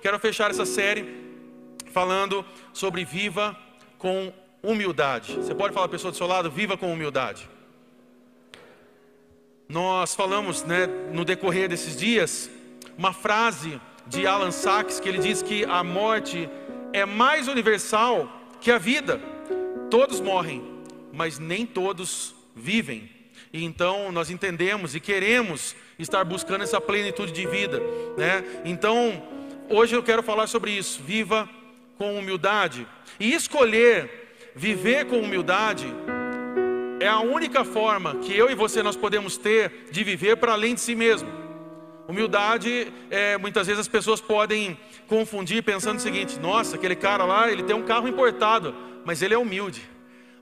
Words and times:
quero 0.00 0.18
fechar 0.18 0.50
essa 0.50 0.64
série 0.64 1.04
falando 1.92 2.44
sobre 2.72 3.04
viva 3.04 3.56
com 3.98 4.32
humildade. 4.62 5.34
Você 5.34 5.54
pode 5.54 5.74
falar 5.74 5.86
a 5.86 5.90
pessoa 5.90 6.10
do 6.10 6.16
seu 6.16 6.26
lado, 6.26 6.50
viva 6.50 6.76
com 6.76 6.92
humildade. 6.92 7.48
Nós 9.68 10.14
falamos, 10.14 10.64
né, 10.64 10.86
no 11.12 11.24
decorrer 11.24 11.68
desses 11.68 11.96
dias, 11.96 12.50
uma 12.98 13.12
frase 13.12 13.80
de 14.06 14.26
Alan 14.26 14.50
Sachs 14.50 14.98
que 14.98 15.08
ele 15.08 15.18
diz 15.18 15.42
que 15.42 15.64
a 15.64 15.84
morte 15.84 16.48
é 16.92 17.04
mais 17.06 17.46
universal 17.46 18.28
que 18.60 18.70
a 18.70 18.78
vida. 18.78 19.20
Todos 19.90 20.20
morrem, 20.20 20.62
mas 21.12 21.38
nem 21.38 21.64
todos 21.64 22.34
vivem. 22.54 23.08
E 23.52 23.64
então 23.64 24.12
nós 24.12 24.30
entendemos 24.30 24.94
e 24.94 25.00
queremos 25.00 25.74
estar 25.98 26.24
buscando 26.24 26.62
essa 26.62 26.80
plenitude 26.80 27.32
de 27.32 27.46
vida, 27.46 27.80
né? 28.16 28.44
Então, 28.64 29.22
hoje 29.70 29.94
eu 29.94 30.02
quero 30.02 30.22
falar 30.22 30.46
sobre 30.46 30.72
isso. 30.72 31.00
Viva 31.02 31.48
com 31.96 32.18
humildade. 32.18 32.86
E 33.18 33.32
escolher 33.32 34.20
viver 34.54 35.06
com 35.06 35.20
humildade 35.20 35.86
é 36.98 37.08
a 37.08 37.20
única 37.20 37.64
forma 37.64 38.16
que 38.16 38.36
eu 38.36 38.50
e 38.50 38.54
você 38.54 38.82
nós 38.82 38.96
podemos 38.96 39.36
ter 39.36 39.88
de 39.90 40.04
viver 40.04 40.36
para 40.36 40.52
além 40.52 40.74
de 40.74 40.80
si 40.80 40.94
mesmo. 40.94 41.28
Humildade, 42.08 42.92
é, 43.08 43.38
muitas 43.38 43.68
vezes 43.68 43.80
as 43.80 43.88
pessoas 43.88 44.20
podem 44.20 44.76
confundir 45.06 45.62
pensando 45.62 45.98
o 45.98 46.00
seguinte: 46.00 46.38
nossa, 46.40 46.76
aquele 46.76 46.96
cara 46.96 47.24
lá, 47.24 47.50
ele 47.50 47.62
tem 47.62 47.74
um 47.74 47.84
carro 47.84 48.08
importado, 48.08 48.74
mas 49.04 49.22
ele 49.22 49.32
é 49.32 49.38
humilde. 49.38 49.88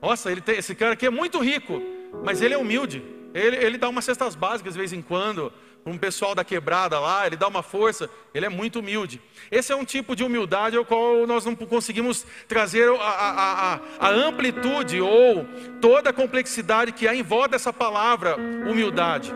Nossa, 0.01 0.31
ele 0.31 0.41
tem, 0.41 0.57
esse 0.57 0.73
cara 0.73 0.93
aqui 0.93 1.05
é 1.05 1.09
muito 1.09 1.39
rico, 1.39 1.81
mas 2.23 2.41
ele 2.41 2.53
é 2.53 2.57
humilde. 2.57 3.03
Ele, 3.33 3.55
ele 3.57 3.77
dá 3.77 3.87
umas 3.87 4.05
cestas 4.05 4.33
básicas 4.33 4.73
de 4.73 4.79
vez 4.79 4.91
em 4.91 5.01
quando, 5.01 5.53
um 5.89 5.97
pessoal 5.97 6.35
da 6.35 6.43
quebrada 6.43 6.99
lá, 6.99 7.25
ele 7.25 7.35
dá 7.35 7.47
uma 7.47 7.63
força, 7.63 8.09
ele 8.33 8.45
é 8.45 8.49
muito 8.49 8.79
humilde. 8.79 9.21
Esse 9.51 9.71
é 9.71 9.75
um 9.75 9.83
tipo 9.83 10.15
de 10.15 10.23
humildade 10.23 10.77
ao 10.77 10.85
qual 10.85 11.25
nós 11.25 11.45
não 11.45 11.55
conseguimos 11.55 12.25
trazer 12.47 12.89
a, 12.89 13.03
a, 13.03 13.73
a, 13.73 13.79
a 13.99 14.09
amplitude 14.09 15.01
ou 15.01 15.45
toda 15.81 16.11
a 16.11 16.13
complexidade 16.13 16.91
que 16.91 17.07
há 17.07 17.15
em 17.15 17.23
volta 17.23 17.49
dessa 17.49 17.73
palavra 17.73 18.35
humildade. 18.37 19.33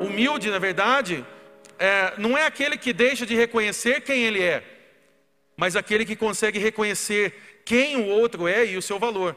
Humilde, 0.00 0.50
na 0.50 0.58
verdade, 0.58 1.24
é, 1.78 2.14
não 2.18 2.36
é 2.36 2.46
aquele 2.46 2.76
que 2.76 2.92
deixa 2.92 3.24
de 3.24 3.34
reconhecer 3.34 4.00
quem 4.00 4.24
ele 4.24 4.42
é, 4.42 4.62
mas 5.56 5.76
aquele 5.76 6.04
que 6.04 6.16
consegue 6.16 6.58
reconhecer 6.58 7.62
quem 7.64 7.96
o 7.96 8.06
outro 8.06 8.48
é 8.48 8.66
e 8.66 8.76
o 8.76 8.82
seu 8.82 8.98
valor. 8.98 9.36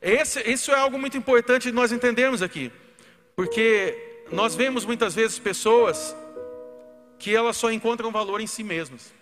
Esse, 0.00 0.40
isso 0.50 0.70
é 0.70 0.76
algo 0.76 0.98
muito 0.98 1.16
importante 1.16 1.70
nós 1.70 1.92
entendermos 1.92 2.42
aqui, 2.42 2.72
porque 3.36 4.09
nós 4.32 4.54
vemos 4.54 4.84
muitas 4.84 5.14
vezes 5.14 5.38
pessoas 5.38 6.16
que 7.18 7.34
elas 7.34 7.56
só 7.56 7.70
encontram 7.70 8.10
valor 8.10 8.40
em 8.40 8.46
si 8.46 8.62
mesmas. 8.62 9.12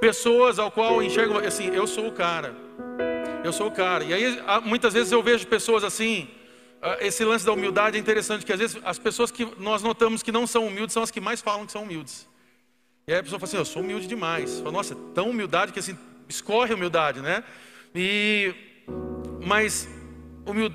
Pessoas 0.00 0.58
ao 0.58 0.70
qual 0.70 1.02
enxergam 1.02 1.38
assim, 1.38 1.68
eu 1.74 1.86
sou 1.86 2.08
o 2.08 2.12
cara. 2.12 2.54
Eu 3.42 3.52
sou 3.52 3.66
o 3.68 3.70
cara. 3.72 4.04
E 4.04 4.14
aí 4.14 4.38
muitas 4.64 4.94
vezes 4.94 5.10
eu 5.12 5.22
vejo 5.22 5.46
pessoas 5.46 5.82
assim, 5.82 6.28
esse 7.00 7.24
lance 7.24 7.44
da 7.44 7.52
humildade 7.52 7.96
é 7.96 8.00
interessante, 8.00 8.44
que 8.44 8.52
às 8.52 8.58
vezes 8.58 8.78
as 8.84 8.98
pessoas 8.98 9.30
que 9.30 9.44
nós 9.58 9.82
notamos 9.82 10.22
que 10.22 10.30
não 10.30 10.46
são 10.46 10.66
humildes 10.66 10.92
são 10.92 11.02
as 11.02 11.10
que 11.10 11.20
mais 11.20 11.40
falam 11.40 11.66
que 11.66 11.72
são 11.72 11.82
humildes. 11.82 12.28
E 13.06 13.12
aí 13.12 13.18
a 13.18 13.22
pessoa 13.22 13.40
fala 13.40 13.48
assim, 13.48 13.56
eu 13.56 13.64
sou 13.64 13.82
humilde 13.82 14.06
demais. 14.06 14.58
Fala, 14.60 14.72
Nossa, 14.72 14.94
tão 15.14 15.30
humildade 15.30 15.72
que 15.72 15.78
assim, 15.80 15.98
escorre 16.28 16.74
humildade, 16.74 17.20
né? 17.20 17.42
E 17.94 18.54
mas 19.44 19.88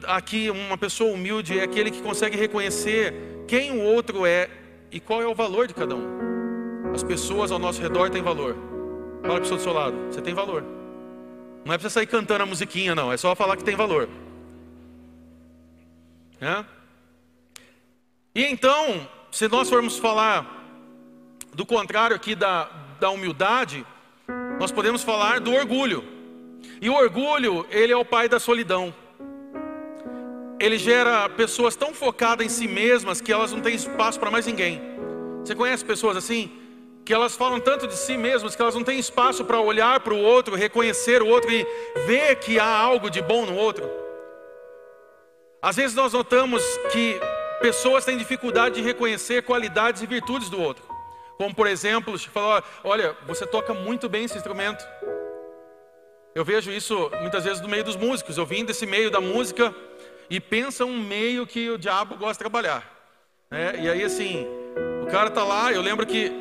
aqui 0.08 0.50
uma 0.50 0.78
pessoa 0.78 1.14
humilde 1.14 1.60
é 1.60 1.64
aquele 1.64 1.92
que 1.92 2.02
consegue 2.02 2.38
reconhecer 2.38 3.14
quem 3.48 3.72
o 3.72 3.82
outro 3.82 4.26
é 4.26 4.50
e 4.92 5.00
qual 5.00 5.22
é 5.22 5.28
o 5.28 5.36
valor 5.36 5.68
de 5.68 5.74
cada 5.74 5.96
um. 5.96 6.92
As 6.94 7.04
pessoas 7.04 7.52
ao 7.52 7.60
nosso 7.60 7.82
redor 7.82 8.10
têm 8.10 8.22
valor. 8.22 8.56
Fala 9.22 9.34
para 9.34 9.38
a 9.38 9.42
pessoa 9.42 9.58
do 9.58 9.64
seu 9.64 9.74
lado, 9.74 9.96
você 10.12 10.22
tem 10.22 10.34
valor. 10.34 10.64
Não 11.66 11.74
é 11.74 11.78
para 11.78 11.90
você 11.90 11.94
sair 11.94 12.08
cantando 12.08 12.44
a 12.44 12.46
musiquinha, 12.46 12.96
não, 12.96 13.12
é 13.12 13.18
só 13.18 13.36
falar 13.36 13.58
que 13.58 13.64
tem 13.64 13.76
valor. 13.76 14.08
É? 16.40 16.64
E 18.34 18.46
então, 18.46 19.08
se 19.32 19.48
nós 19.48 19.70
formos 19.70 19.98
falar 19.98 20.56
do 21.54 21.66
contrário 21.66 22.16
aqui 22.16 22.36
da, 22.36 22.70
da 23.00 23.10
humildade, 23.10 23.86
nós 24.60 24.72
podemos 24.72 25.04
falar 25.04 25.40
do 25.40 25.54
orgulho. 25.54 26.04
E 26.82 26.90
o 26.90 26.94
orgulho, 26.94 27.66
ele 27.70 27.92
é 27.92 27.98
o 27.98 28.06
pai 28.06 28.30
da 28.30 28.40
solidão. 28.40 28.94
Ele 30.60 30.78
gera 30.78 31.30
pessoas 31.30 31.76
tão 31.76 31.94
focadas 31.94 32.46
em 32.46 32.50
si 32.50 32.68
mesmas 32.68 33.22
que 33.22 33.32
elas 33.32 33.52
não 33.54 33.62
têm 33.62 33.76
espaço 33.76 34.20
para 34.20 34.32
mais 34.32 34.48
ninguém. 34.48 34.82
Você 35.44 35.54
conhece 35.54 35.86
pessoas 35.86 36.18
assim? 36.18 36.52
Que 37.06 37.14
elas 37.14 37.36
falam 37.36 37.60
tanto 37.60 37.88
de 37.88 37.96
si 37.96 38.18
mesmas 38.18 38.56
que 38.56 38.62
elas 38.62 38.74
não 38.74 38.84
têm 38.84 38.98
espaço 38.98 39.46
para 39.46 39.60
olhar 39.60 40.00
para 40.00 40.14
o 40.14 40.22
outro, 40.22 40.56
reconhecer 40.56 41.22
o 41.22 41.28
outro 41.28 41.52
e 41.52 41.66
ver 42.08 42.38
que 42.38 42.60
há 42.60 42.68
algo 42.68 43.10
de 43.10 43.22
bom 43.22 43.46
no 43.46 43.56
outro. 43.56 43.88
Às 45.62 45.76
vezes 45.76 45.96
nós 45.96 46.14
notamos 46.14 46.64
que 46.92 47.20
pessoas 47.62 48.04
têm 48.04 48.18
dificuldade 48.18 48.76
de 48.76 48.82
reconhecer 48.82 49.44
qualidades 49.44 50.02
e 50.02 50.08
virtudes 50.08 50.50
do 50.50 50.60
outro. 50.60 50.84
Como 51.38 51.54
por 51.54 51.68
exemplo, 51.68 52.18
falar, 52.18 52.64
olha, 52.84 53.16
você 53.28 53.46
toca 53.46 53.76
muito 53.76 54.10
bem 54.10 54.26
esse 54.26 54.38
instrumento. 54.38 54.84
Eu 56.34 56.44
vejo 56.44 56.72
isso 56.72 57.12
muitas 57.22 57.44
vezes 57.44 57.62
no 57.62 57.68
meio 57.68 57.84
dos 57.84 57.96
músicos. 57.96 58.38
Eu 58.38 58.46
vim 58.46 58.66
desse 58.66 58.86
meio 58.86 59.10
da 59.10 59.22
música 59.22 59.74
e 60.30 60.40
pensa 60.40 60.86
um 60.86 61.00
meio 61.02 61.46
que 61.48 61.70
o 61.70 61.78
diabo 61.78 62.16
gosta 62.16 62.34
de 62.34 62.40
trabalhar. 62.40 62.84
Né? 63.50 63.80
E 63.82 63.90
aí 63.90 64.04
assim, 64.04 64.46
o 65.04 65.08
cara 65.08 65.30
tá 65.30 65.44
lá, 65.44 65.72
eu 65.72 65.82
lembro 65.82 66.06
que 66.06 66.32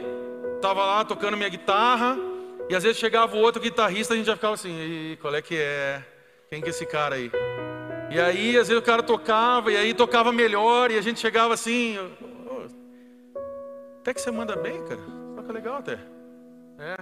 tava 0.61 0.85
lá 0.85 1.05
tocando 1.05 1.37
minha 1.37 1.49
guitarra 1.49 2.17
e 2.69 2.75
às 2.75 2.83
vezes 2.83 2.99
chegava 2.99 3.37
o 3.37 3.41
outro 3.41 3.63
guitarrista 3.63 4.15
a 4.15 4.17
gente 4.17 4.27
já 4.27 4.35
ficava 4.35 4.55
assim, 4.55 5.17
qual 5.21 5.35
é 5.35 5.43
que 5.43 5.57
é? 5.57 6.03
Quem 6.49 6.61
que 6.61 6.69
é 6.69 6.71
esse 6.71 6.87
cara 6.87 7.15
aí? 7.15 7.31
E 8.11 8.21
aí 8.21 8.57
às 8.57 8.69
vezes 8.69 8.83
o 8.83 8.85
cara 8.85 9.03
tocava 9.03 9.71
e 9.71 9.77
aí 9.77 9.95
tocava 9.95 10.33
melhor 10.33 10.91
e 10.91 10.99
a 10.99 11.03
gente 11.03 11.21
chegava 11.21 11.55
assim, 11.55 11.97
oh, 12.49 12.67
até 14.01 14.15
que 14.15 14.21
você 14.21 14.31
manda 14.31 14.57
bem, 14.57 14.83
cara, 14.85 15.01
toca 15.37 15.53
legal 15.53 15.77
até. 15.77 15.99
É. 16.79 16.97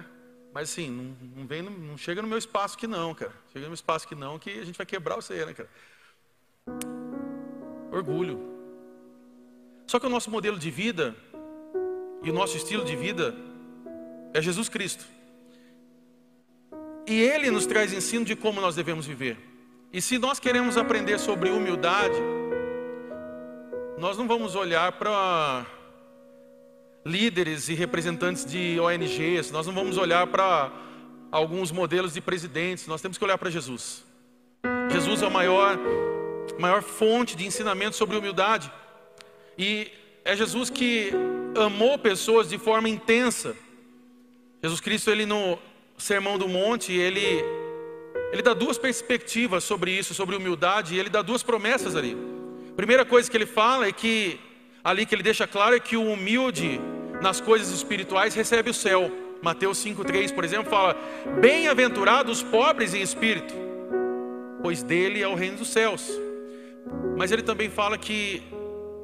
Mas 0.52 0.70
assim, 0.70 0.88
não, 0.88 1.16
não, 1.36 1.46
vem, 1.46 1.62
não 1.62 1.98
chega 1.98 2.22
no 2.22 2.28
meu 2.28 2.38
espaço 2.38 2.78
que 2.78 2.86
não, 2.86 3.12
cara. 3.12 3.32
Chega 3.52 3.64
no 3.64 3.70
meu 3.70 3.74
espaço 3.74 4.06
que 4.06 4.14
não, 4.14 4.38
que 4.38 4.50
a 4.50 4.64
gente 4.64 4.76
vai 4.76 4.86
quebrar 4.86 5.16
você, 5.16 5.44
né, 5.44 5.52
cara? 5.52 5.68
Orgulho. 7.90 8.40
Só 9.86 10.00
que 10.00 10.06
o 10.06 10.10
nosso 10.10 10.30
modelo 10.30 10.58
de 10.58 10.70
vida 10.70 11.14
e 12.22 12.30
o 12.30 12.32
nosso 12.32 12.56
estilo 12.56 12.84
de 12.84 12.96
vida 12.96 13.34
é 14.32 14.42
Jesus 14.42 14.68
Cristo. 14.68 15.04
E 17.06 17.20
Ele 17.20 17.50
nos 17.50 17.66
traz 17.66 17.92
ensino 17.92 18.24
de 18.24 18.34
como 18.34 18.60
nós 18.60 18.74
devemos 18.74 19.06
viver. 19.06 19.36
E 19.92 20.00
se 20.00 20.18
nós 20.18 20.40
queremos 20.40 20.76
aprender 20.76 21.20
sobre 21.20 21.50
humildade, 21.50 22.18
nós 23.96 24.18
não 24.18 24.26
vamos 24.26 24.56
olhar 24.56 24.92
para 24.92 25.64
líderes 27.06 27.68
e 27.68 27.74
representantes 27.74 28.44
de 28.44 28.80
ONGs, 28.80 29.52
nós 29.52 29.66
não 29.66 29.74
vamos 29.74 29.98
olhar 29.98 30.26
para 30.26 30.72
alguns 31.30 31.70
modelos 31.70 32.14
de 32.14 32.20
presidentes, 32.20 32.86
nós 32.86 33.02
temos 33.02 33.18
que 33.18 33.24
olhar 33.24 33.38
para 33.38 33.50
Jesus. 33.50 34.02
Jesus 34.90 35.22
é 35.22 35.26
a 35.26 35.30
maior, 35.30 35.78
maior 36.58 36.82
fonte 36.82 37.36
de 37.36 37.46
ensinamento 37.46 37.96
sobre 37.96 38.16
humildade. 38.16 38.70
E 39.58 39.90
é 40.24 40.36
Jesus 40.36 40.70
que 40.70 41.12
amou 41.56 41.98
pessoas 41.98 42.48
de 42.48 42.58
forma 42.58 42.88
intensa. 42.88 43.56
Jesus 44.62 44.80
Cristo, 44.80 45.10
ele 45.10 45.26
no 45.26 45.58
Sermão 45.98 46.38
do 46.38 46.48
Monte, 46.48 46.92
ele, 46.92 47.44
ele 48.32 48.42
dá 48.42 48.54
duas 48.54 48.78
perspectivas 48.78 49.62
sobre 49.64 49.90
isso, 49.90 50.14
sobre 50.14 50.36
humildade, 50.36 50.94
e 50.94 50.98
ele 50.98 51.10
dá 51.10 51.22
duas 51.22 51.42
promessas 51.42 51.94
ali. 51.94 52.16
primeira 52.76 53.04
coisa 53.04 53.30
que 53.30 53.36
ele 53.36 53.46
fala 53.46 53.86
é 53.86 53.92
que 53.92 54.40
ali 54.82 55.06
que 55.06 55.14
ele 55.14 55.22
deixa 55.22 55.46
claro 55.46 55.76
é 55.76 55.80
que 55.80 55.96
o 55.96 56.12
humilde 56.12 56.80
nas 57.20 57.40
coisas 57.40 57.70
espirituais 57.70 58.34
recebe 58.34 58.70
o 58.70 58.74
céu. 58.74 59.10
Mateus 59.42 59.84
5,3, 59.84 60.34
por 60.34 60.44
exemplo, 60.44 60.70
fala: 60.70 60.96
Bem-aventurados 61.40 62.38
os 62.38 62.42
pobres 62.42 62.94
em 62.94 63.02
espírito, 63.02 63.54
pois 64.62 64.82
dele 64.82 65.22
é 65.22 65.28
o 65.28 65.34
reino 65.34 65.58
dos 65.58 65.68
céus. 65.68 66.23
Mas 67.16 67.30
ele 67.32 67.42
também 67.42 67.70
fala 67.70 67.96
que 67.96 68.42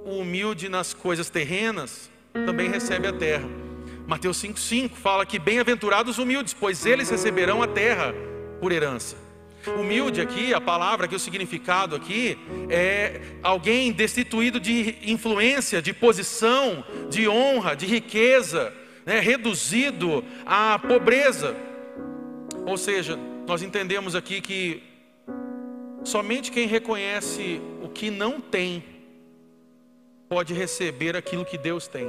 o 0.05 0.19
humilde 0.19 0.69
nas 0.69 0.93
coisas 0.93 1.31
terrenas 1.31 2.11
também 2.33 2.69
recebe 2.69 3.07
a 3.07 3.13
terra. 3.13 3.49
Mateus 4.07 4.43
5,5 4.43 4.91
fala 4.91 5.25
que 5.25 5.39
bem-aventurados 5.39 6.13
os 6.13 6.19
humildes, 6.19 6.53
pois 6.53 6.85
eles 6.85 7.09
receberão 7.11 7.63
a 7.63 7.69
terra 7.69 8.15
por 8.61 8.73
herança. 8.73 9.17
Humilde 9.79 10.21
aqui, 10.21 10.55
a 10.55 10.61
palavra 10.61 11.07
aqui, 11.07 11.15
o 11.15 11.19
significado 11.19 11.95
aqui, 11.95 12.39
é 12.69 13.21
alguém 13.43 13.93
destituído 13.93 14.59
de 14.59 14.97
influência, 15.03 15.83
de 15.83 15.93
posição, 15.93 16.83
de 17.11 17.29
honra, 17.29 17.77
de 17.77 17.87
riqueza, 17.87 18.73
né, 19.05 19.21
reduzido 19.21 20.25
à 20.47 20.79
pobreza. 20.79 21.55
Ou 22.65 22.79
seja, 22.79 23.19
nós 23.47 23.63
entendemos 23.63 24.15
aqui 24.15 24.41
que 24.41 24.83
somente 26.05 26.51
quem 26.51 26.67
reconhece 26.67 27.61
que 27.95 28.11
não 28.11 28.41
tem 28.41 28.85
pode 30.29 30.55
receber 30.55 31.17
aquilo 31.17 31.45
que 31.45 31.59
Deus 31.59 31.89
tem. 31.89 32.09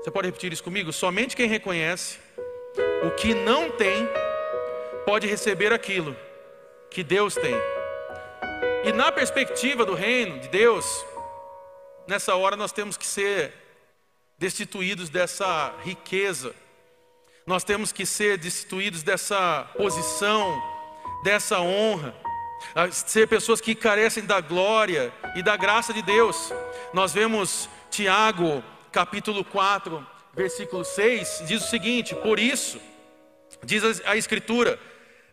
Você 0.00 0.10
pode 0.10 0.28
repetir 0.28 0.52
isso 0.52 0.64
comigo? 0.64 0.92
Somente 0.92 1.36
quem 1.36 1.48
reconhece 1.48 2.18
o 3.04 3.10
que 3.10 3.34
não 3.34 3.70
tem 3.70 4.08
pode 5.04 5.26
receber 5.26 5.72
aquilo 5.72 6.16
que 6.90 7.04
Deus 7.04 7.34
tem. 7.34 7.54
E 8.84 8.92
na 8.92 9.10
perspectiva 9.12 9.84
do 9.84 9.94
reino 9.94 10.38
de 10.38 10.48
Deus, 10.48 11.04
nessa 12.06 12.34
hora 12.34 12.56
nós 12.56 12.72
temos 12.72 12.96
que 12.96 13.06
ser 13.06 13.52
destituídos 14.38 15.08
dessa 15.08 15.74
riqueza, 15.82 16.54
nós 17.46 17.64
temos 17.64 17.92
que 17.92 18.06
ser 18.06 18.38
destituídos 18.38 19.02
dessa 19.02 19.68
posição, 19.76 20.62
dessa 21.22 21.60
honra, 21.60 22.14
ser 22.90 23.26
pessoas 23.26 23.60
que 23.60 23.74
carecem 23.74 24.24
da 24.24 24.40
glória 24.40 25.12
e 25.34 25.42
da 25.42 25.56
graça 25.56 25.92
de 25.92 26.02
Deus. 26.02 26.52
Nós 26.92 27.12
vemos 27.12 27.68
Tiago, 27.90 28.62
capítulo 28.92 29.44
4, 29.44 30.06
versículo 30.34 30.84
6, 30.84 31.44
diz 31.46 31.64
o 31.64 31.68
seguinte: 31.68 32.14
Por 32.14 32.38
isso, 32.38 32.80
diz 33.64 34.02
a 34.04 34.16
Escritura, 34.16 34.78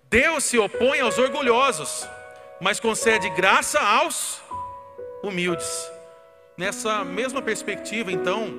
Deus 0.10 0.44
se 0.44 0.58
opõe 0.58 1.00
aos 1.00 1.18
orgulhosos, 1.18 2.08
mas 2.62 2.80
concede 2.80 3.30
graça 3.30 3.80
aos 3.80 4.42
humildes. 5.22 5.92
Nessa 6.58 7.04
mesma 7.04 7.42
perspectiva, 7.42 8.12
então, 8.12 8.54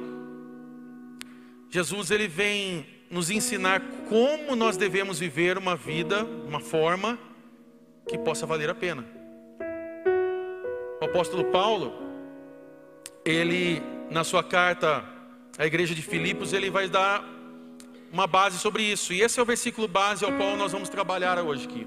Jesus 1.70 2.10
ele 2.10 2.26
vem 2.26 2.86
nos 3.10 3.30
ensinar 3.30 3.80
como 4.08 4.56
nós 4.56 4.76
devemos 4.76 5.18
viver 5.20 5.56
uma 5.56 5.76
vida, 5.76 6.24
uma 6.24 6.58
forma 6.58 7.18
que 8.08 8.18
possa 8.18 8.46
valer 8.46 8.70
a 8.70 8.74
pena. 8.74 9.04
O 11.00 11.04
apóstolo 11.04 11.44
Paulo, 11.46 11.92
ele 13.24 13.82
na 14.10 14.24
sua 14.24 14.42
carta 14.42 15.04
à 15.58 15.66
igreja 15.66 15.94
de 15.94 16.02
Filipos, 16.02 16.52
ele 16.52 16.70
vai 16.70 16.88
dar 16.88 17.24
uma 18.12 18.26
base 18.26 18.58
sobre 18.58 18.82
isso. 18.82 19.12
E 19.12 19.22
esse 19.22 19.40
é 19.40 19.42
o 19.42 19.46
versículo 19.46 19.88
base 19.88 20.24
ao 20.24 20.32
qual 20.32 20.56
nós 20.56 20.72
vamos 20.72 20.88
trabalhar 20.88 21.38
hoje 21.38 21.66
aqui. 21.66 21.86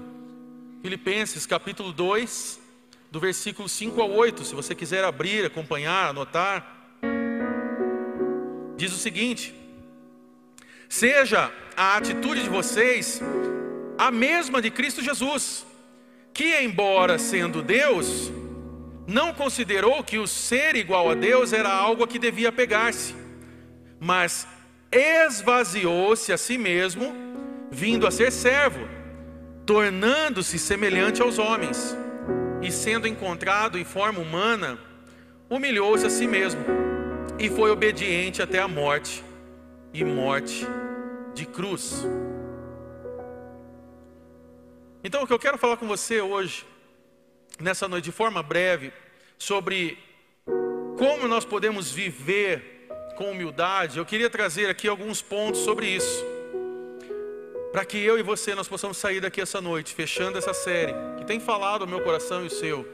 Filipenses 0.82 1.46
capítulo 1.46 1.92
2, 1.92 2.60
do 3.10 3.18
versículo 3.18 3.68
5 3.68 4.00
ao 4.00 4.10
8, 4.10 4.44
se 4.44 4.54
você 4.54 4.74
quiser 4.74 5.04
abrir, 5.04 5.44
acompanhar, 5.44 6.10
anotar. 6.10 6.76
Diz 8.76 8.92
o 8.92 8.98
seguinte: 8.98 9.54
Seja 10.88 11.50
a 11.76 11.96
atitude 11.96 12.42
de 12.42 12.48
vocês 12.48 13.20
a 13.96 14.10
mesma 14.10 14.62
de 14.62 14.70
Cristo 14.70 15.02
Jesus, 15.02 15.66
que, 16.38 16.60
embora 16.60 17.18
sendo 17.18 17.60
Deus, 17.60 18.30
não 19.08 19.34
considerou 19.34 20.04
que 20.04 20.18
o 20.18 20.26
ser 20.28 20.76
igual 20.76 21.10
a 21.10 21.14
Deus 21.14 21.52
era 21.52 21.68
algo 21.68 22.04
a 22.04 22.06
que 22.06 22.16
devia 22.16 22.52
pegar-se, 22.52 23.12
mas 23.98 24.46
esvaziou-se 24.92 26.32
a 26.32 26.38
si 26.38 26.56
mesmo, 26.56 27.12
vindo 27.72 28.06
a 28.06 28.12
ser 28.12 28.30
servo, 28.30 28.86
tornando-se 29.66 30.60
semelhante 30.60 31.20
aos 31.20 31.40
homens, 31.40 31.96
e 32.62 32.70
sendo 32.70 33.08
encontrado 33.08 33.76
em 33.76 33.84
forma 33.84 34.20
humana, 34.20 34.78
humilhou-se 35.50 36.06
a 36.06 36.10
si 36.10 36.28
mesmo 36.28 36.64
e 37.36 37.50
foi 37.50 37.72
obediente 37.72 38.40
até 38.40 38.60
a 38.60 38.68
morte 38.68 39.24
e 39.92 40.04
morte 40.04 40.64
de 41.34 41.44
cruz. 41.44 42.06
Então, 45.08 45.22
o 45.22 45.26
que 45.26 45.32
eu 45.32 45.38
quero 45.38 45.56
falar 45.56 45.78
com 45.78 45.88
você 45.88 46.20
hoje, 46.20 46.66
nessa 47.58 47.88
noite, 47.88 48.04
de 48.04 48.12
forma 48.12 48.42
breve, 48.42 48.92
sobre 49.38 49.96
como 50.98 51.26
nós 51.26 51.46
podemos 51.46 51.90
viver 51.90 52.86
com 53.16 53.30
humildade, 53.30 53.96
eu 53.96 54.04
queria 54.04 54.28
trazer 54.28 54.68
aqui 54.68 54.86
alguns 54.86 55.22
pontos 55.22 55.62
sobre 55.62 55.86
isso. 55.86 56.22
Para 57.72 57.86
que 57.86 57.96
eu 57.96 58.18
e 58.18 58.22
você 58.22 58.54
nós 58.54 58.68
possamos 58.68 58.98
sair 58.98 59.18
daqui 59.18 59.40
essa 59.40 59.62
noite, 59.62 59.94
fechando 59.94 60.36
essa 60.36 60.52
série, 60.52 60.92
que 61.16 61.24
tem 61.24 61.40
falado 61.40 61.84
ao 61.84 61.88
meu 61.88 62.02
coração 62.02 62.44
e 62.44 62.48
o 62.48 62.50
seu, 62.50 62.86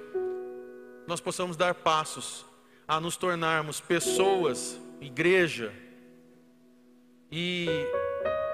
nós 1.08 1.20
possamos 1.20 1.56
dar 1.56 1.74
passos 1.74 2.46
a 2.86 3.00
nos 3.00 3.16
tornarmos 3.16 3.80
pessoas, 3.80 4.80
igreja, 5.00 5.72
e 7.28 7.66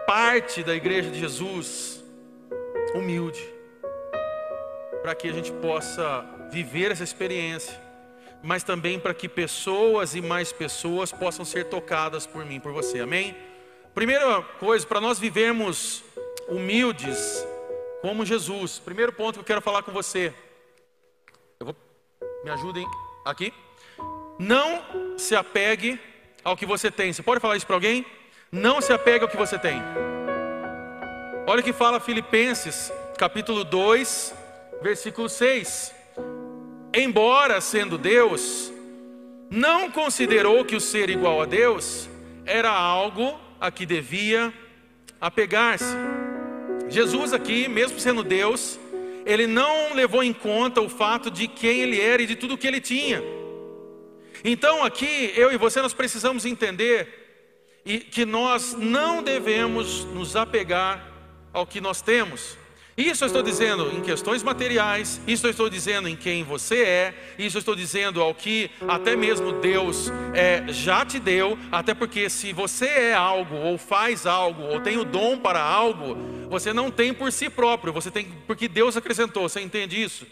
parte 0.06 0.62
da 0.62 0.74
igreja 0.74 1.10
de 1.10 1.20
Jesus 1.20 1.99
humilde, 2.94 3.42
para 5.02 5.14
que 5.14 5.28
a 5.28 5.32
gente 5.32 5.52
possa 5.52 6.24
viver 6.50 6.90
essa 6.90 7.04
experiência, 7.04 7.80
mas 8.42 8.62
também 8.62 8.98
para 8.98 9.14
que 9.14 9.28
pessoas 9.28 10.14
e 10.14 10.20
mais 10.20 10.52
pessoas 10.52 11.12
possam 11.12 11.44
ser 11.44 11.66
tocadas 11.66 12.26
por 12.26 12.44
mim, 12.44 12.58
por 12.58 12.72
você, 12.72 13.00
amém? 13.00 13.36
Primeira 13.94 14.42
coisa, 14.58 14.86
para 14.86 15.00
nós 15.00 15.18
vivermos 15.18 16.02
humildes 16.48 17.46
como 18.00 18.24
Jesus, 18.24 18.78
primeiro 18.78 19.12
ponto 19.12 19.34
que 19.34 19.40
eu 19.40 19.44
quero 19.44 19.60
falar 19.60 19.82
com 19.82 19.92
você, 19.92 20.32
eu 21.58 21.66
vou, 21.66 21.76
me 22.42 22.50
ajudem 22.50 22.86
aqui, 23.24 23.52
não 24.38 25.18
se 25.18 25.36
apegue 25.36 26.00
ao 26.42 26.56
que 26.56 26.64
você 26.64 26.90
tem, 26.90 27.12
você 27.12 27.22
pode 27.22 27.40
falar 27.40 27.56
isso 27.56 27.66
para 27.66 27.76
alguém? 27.76 28.06
Não 28.50 28.80
se 28.80 28.92
apegue 28.92 29.24
ao 29.24 29.30
que 29.30 29.36
você 29.36 29.58
tem. 29.58 29.80
Olha 31.50 31.62
o 31.62 31.64
que 31.64 31.72
fala 31.72 31.98
Filipenses, 31.98 32.92
capítulo 33.18 33.64
2, 33.64 34.32
versículo 34.80 35.28
6. 35.28 35.92
Embora 36.94 37.60
sendo 37.60 37.98
Deus, 37.98 38.72
não 39.50 39.90
considerou 39.90 40.64
que 40.64 40.76
o 40.76 40.80
ser 40.80 41.10
igual 41.10 41.42
a 41.42 41.46
Deus 41.46 42.08
era 42.46 42.70
algo 42.70 43.36
a 43.60 43.68
que 43.68 43.84
devia 43.84 44.54
apegar-se. 45.20 45.92
Jesus 46.88 47.32
aqui, 47.32 47.66
mesmo 47.66 47.98
sendo 47.98 48.22
Deus, 48.22 48.78
ele 49.26 49.48
não 49.48 49.92
levou 49.92 50.22
em 50.22 50.32
conta 50.32 50.80
o 50.80 50.88
fato 50.88 51.32
de 51.32 51.48
quem 51.48 51.80
ele 51.80 52.00
era 52.00 52.22
e 52.22 52.26
de 52.26 52.36
tudo 52.36 52.56
que 52.56 52.68
ele 52.68 52.80
tinha. 52.80 53.20
Então 54.44 54.84
aqui 54.84 55.32
eu 55.34 55.50
e 55.50 55.56
você 55.56 55.82
nós 55.82 55.94
precisamos 55.94 56.44
entender 56.44 57.82
que 58.12 58.24
nós 58.24 58.72
não 58.72 59.20
devemos 59.20 60.04
nos 60.04 60.36
apegar 60.36 61.09
ao 61.52 61.66
que 61.66 61.80
nós 61.80 62.00
temos. 62.00 62.58
Isso 62.96 63.24
eu 63.24 63.26
estou 63.28 63.42
dizendo 63.42 63.90
em 63.96 64.02
questões 64.02 64.42
materiais, 64.42 65.20
isso 65.26 65.46
eu 65.46 65.50
estou 65.50 65.70
dizendo 65.70 66.06
em 66.06 66.14
quem 66.14 66.44
você 66.44 66.82
é, 66.82 67.14
isso 67.38 67.56
eu 67.56 67.60
estou 67.60 67.74
dizendo 67.74 68.20
ao 68.20 68.34
que 68.34 68.70
até 68.86 69.16
mesmo 69.16 69.52
Deus 69.52 70.12
é, 70.34 70.64
já 70.68 71.06
te 71.06 71.18
deu, 71.18 71.58
até 71.72 71.94
porque 71.94 72.28
se 72.28 72.52
você 72.52 72.86
é 72.86 73.14
algo, 73.14 73.54
ou 73.54 73.78
faz 73.78 74.26
algo, 74.26 74.64
ou 74.64 74.80
tem 74.80 74.98
o 74.98 75.04
dom 75.04 75.38
para 75.38 75.62
algo, 75.62 76.16
você 76.50 76.74
não 76.74 76.90
tem 76.90 77.14
por 77.14 77.32
si 77.32 77.48
próprio, 77.48 77.92
você 77.92 78.10
tem 78.10 78.26
porque 78.46 78.68
Deus 78.68 78.96
acrescentou, 78.96 79.48
você 79.48 79.62
entende 79.62 80.00
isso? 80.02 80.26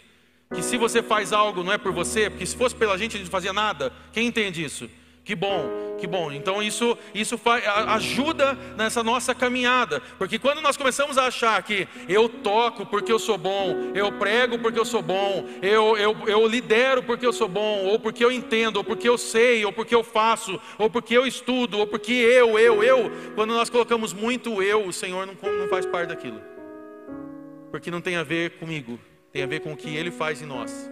Que 0.53 0.61
se 0.61 0.77
você 0.77 1.01
faz 1.01 1.33
algo 1.33 1.63
não 1.63 1.73
é 1.73 1.77
por 1.77 1.91
você, 1.91 2.29
porque 2.29 2.45
se 2.45 2.55
fosse 2.55 2.75
pela 2.75 2.97
gente 2.97 3.15
a 3.15 3.17
gente 3.17 3.27
não 3.27 3.31
fazia 3.31 3.53
nada, 3.53 3.91
quem 4.11 4.27
entende 4.27 4.63
isso? 4.63 4.87
Que 5.29 5.35
bom, 5.35 5.95
que 5.99 6.07
bom. 6.07 6.31
Então 6.31 6.59
isso, 6.59 6.97
isso 7.13 7.37
faz, 7.37 7.63
ajuda 7.67 8.57
nessa 8.75 9.03
nossa 9.03 9.35
caminhada. 9.35 10.01
Porque 10.17 10.39
quando 10.39 10.59
nós 10.59 10.75
começamos 10.75 11.19
a 11.19 11.27
achar 11.27 11.61
que 11.61 11.87
eu 12.07 12.27
toco 12.27 12.83
porque 12.83 13.11
eu 13.11 13.19
sou 13.19 13.37
bom, 13.37 13.91
eu 13.93 14.11
prego 14.13 14.57
porque 14.57 14.79
eu 14.79 14.85
sou 14.85 15.03
bom, 15.03 15.47
eu, 15.61 15.95
eu, 15.97 16.17
eu 16.25 16.47
lidero 16.47 17.03
porque 17.03 17.23
eu 17.23 17.31
sou 17.31 17.47
bom, 17.47 17.85
ou 17.85 17.99
porque 17.99 18.25
eu 18.25 18.31
entendo, 18.31 18.77
ou 18.77 18.83
porque 18.83 19.07
eu 19.07 19.19
sei, 19.19 19.63
ou 19.63 19.71
porque 19.71 19.93
eu 19.93 20.03
faço, 20.03 20.59
ou 20.79 20.89
porque 20.89 21.15
eu 21.15 21.27
estudo, 21.27 21.77
ou 21.77 21.85
porque 21.85 22.11
eu, 22.11 22.57
eu, 22.57 22.83
eu. 22.83 23.11
Quando 23.35 23.53
nós 23.53 23.69
colocamos 23.69 24.13
muito 24.13 24.63
eu, 24.63 24.87
o 24.87 24.91
Senhor 24.91 25.27
não, 25.27 25.35
não 25.35 25.67
faz 25.67 25.85
parte 25.85 26.07
daquilo. 26.07 26.41
Porque 27.69 27.91
não 27.91 28.01
tem 28.01 28.15
a 28.15 28.23
ver 28.23 28.57
comigo, 28.57 28.99
tem 29.31 29.43
a 29.43 29.45
ver 29.45 29.59
com 29.59 29.73
o 29.73 29.77
que 29.77 29.95
Ele 29.95 30.09
faz 30.09 30.41
em 30.41 30.47
nós. 30.47 30.89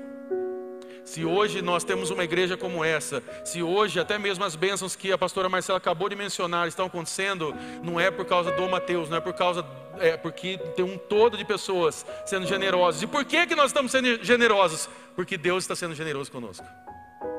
Se 1.07 1.23
hoje 1.23 1.61
nós 1.61 1.85
temos 1.85 2.09
uma 2.09 2.25
igreja 2.25 2.57
como 2.57 2.83
essa, 2.83 3.23
se 3.45 3.63
hoje 3.63 3.97
até 3.97 4.19
mesmo 4.19 4.43
as 4.43 4.57
bênçãos 4.57 4.93
que 4.93 5.09
a 5.09 5.17
pastora 5.17 5.47
Marcela 5.47 5.77
acabou 5.77 6.09
de 6.09 6.17
mencionar 6.17 6.67
estão 6.67 6.87
acontecendo, 6.87 7.55
não 7.81 7.97
é 7.97 8.11
por 8.11 8.25
causa 8.25 8.51
do 8.51 8.67
Mateus, 8.67 9.09
não 9.09 9.15
é 9.15 9.21
por 9.21 9.31
causa, 9.31 9.65
é 9.99 10.17
porque 10.17 10.57
tem 10.75 10.83
um 10.83 10.97
todo 10.97 11.37
de 11.37 11.45
pessoas 11.45 12.05
sendo 12.25 12.45
generosas. 12.45 13.01
E 13.01 13.07
por 13.07 13.23
que, 13.23 13.47
que 13.47 13.55
nós 13.55 13.67
estamos 13.67 13.89
sendo 13.89 14.21
generosos? 14.21 14.89
Porque 15.15 15.37
Deus 15.37 15.63
está 15.63 15.77
sendo 15.77 15.95
generoso 15.95 16.29
conosco. 16.29 16.65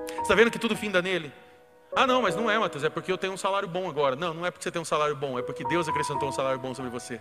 Você 0.06 0.22
está 0.22 0.34
vendo 0.34 0.50
que 0.50 0.58
tudo 0.58 0.74
finda 0.74 1.02
nele? 1.02 1.30
Ah, 1.94 2.06
não, 2.06 2.22
mas 2.22 2.34
não 2.34 2.50
é, 2.50 2.58
Mateus, 2.58 2.84
é 2.84 2.88
porque 2.88 3.12
eu 3.12 3.18
tenho 3.18 3.34
um 3.34 3.38
salário 3.38 3.68
bom 3.68 3.86
agora. 3.86 4.16
Não, 4.16 4.32
não 4.32 4.46
é 4.46 4.50
porque 4.50 4.64
você 4.64 4.70
tem 4.70 4.80
um 4.80 4.84
salário 4.84 5.14
bom, 5.14 5.38
é 5.38 5.42
porque 5.42 5.62
Deus 5.64 5.86
acrescentou 5.86 6.30
um 6.30 6.32
salário 6.32 6.58
bom 6.58 6.74
sobre 6.74 6.90
você. 6.90 7.20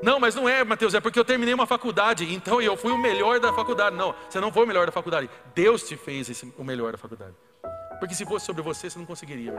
Não, 0.00 0.18
mas 0.18 0.34
não 0.34 0.48
é, 0.48 0.64
Mateus, 0.64 0.94
é 0.94 1.00
porque 1.00 1.18
eu 1.18 1.24
terminei 1.24 1.54
uma 1.54 1.66
faculdade, 1.66 2.32
então 2.32 2.60
eu 2.60 2.76
fui 2.76 2.92
o 2.92 2.98
melhor 2.98 3.38
da 3.40 3.52
faculdade. 3.52 3.96
Não, 3.96 4.14
você 4.28 4.40
não 4.40 4.52
foi 4.52 4.64
o 4.64 4.66
melhor 4.66 4.86
da 4.86 4.92
faculdade. 4.92 5.28
Deus 5.54 5.82
te 5.82 5.96
fez 5.96 6.28
esse, 6.28 6.52
o 6.56 6.64
melhor 6.64 6.92
da 6.92 6.98
faculdade. 6.98 7.34
Porque 8.00 8.14
se 8.14 8.24
fosse 8.24 8.46
sobre 8.46 8.62
você, 8.62 8.90
você 8.90 8.98
não 8.98 9.06
conseguiria. 9.06 9.54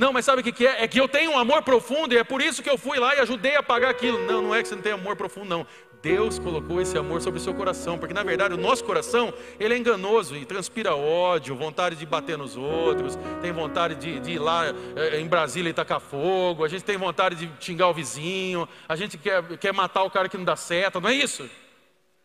Não, 0.00 0.14
mas 0.14 0.24
sabe 0.24 0.40
o 0.40 0.42
que 0.42 0.66
é? 0.66 0.84
É 0.84 0.88
que 0.88 0.98
eu 0.98 1.06
tenho 1.06 1.32
um 1.32 1.38
amor 1.38 1.62
profundo 1.62 2.14
e 2.14 2.16
é 2.16 2.24
por 2.24 2.40
isso 2.40 2.62
que 2.62 2.70
eu 2.70 2.78
fui 2.78 2.98
lá 2.98 3.14
e 3.14 3.18
ajudei 3.18 3.54
a 3.56 3.62
pagar 3.62 3.90
aquilo. 3.90 4.18
Não, 4.24 4.40
não 4.40 4.54
é 4.54 4.62
que 4.62 4.68
você 4.68 4.74
não 4.74 4.80
tem 4.80 4.92
amor 4.92 5.14
profundo, 5.14 5.46
não. 5.50 5.66
Deus 6.02 6.38
colocou 6.38 6.80
esse 6.80 6.96
amor 6.96 7.20
sobre 7.20 7.38
o 7.38 7.42
seu 7.42 7.52
coração, 7.52 7.98
porque 7.98 8.14
na 8.14 8.22
verdade 8.22 8.54
o 8.54 8.56
nosso 8.56 8.82
coração 8.82 9.30
ele 9.58 9.74
é 9.74 9.76
enganoso 9.76 10.34
e 10.34 10.46
transpira 10.46 10.96
ódio, 10.96 11.54
vontade 11.54 11.96
de 11.96 12.06
bater 12.06 12.38
nos 12.38 12.56
outros, 12.56 13.18
tem 13.42 13.52
vontade 13.52 13.96
de, 13.96 14.18
de 14.20 14.30
ir 14.30 14.38
lá 14.38 14.64
é, 14.96 15.20
em 15.20 15.26
Brasília 15.26 15.68
e 15.68 15.74
tacar 15.74 16.00
fogo, 16.00 16.64
a 16.64 16.68
gente 16.68 16.82
tem 16.82 16.96
vontade 16.96 17.36
de 17.36 17.50
xingar 17.62 17.88
o 17.88 17.92
vizinho, 17.92 18.66
a 18.88 18.96
gente 18.96 19.18
quer, 19.18 19.42
quer 19.58 19.74
matar 19.74 20.04
o 20.04 20.10
cara 20.10 20.30
que 20.30 20.38
não 20.38 20.44
dá 20.46 20.56
certo, 20.56 20.98
não 20.98 21.10
é 21.10 21.14
isso? 21.14 21.46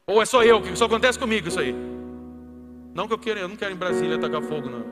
Ou 0.07 0.21
é 0.21 0.25
só 0.25 0.45
eu, 0.45 0.61
que 0.61 0.73
só 0.77 0.85
acontece 0.85 1.19
comigo 1.19 1.49
isso 1.49 1.59
aí? 1.59 1.75
Não 2.93 3.05
que 3.05 3.13
eu 3.13 3.19
queira, 3.19 3.41
eu 3.41 3.49
não 3.49 3.57
quero 3.57 3.73
em 3.73 3.77
Brasília 3.77 4.17
tacar 4.17 4.41
fogo, 4.41 4.69
não. 4.69 4.85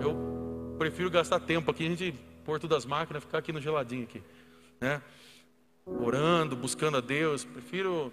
Eu 0.00 0.29
prefiro 0.80 1.10
gastar 1.10 1.38
tempo 1.40 1.70
aqui, 1.70 1.84
a 1.84 1.90
gente 1.90 2.14
Porto 2.42 2.66
das 2.66 2.86
Máquinas, 2.86 3.22
ficar 3.22 3.36
aqui 3.36 3.52
no 3.52 3.60
geladinho 3.60 4.04
aqui, 4.04 4.22
né? 4.80 5.02
Orando, 5.84 6.56
buscando 6.56 6.96
a 6.96 7.02
Deus, 7.02 7.44
prefiro 7.44 8.10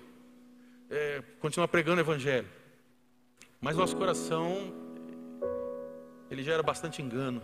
é, 0.89 1.24
continuar 1.39 1.69
pregando 1.69 2.00
o 2.00 2.03
Evangelho. 2.03 2.45
Mas 3.62 3.77
nosso 3.77 3.95
coração, 3.95 4.74
ele 6.29 6.43
gera 6.43 6.62
bastante 6.62 7.01
engano. 7.01 7.41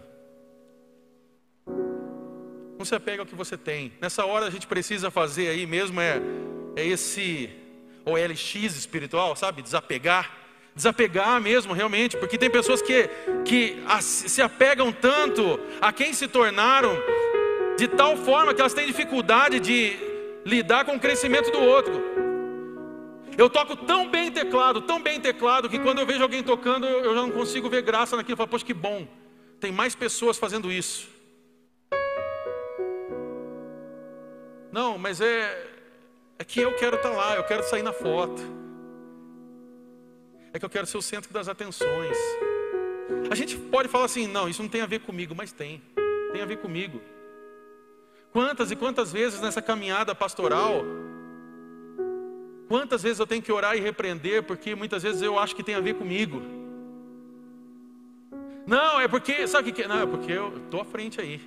Não 2.77 2.83
se 2.83 2.93
apega 2.93 3.21
ao 3.21 3.25
que 3.25 3.33
você 3.33 3.57
tem. 3.57 3.93
Nessa 4.01 4.25
hora 4.25 4.47
a 4.47 4.49
gente 4.49 4.67
precisa 4.67 5.09
fazer 5.09 5.47
aí 5.47 5.65
mesmo 5.65 6.01
é, 6.01 6.21
é 6.75 6.85
esse 6.85 7.49
OLX 8.05 8.55
espiritual, 8.55 9.37
sabe? 9.37 9.61
Desapegar. 9.61 10.42
Desapegar 10.75 11.39
mesmo, 11.39 11.73
realmente, 11.73 12.17
porque 12.17 12.37
tem 12.37 12.49
pessoas 12.49 12.81
que, 12.81 13.07
que 13.45 13.77
se 14.01 14.41
apegam 14.41 14.91
tanto 14.91 15.59
a 15.79 15.93
quem 15.93 16.13
se 16.13 16.27
tornaram, 16.27 16.97
de 17.77 17.87
tal 17.87 18.17
forma 18.17 18.53
que 18.53 18.61
elas 18.61 18.73
têm 18.73 18.87
dificuldade 18.87 19.59
de 19.59 19.95
lidar 20.43 20.83
com 20.85 20.95
o 20.95 20.99
crescimento 20.99 21.51
do 21.51 21.59
outro. 21.59 22.01
Eu 23.37 23.49
toco 23.49 23.75
tão 23.75 24.09
bem 24.09 24.31
teclado, 24.31 24.81
tão 24.81 25.01
bem 25.01 25.19
teclado, 25.19 25.69
que 25.69 25.79
quando 25.79 25.99
eu 25.99 26.05
vejo 26.05 26.21
alguém 26.21 26.43
tocando, 26.43 26.85
eu 26.85 27.13
já 27.13 27.21
não 27.21 27.31
consigo 27.31 27.69
ver 27.69 27.81
graça 27.81 28.15
naquilo. 28.15 28.33
Eu 28.33 28.37
falo, 28.37 28.49
poxa, 28.49 28.65
que 28.65 28.73
bom, 28.73 29.07
tem 29.59 29.71
mais 29.71 29.95
pessoas 29.95 30.37
fazendo 30.37 30.71
isso. 30.71 31.07
Não, 34.71 34.97
mas 34.97 35.21
é, 35.21 35.67
é 36.39 36.43
que 36.43 36.59
eu 36.59 36.75
quero 36.75 36.95
estar 36.95 37.11
lá, 37.11 37.35
eu 37.35 37.43
quero 37.43 37.63
sair 37.63 37.83
na 37.83 37.93
foto. 37.93 38.62
É 40.53 40.59
que 40.59 40.65
eu 40.65 40.69
quero 40.69 40.85
ser 40.85 40.97
o 40.97 41.01
centro 41.01 41.33
das 41.33 41.47
atenções. 41.47 42.17
A 43.29 43.35
gente 43.35 43.57
pode 43.57 43.89
falar 43.89 44.05
assim, 44.05 44.27
não, 44.27 44.47
isso 44.47 44.61
não 44.61 44.69
tem 44.69 44.81
a 44.81 44.85
ver 44.85 44.99
comigo, 44.99 45.33
mas 45.35 45.51
tem, 45.51 45.81
tem 46.31 46.41
a 46.41 46.45
ver 46.45 46.57
comigo. 46.57 47.01
Quantas 48.31 48.71
e 48.71 48.75
quantas 48.75 49.11
vezes 49.11 49.41
nessa 49.41 49.61
caminhada 49.61 50.15
pastoral, 50.15 50.83
Quantas 52.73 53.03
vezes 53.03 53.19
eu 53.19 53.27
tenho 53.27 53.39
que 53.39 53.51
orar 53.51 53.77
e 53.77 53.79
repreender, 53.79 54.41
porque 54.41 54.73
muitas 54.73 55.03
vezes 55.03 55.21
eu 55.21 55.37
acho 55.37 55.55
que 55.55 55.63
tem 55.63 55.75
a 55.75 55.79
ver 55.79 55.95
comigo. 55.95 56.41
Não, 58.65 58.99
é 58.99 59.07
porque, 59.07 59.47
sabe 59.47 59.69
o 59.69 59.73
que, 59.73 59.83
é? 59.83 59.87
Não, 59.87 60.01
é 60.01 60.05
porque 60.07 60.31
eu 60.31 60.57
estou 60.57 60.81
à 60.81 60.85
frente 60.85 61.21
aí. 61.21 61.39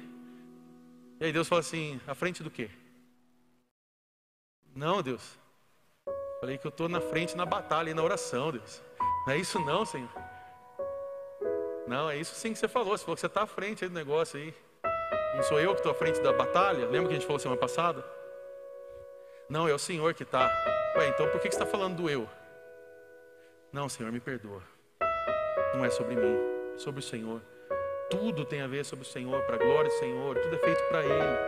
E 1.18 1.24
aí 1.24 1.32
Deus 1.32 1.48
fala 1.48 1.62
assim: 1.62 2.00
à 2.06 2.14
frente 2.14 2.44
do 2.44 2.50
quê? 2.50 2.70
Não, 4.72 5.02
Deus. 5.02 5.36
Falei 6.40 6.58
que 6.58 6.66
eu 6.66 6.68
estou 6.68 6.88
na 6.88 7.00
frente 7.00 7.36
na 7.36 7.44
batalha 7.44 7.90
e 7.90 7.94
na 7.94 8.04
oração, 8.04 8.52
Deus. 8.52 8.80
Não 9.26 9.32
é 9.32 9.36
isso 9.38 9.58
não, 9.60 9.84
Senhor. 9.84 10.08
Não, 11.86 12.10
é 12.10 12.16
isso 12.16 12.34
sim 12.34 12.52
que 12.52 12.58
você 12.58 12.68
falou. 12.68 12.96
Você 12.96 13.04
falou 13.04 13.14
que 13.14 13.20
você 13.20 13.26
está 13.26 13.42
à 13.42 13.46
frente 13.46 13.84
aí 13.84 13.88
do 13.88 13.94
negócio 13.94 14.38
aí. 14.38 14.54
Não 15.34 15.42
sou 15.42 15.60
eu 15.60 15.72
que 15.72 15.80
estou 15.80 15.92
à 15.92 15.94
frente 15.94 16.20
da 16.20 16.32
batalha? 16.32 16.86
Lembra 16.86 17.08
que 17.08 17.14
a 17.14 17.18
gente 17.18 17.26
falou 17.26 17.38
semana 17.38 17.60
passada? 17.60 18.04
Não, 19.48 19.68
é 19.68 19.74
o 19.74 19.78
Senhor 19.78 20.12
que 20.14 20.22
está. 20.22 20.50
Ué, 20.96 21.08
então 21.08 21.28
por 21.28 21.40
que 21.40 21.48
você 21.48 21.54
está 21.54 21.66
falando 21.66 21.96
do 21.96 22.10
eu? 22.10 22.28
Não, 23.72 23.88
Senhor, 23.88 24.10
me 24.10 24.18
perdoa. 24.18 24.62
Não 25.74 25.84
é 25.84 25.90
sobre 25.90 26.16
mim, 26.16 26.36
é 26.74 26.78
sobre 26.78 27.00
o 27.00 27.02
Senhor. 27.02 27.40
Tudo 28.10 28.44
tem 28.44 28.62
a 28.62 28.66
ver 28.66 28.84
sobre 28.84 29.04
o 29.04 29.08
Senhor, 29.08 29.42
para 29.42 29.56
a 29.56 29.58
glória 29.58 29.90
do 29.90 29.98
Senhor, 29.98 30.38
tudo 30.38 30.54
é 30.54 30.58
feito 30.58 30.82
para 30.88 31.04
Ele. 31.04 31.38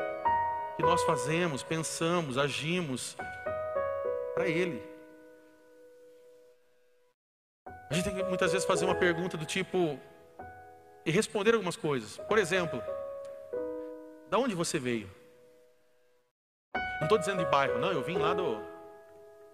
Que 0.76 0.82
nós 0.82 1.02
fazemos, 1.04 1.62
pensamos, 1.62 2.36
agimos 2.36 3.16
para 4.34 4.48
Ele. 4.48 4.82
A 7.90 7.94
gente 7.94 8.04
tem 8.04 8.14
que 8.14 8.22
muitas 8.24 8.52
vezes 8.52 8.66
fazer 8.66 8.84
uma 8.84 8.94
pergunta 8.94 9.36
do 9.36 9.46
tipo 9.46 9.98
e 11.06 11.10
responder 11.10 11.54
algumas 11.54 11.76
coisas. 11.76 12.18
Por 12.28 12.36
exemplo, 12.36 12.82
da 14.28 14.38
onde 14.38 14.54
você 14.54 14.78
veio? 14.78 15.10
Não 17.00 17.04
estou 17.04 17.18
dizendo 17.18 17.44
de 17.44 17.50
bairro, 17.50 17.78
não, 17.78 17.90
eu 17.90 18.02
vim 18.02 18.18
lá 18.18 18.34
do. 18.34 18.60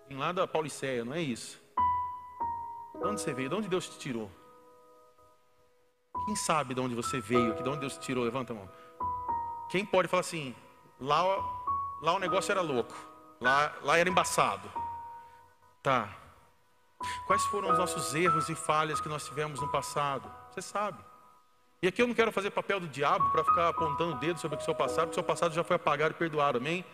Vim 0.08 0.16
lá 0.16 0.32
da 0.32 0.46
Pauliceia, 0.46 1.04
não 1.04 1.14
é 1.14 1.20
isso. 1.20 1.62
De 2.98 3.06
onde 3.06 3.20
você 3.20 3.32
veio? 3.32 3.48
De 3.48 3.54
onde 3.54 3.68
Deus 3.68 3.88
te 3.88 3.98
tirou? 3.98 4.30
Quem 6.26 6.34
sabe 6.34 6.74
de 6.74 6.80
onde 6.80 6.94
você 6.94 7.20
veio? 7.20 7.54
De 7.62 7.68
onde 7.68 7.80
Deus 7.80 7.96
te 7.98 8.00
tirou? 8.00 8.24
Levanta 8.24 8.52
a 8.52 8.56
mão. 8.56 8.68
Quem 9.70 9.84
pode 9.84 10.08
falar 10.08 10.22
assim, 10.22 10.54
lá, 11.00 11.22
lá 12.02 12.14
o 12.14 12.18
negócio 12.18 12.50
era 12.50 12.60
louco, 12.60 12.94
lá, 13.40 13.72
lá 13.82 13.98
era 13.98 14.08
embaçado. 14.08 14.70
Tá. 15.82 16.23
Quais 17.26 17.44
foram 17.46 17.70
os 17.70 17.78
nossos 17.78 18.14
erros 18.14 18.48
e 18.48 18.54
falhas 18.54 19.00
que 19.00 19.08
nós 19.08 19.24
tivemos 19.26 19.60
no 19.60 19.68
passado? 19.70 20.30
Você 20.52 20.62
sabe. 20.62 20.98
E 21.82 21.86
aqui 21.86 22.00
eu 22.00 22.06
não 22.06 22.14
quero 22.14 22.32
fazer 22.32 22.50
papel 22.50 22.80
do 22.80 22.88
diabo 22.88 23.28
para 23.30 23.44
ficar 23.44 23.68
apontando 23.68 24.14
o 24.14 24.18
dedo 24.18 24.40
sobre 24.40 24.58
o 24.58 24.60
seu 24.62 24.74
passado, 24.74 25.06
porque 25.06 25.12
o 25.12 25.14
seu 25.14 25.22
passado 25.22 25.54
já 25.54 25.62
foi 25.62 25.76
apagado 25.76 26.14
e 26.14 26.18
perdoado, 26.18 26.58
amém? 26.58 26.84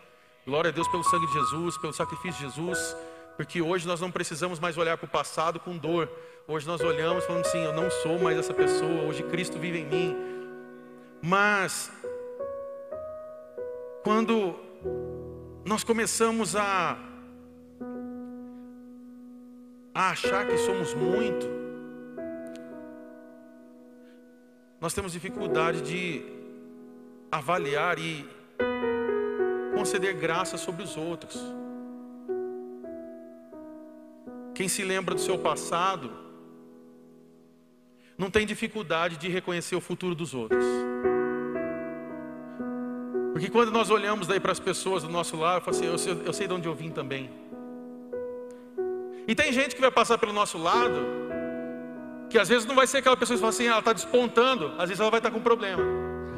Glória 0.44 0.70
a 0.70 0.72
Deus 0.72 0.88
pelo 0.88 1.04
sangue 1.04 1.26
de 1.26 1.32
Jesus, 1.32 1.78
pelo 1.78 1.92
sacrifício 1.92 2.40
de 2.40 2.46
Jesus, 2.46 2.96
porque 3.36 3.62
hoje 3.62 3.86
nós 3.86 4.00
não 4.00 4.10
precisamos 4.10 4.58
mais 4.58 4.76
olhar 4.76 4.96
para 4.98 5.06
o 5.06 5.08
passado 5.08 5.60
com 5.60 5.76
dor. 5.76 6.10
Hoje 6.48 6.66
nós 6.66 6.80
olhamos 6.80 7.24
falando 7.24 7.46
assim: 7.46 7.62
eu 7.62 7.72
não 7.72 7.90
sou 7.90 8.18
mais 8.18 8.36
essa 8.36 8.52
pessoa, 8.52 9.02
hoje 9.02 9.22
Cristo 9.22 9.58
vive 9.58 9.78
em 9.78 9.86
mim. 9.86 10.16
Mas, 11.22 11.92
quando 14.02 14.58
nós 15.64 15.84
começamos 15.84 16.56
a, 16.56 16.96
a 19.94 20.10
achar 20.10 20.46
que 20.46 20.56
somos 20.58 20.94
muito, 20.94 21.46
nós 24.80 24.94
temos 24.94 25.12
dificuldade 25.12 25.82
de 25.82 26.22
avaliar 27.30 27.98
e 27.98 28.26
conceder 29.74 30.14
graça 30.14 30.56
sobre 30.56 30.82
os 30.82 30.96
outros. 30.96 31.38
Quem 34.54 34.68
se 34.68 34.82
lembra 34.84 35.14
do 35.14 35.20
seu 35.20 35.38
passado 35.38 36.10
não 38.16 38.30
tem 38.30 38.46
dificuldade 38.46 39.16
de 39.16 39.28
reconhecer 39.28 39.74
o 39.74 39.80
futuro 39.80 40.14
dos 40.14 40.34
outros. 40.34 40.64
Porque 43.32 43.48
quando 43.48 43.70
nós 43.70 43.88
olhamos 43.88 44.26
daí 44.26 44.38
para 44.38 44.52
as 44.52 44.60
pessoas 44.60 45.02
do 45.02 45.08
nosso 45.08 45.36
lado, 45.36 45.58
eu 45.58 45.60
falo 45.62 45.76
assim, 45.76 45.86
eu 45.86 45.98
sei, 45.98 46.22
eu 46.26 46.32
sei 46.32 46.46
de 46.46 46.52
onde 46.52 46.68
eu 46.68 46.74
vim 46.74 46.90
também. 46.90 47.30
E 49.30 49.34
tem 49.36 49.52
gente 49.52 49.76
que 49.76 49.80
vai 49.80 49.92
passar 49.92 50.18
pelo 50.18 50.32
nosso 50.32 50.58
lado, 50.58 51.06
que 52.28 52.36
às 52.36 52.48
vezes 52.48 52.66
não 52.66 52.74
vai 52.74 52.84
ser 52.84 52.96
aquela 52.96 53.16
pessoa 53.16 53.36
que 53.36 53.40
fala 53.40 53.50
assim, 53.50 53.68
ah, 53.68 53.70
ela 53.70 53.78
está 53.78 53.92
despontando, 53.92 54.74
às 54.76 54.88
vezes 54.88 54.98
ela 54.98 55.08
vai 55.08 55.20
estar 55.20 55.30
com 55.30 55.40
problema, 55.40 55.84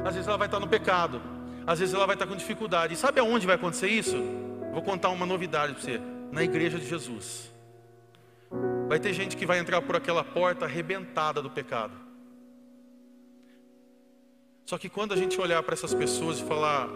às 0.04 0.12
vezes 0.12 0.28
ela 0.28 0.37
vai 0.37 0.46
estar 0.46 0.61
no 0.61 0.68
pecado, 0.68 1.22
às 1.66 1.78
vezes 1.78 1.94
ela 1.94 2.04
vai 2.04 2.16
estar 2.16 2.26
com 2.26 2.37
dificuldade. 2.37 2.92
E 2.92 2.96
sabe 2.99 3.18
aonde 3.18 3.46
vai 3.46 3.56
acontecer 3.56 3.88
isso? 3.88 4.14
Vou 4.75 4.82
contar 4.82 5.08
uma 5.08 5.25
novidade 5.25 5.72
para 5.72 5.82
você. 5.82 6.02
Na 6.30 6.42
igreja 6.42 6.78
de 6.78 6.87
Jesus. 6.87 7.50
Vai 8.88 9.00
ter 9.00 9.14
gente 9.14 9.38
que 9.38 9.46
vai 9.46 9.58
entrar 9.58 9.80
por 9.80 9.96
aquela 9.96 10.22
porta 10.22 10.66
arrebentada 10.66 11.40
do 11.40 11.49
pecado. 11.49 11.94
Só 14.66 14.76
que 14.76 14.90
quando 14.90 15.14
a 15.14 15.16
gente 15.16 15.40
olhar 15.40 15.62
para 15.62 15.72
essas 15.72 15.94
pessoas 15.94 16.40
e 16.40 16.44
falar 16.44 16.90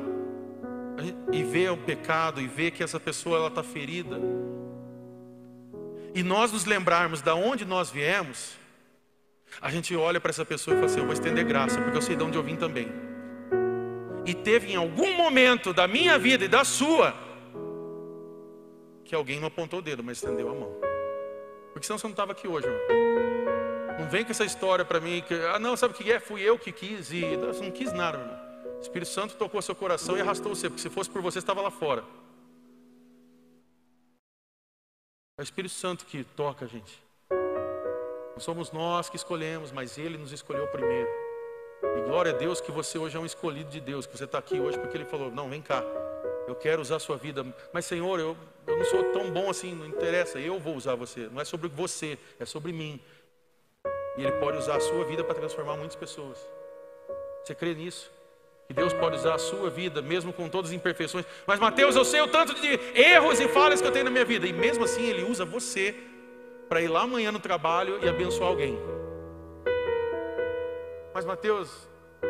e 1.32 1.42
ver 1.42 1.70
o 1.70 1.76
pecado 1.78 2.38
e 2.38 2.46
ver 2.46 2.72
que 2.72 2.82
essa 2.82 3.00
pessoa 3.00 3.38
ela 3.38 3.48
está 3.48 3.62
ferida 3.62 4.20
e 6.16 6.22
nós 6.22 6.50
nos 6.50 6.64
lembrarmos 6.64 7.20
da 7.20 7.34
onde 7.34 7.64
nós 7.64 7.90
viemos, 7.90 8.56
a 9.60 9.70
gente 9.70 9.94
olha 9.94 10.20
para 10.20 10.30
essa 10.30 10.44
pessoa 10.44 10.74
e 10.74 10.78
fala 10.78 10.90
assim: 10.90 11.00
eu 11.00 11.04
vou 11.04 11.12
estender 11.12 11.44
graça 11.44 11.80
porque 11.80 11.96
eu 11.96 12.02
sei 12.02 12.16
de 12.16 12.24
onde 12.24 12.36
eu 12.36 12.42
vim 12.42 12.56
também 12.56 12.90
e 14.26 14.34
teve 14.34 14.72
em 14.72 14.76
algum 14.76 15.14
momento 15.14 15.72
da 15.72 15.86
minha 15.86 16.18
vida 16.18 16.44
e 16.44 16.48
da 16.48 16.64
sua 16.64 17.14
que 19.04 19.14
alguém 19.14 19.38
não 19.38 19.46
apontou 19.46 19.78
o 19.78 19.82
dedo, 19.82 20.02
mas 20.02 20.16
estendeu 20.16 20.50
a 20.50 20.54
mão. 20.54 20.72
Porque 21.72 21.86
senão 21.86 21.96
você 21.96 22.08
não 22.08 22.12
estava 22.12 22.32
aqui 22.32 22.48
hoje, 22.48 22.66
irmão. 22.66 24.00
Não 24.00 24.08
vem 24.10 24.24
com 24.24 24.32
essa 24.32 24.44
história 24.44 24.84
para 24.84 24.98
mim 24.98 25.22
que, 25.26 25.32
ah, 25.32 25.60
não, 25.60 25.76
sabe 25.76 25.94
o 25.94 25.96
que 25.96 26.10
é? 26.10 26.18
Fui 26.18 26.42
eu 26.42 26.58
que 26.58 26.72
quis 26.72 27.12
e 27.12 27.36
você 27.36 27.62
não 27.62 27.70
quis 27.70 27.92
nada, 27.92 28.18
irmão. 28.18 28.36
O 28.78 28.80
Espírito 28.80 29.10
Santo 29.10 29.36
tocou 29.36 29.62
seu 29.62 29.76
coração 29.76 30.16
e 30.16 30.20
arrastou 30.20 30.54
você, 30.54 30.68
porque 30.68 30.82
se 30.82 30.90
fosse 30.90 31.08
por 31.08 31.22
você, 31.22 31.38
estava 31.38 31.60
lá 31.60 31.70
fora. 31.70 32.02
É 35.38 35.42
o 35.42 35.44
Espírito 35.44 35.74
Santo 35.74 36.06
que 36.06 36.24
toca 36.24 36.64
a 36.64 36.68
gente. 36.68 36.98
Não 37.30 38.40
somos 38.40 38.72
nós 38.72 39.10
que 39.10 39.16
escolhemos, 39.16 39.70
mas 39.70 39.98
Ele 39.98 40.16
nos 40.16 40.32
escolheu 40.32 40.66
primeiro. 40.68 41.10
E 41.98 42.00
glória 42.08 42.32
a 42.32 42.34
Deus 42.34 42.58
que 42.58 42.72
você 42.72 42.96
hoje 42.96 43.18
é 43.18 43.20
um 43.20 43.26
escolhido 43.26 43.68
de 43.68 43.78
Deus, 43.78 44.06
que 44.06 44.16
você 44.16 44.24
está 44.24 44.38
aqui 44.38 44.58
hoje 44.58 44.78
porque 44.78 44.96
Ele 44.96 45.04
falou: 45.04 45.30
Não, 45.30 45.50
vem 45.50 45.60
cá, 45.60 45.84
eu 46.48 46.54
quero 46.54 46.80
usar 46.80 46.96
a 46.96 46.98
sua 47.00 47.18
vida. 47.18 47.44
Mas 47.70 47.84
Senhor, 47.84 48.18
eu, 48.18 48.34
eu 48.66 48.78
não 48.78 48.84
sou 48.86 49.12
tão 49.12 49.30
bom 49.30 49.50
assim, 49.50 49.74
não 49.74 49.84
interessa, 49.84 50.38
eu 50.38 50.58
vou 50.58 50.74
usar 50.74 50.94
você. 50.94 51.28
Não 51.28 51.42
é 51.42 51.44
sobre 51.44 51.68
você, 51.68 52.18
é 52.40 52.46
sobre 52.46 52.72
mim. 52.72 52.98
E 54.16 54.22
Ele 54.22 54.32
pode 54.40 54.56
usar 54.56 54.76
a 54.76 54.80
sua 54.80 55.04
vida 55.04 55.22
para 55.22 55.34
transformar 55.34 55.76
muitas 55.76 55.96
pessoas. 55.96 56.38
Você 57.44 57.54
crê 57.54 57.74
nisso? 57.74 58.10
Que 58.66 58.74
Deus 58.74 58.92
pode 58.92 59.16
usar 59.16 59.34
a 59.34 59.38
sua 59.38 59.70
vida, 59.70 60.02
mesmo 60.02 60.32
com 60.32 60.48
todas 60.48 60.70
as 60.70 60.76
imperfeições. 60.76 61.24
Mas 61.46 61.60
Mateus, 61.60 61.94
eu 61.94 62.04
sei 62.04 62.20
o 62.20 62.26
tanto 62.26 62.54
de 62.54 62.68
erros 62.94 63.38
e 63.40 63.46
falhas 63.48 63.80
que 63.80 63.86
eu 63.86 63.92
tenho 63.92 64.06
na 64.06 64.10
minha 64.10 64.24
vida. 64.24 64.46
E 64.46 64.52
mesmo 64.52 64.84
assim, 64.84 65.04
Ele 65.04 65.22
usa 65.22 65.44
você 65.44 65.94
para 66.68 66.82
ir 66.82 66.88
lá 66.88 67.02
amanhã 67.02 67.30
no 67.30 67.38
trabalho 67.38 68.04
e 68.04 68.08
abençoar 68.08 68.48
alguém. 68.48 68.76
Mas 71.14 71.24
Mateus, 71.24 71.88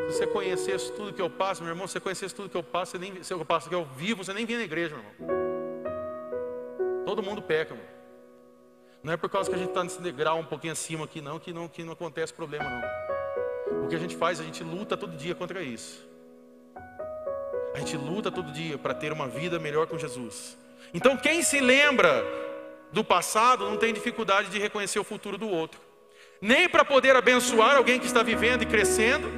se 0.09 0.19
você 0.19 0.27
conhecesse 0.27 0.93
tudo 0.93 1.13
que 1.13 1.23
eu 1.23 1.31
passo, 1.31 1.63
meu 1.63 1.73
irmão, 1.73 1.87
se 1.87 1.95
você 1.95 2.01
conhecesse 2.01 2.35
tudo 2.35 2.51
que 2.51 2.57
eu 2.57 2.63
passo, 2.63 2.93
você 2.93 2.99
nem, 2.99 3.23
se 3.23 3.33
eu 3.33 3.45
passo 3.45 3.69
que 3.69 3.75
eu 3.75 3.85
vivo, 3.97 4.23
você 4.23 4.33
nem 4.35 4.45
vinha 4.45 4.59
na 4.59 4.65
igreja, 4.65 4.95
meu 4.95 5.05
irmão. 5.05 5.47
Todo 7.07 7.23
mundo 7.23 7.41
peca, 7.41 7.75
meu. 7.75 7.85
Não 9.03 9.13
é 9.13 9.17
por 9.17 9.31
causa 9.31 9.49
que 9.49 9.55
a 9.55 9.59
gente 9.59 9.69
está 9.69 9.83
nesse 9.83 10.03
degrau 10.03 10.39
um 10.39 10.45
pouquinho 10.45 10.73
acima 10.73 11.05
aqui, 11.05 11.21
não, 11.21 11.39
que 11.39 11.53
não, 11.53 11.69
que 11.69 11.83
não 11.83 11.95
acontece 11.95 12.35
problema, 12.35 12.65
não. 12.69 13.85
O 13.85 13.89
que 13.89 13.95
a 13.95 13.99
gente 13.99 14.17
faz, 14.17 14.41
a 14.41 14.45
gente 14.45 14.63
luta 14.63 14.97
todo 14.97 15.17
dia 15.17 15.35
contra 15.35 15.63
isso. 15.63 16.07
A 17.77 17.79
gente 17.79 17.95
luta 17.95 18.33
todo 18.33 18.51
dia 18.51 18.79
para 18.79 18.95
ter 18.95 19.13
uma 19.13 19.29
vida 19.29 19.59
melhor 19.59 19.87
com 19.87 19.99
Jesus. 19.99 20.57
Então, 20.95 21.15
quem 21.15 21.43
se 21.43 21.61
lembra 21.61 22.25
do 22.91 23.05
passado 23.05 23.69
não 23.69 23.77
tem 23.77 23.93
dificuldade 23.93 24.49
de 24.49 24.59
reconhecer 24.59 24.99
o 24.99 25.05
futuro 25.05 25.37
do 25.37 25.47
outro, 25.47 25.79
nem 26.41 26.67
para 26.71 26.87
poder 26.87 27.15
abençoar 27.15 27.77
alguém 27.77 28.01
que 28.01 28.07
está 28.07 28.23
vivendo 28.23 28.63
e 28.63 28.67
crescendo, 28.67 29.29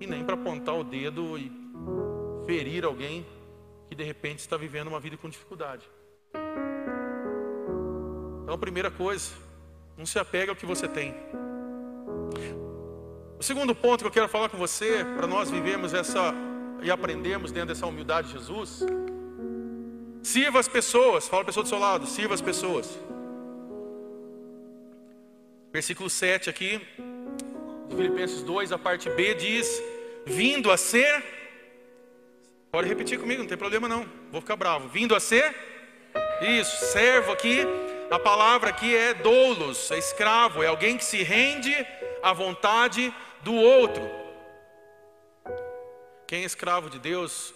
e 0.00 0.06
nem 0.06 0.24
para 0.24 0.34
apontar 0.34 0.74
o 0.74 0.82
dedo 0.82 1.38
e 1.38 1.52
ferir 2.44 2.84
alguém 2.84 3.24
que 3.88 3.94
de 3.94 4.02
repente 4.02 4.40
está 4.40 4.56
vivendo 4.56 4.88
uma 4.88 4.98
vida 4.98 5.16
com 5.16 5.28
dificuldade. 5.28 5.88
Então, 8.42 8.52
a 8.52 8.58
primeira 8.58 8.90
coisa, 8.90 9.30
não 9.96 10.04
se 10.04 10.18
apega 10.18 10.50
ao 10.50 10.56
que 10.56 10.66
você 10.66 10.88
tem. 10.88 11.14
O 13.42 13.44
segundo 13.44 13.74
ponto 13.74 14.02
que 14.02 14.06
eu 14.06 14.12
quero 14.12 14.28
falar 14.28 14.48
com 14.48 14.56
você, 14.56 15.04
para 15.16 15.26
nós 15.26 15.50
vivermos 15.50 15.92
essa 15.92 16.32
e 16.80 16.88
aprendermos 16.92 17.50
dentro 17.50 17.70
dessa 17.70 17.84
humildade 17.88 18.28
de 18.28 18.34
Jesus, 18.34 18.84
sirva 20.22 20.60
as 20.60 20.68
pessoas, 20.68 21.26
fala 21.26 21.42
a 21.42 21.46
pessoa 21.46 21.64
do 21.64 21.68
seu 21.68 21.80
lado, 21.80 22.06
sirva 22.06 22.34
as 22.34 22.40
pessoas. 22.40 22.96
Versículo 25.72 26.08
7 26.08 26.50
aqui, 26.50 26.80
de 27.88 27.96
Filipenses 27.96 28.44
2, 28.44 28.70
a 28.70 28.78
parte 28.78 29.10
B 29.10 29.34
diz: 29.34 29.82
vindo 30.24 30.70
a 30.70 30.76
ser, 30.76 31.24
pode 32.70 32.88
repetir 32.88 33.18
comigo, 33.18 33.42
não 33.42 33.48
tem 33.48 33.58
problema 33.58 33.88
não, 33.88 34.06
vou 34.30 34.40
ficar 34.40 34.54
bravo. 34.54 34.86
Vindo 34.88 35.16
a 35.16 35.20
ser, 35.20 35.52
isso, 36.42 36.92
servo 36.92 37.32
aqui, 37.32 37.66
a 38.08 38.20
palavra 38.20 38.70
aqui 38.70 38.94
é 38.94 39.12
doulos, 39.12 39.90
é 39.90 39.98
escravo, 39.98 40.62
é 40.62 40.68
alguém 40.68 40.96
que 40.96 41.04
se 41.04 41.24
rende 41.24 41.74
à 42.22 42.32
vontade 42.32 43.12
do 43.42 43.54
outro. 43.54 44.02
Quem 46.26 46.42
é 46.42 46.46
escravo 46.46 46.88
de 46.88 46.98
Deus 46.98 47.52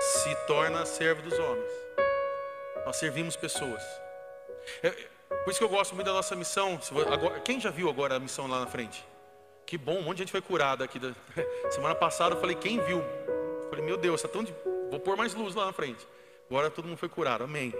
se 0.00 0.34
torna 0.46 0.86
servo 0.86 1.22
dos 1.22 1.38
homens. 1.38 1.72
Nós 2.84 2.96
servimos 2.96 3.36
pessoas. 3.36 3.82
Por 5.44 5.50
isso 5.50 5.58
que 5.58 5.64
eu 5.64 5.68
gosto 5.68 5.94
muito 5.94 6.06
da 6.06 6.12
nossa 6.12 6.34
missão. 6.36 6.78
Quem 7.44 7.60
já 7.60 7.70
viu 7.70 7.88
agora 7.88 8.16
a 8.16 8.20
missão 8.20 8.46
lá 8.46 8.60
na 8.60 8.66
frente? 8.66 9.04
Que 9.66 9.76
bom, 9.76 9.98
um 9.98 10.02
monte 10.02 10.18
de 10.18 10.22
gente 10.22 10.32
foi 10.32 10.40
curada 10.40 10.84
aqui. 10.84 11.00
Semana 11.70 11.94
passada 11.94 12.34
eu 12.34 12.40
falei, 12.40 12.54
quem 12.54 12.80
viu? 12.80 12.98
Eu 12.98 13.66
falei, 13.68 13.84
meu 13.84 13.96
Deus, 13.96 14.22
tá 14.22 14.28
tão 14.28 14.44
de... 14.44 14.54
vou 14.90 15.00
pôr 15.00 15.16
mais 15.16 15.34
luz 15.34 15.54
lá 15.54 15.66
na 15.66 15.72
frente. 15.72 16.06
Agora 16.48 16.70
todo 16.70 16.86
mundo 16.86 16.98
foi 16.98 17.08
curado, 17.08 17.42
amém. 17.42 17.74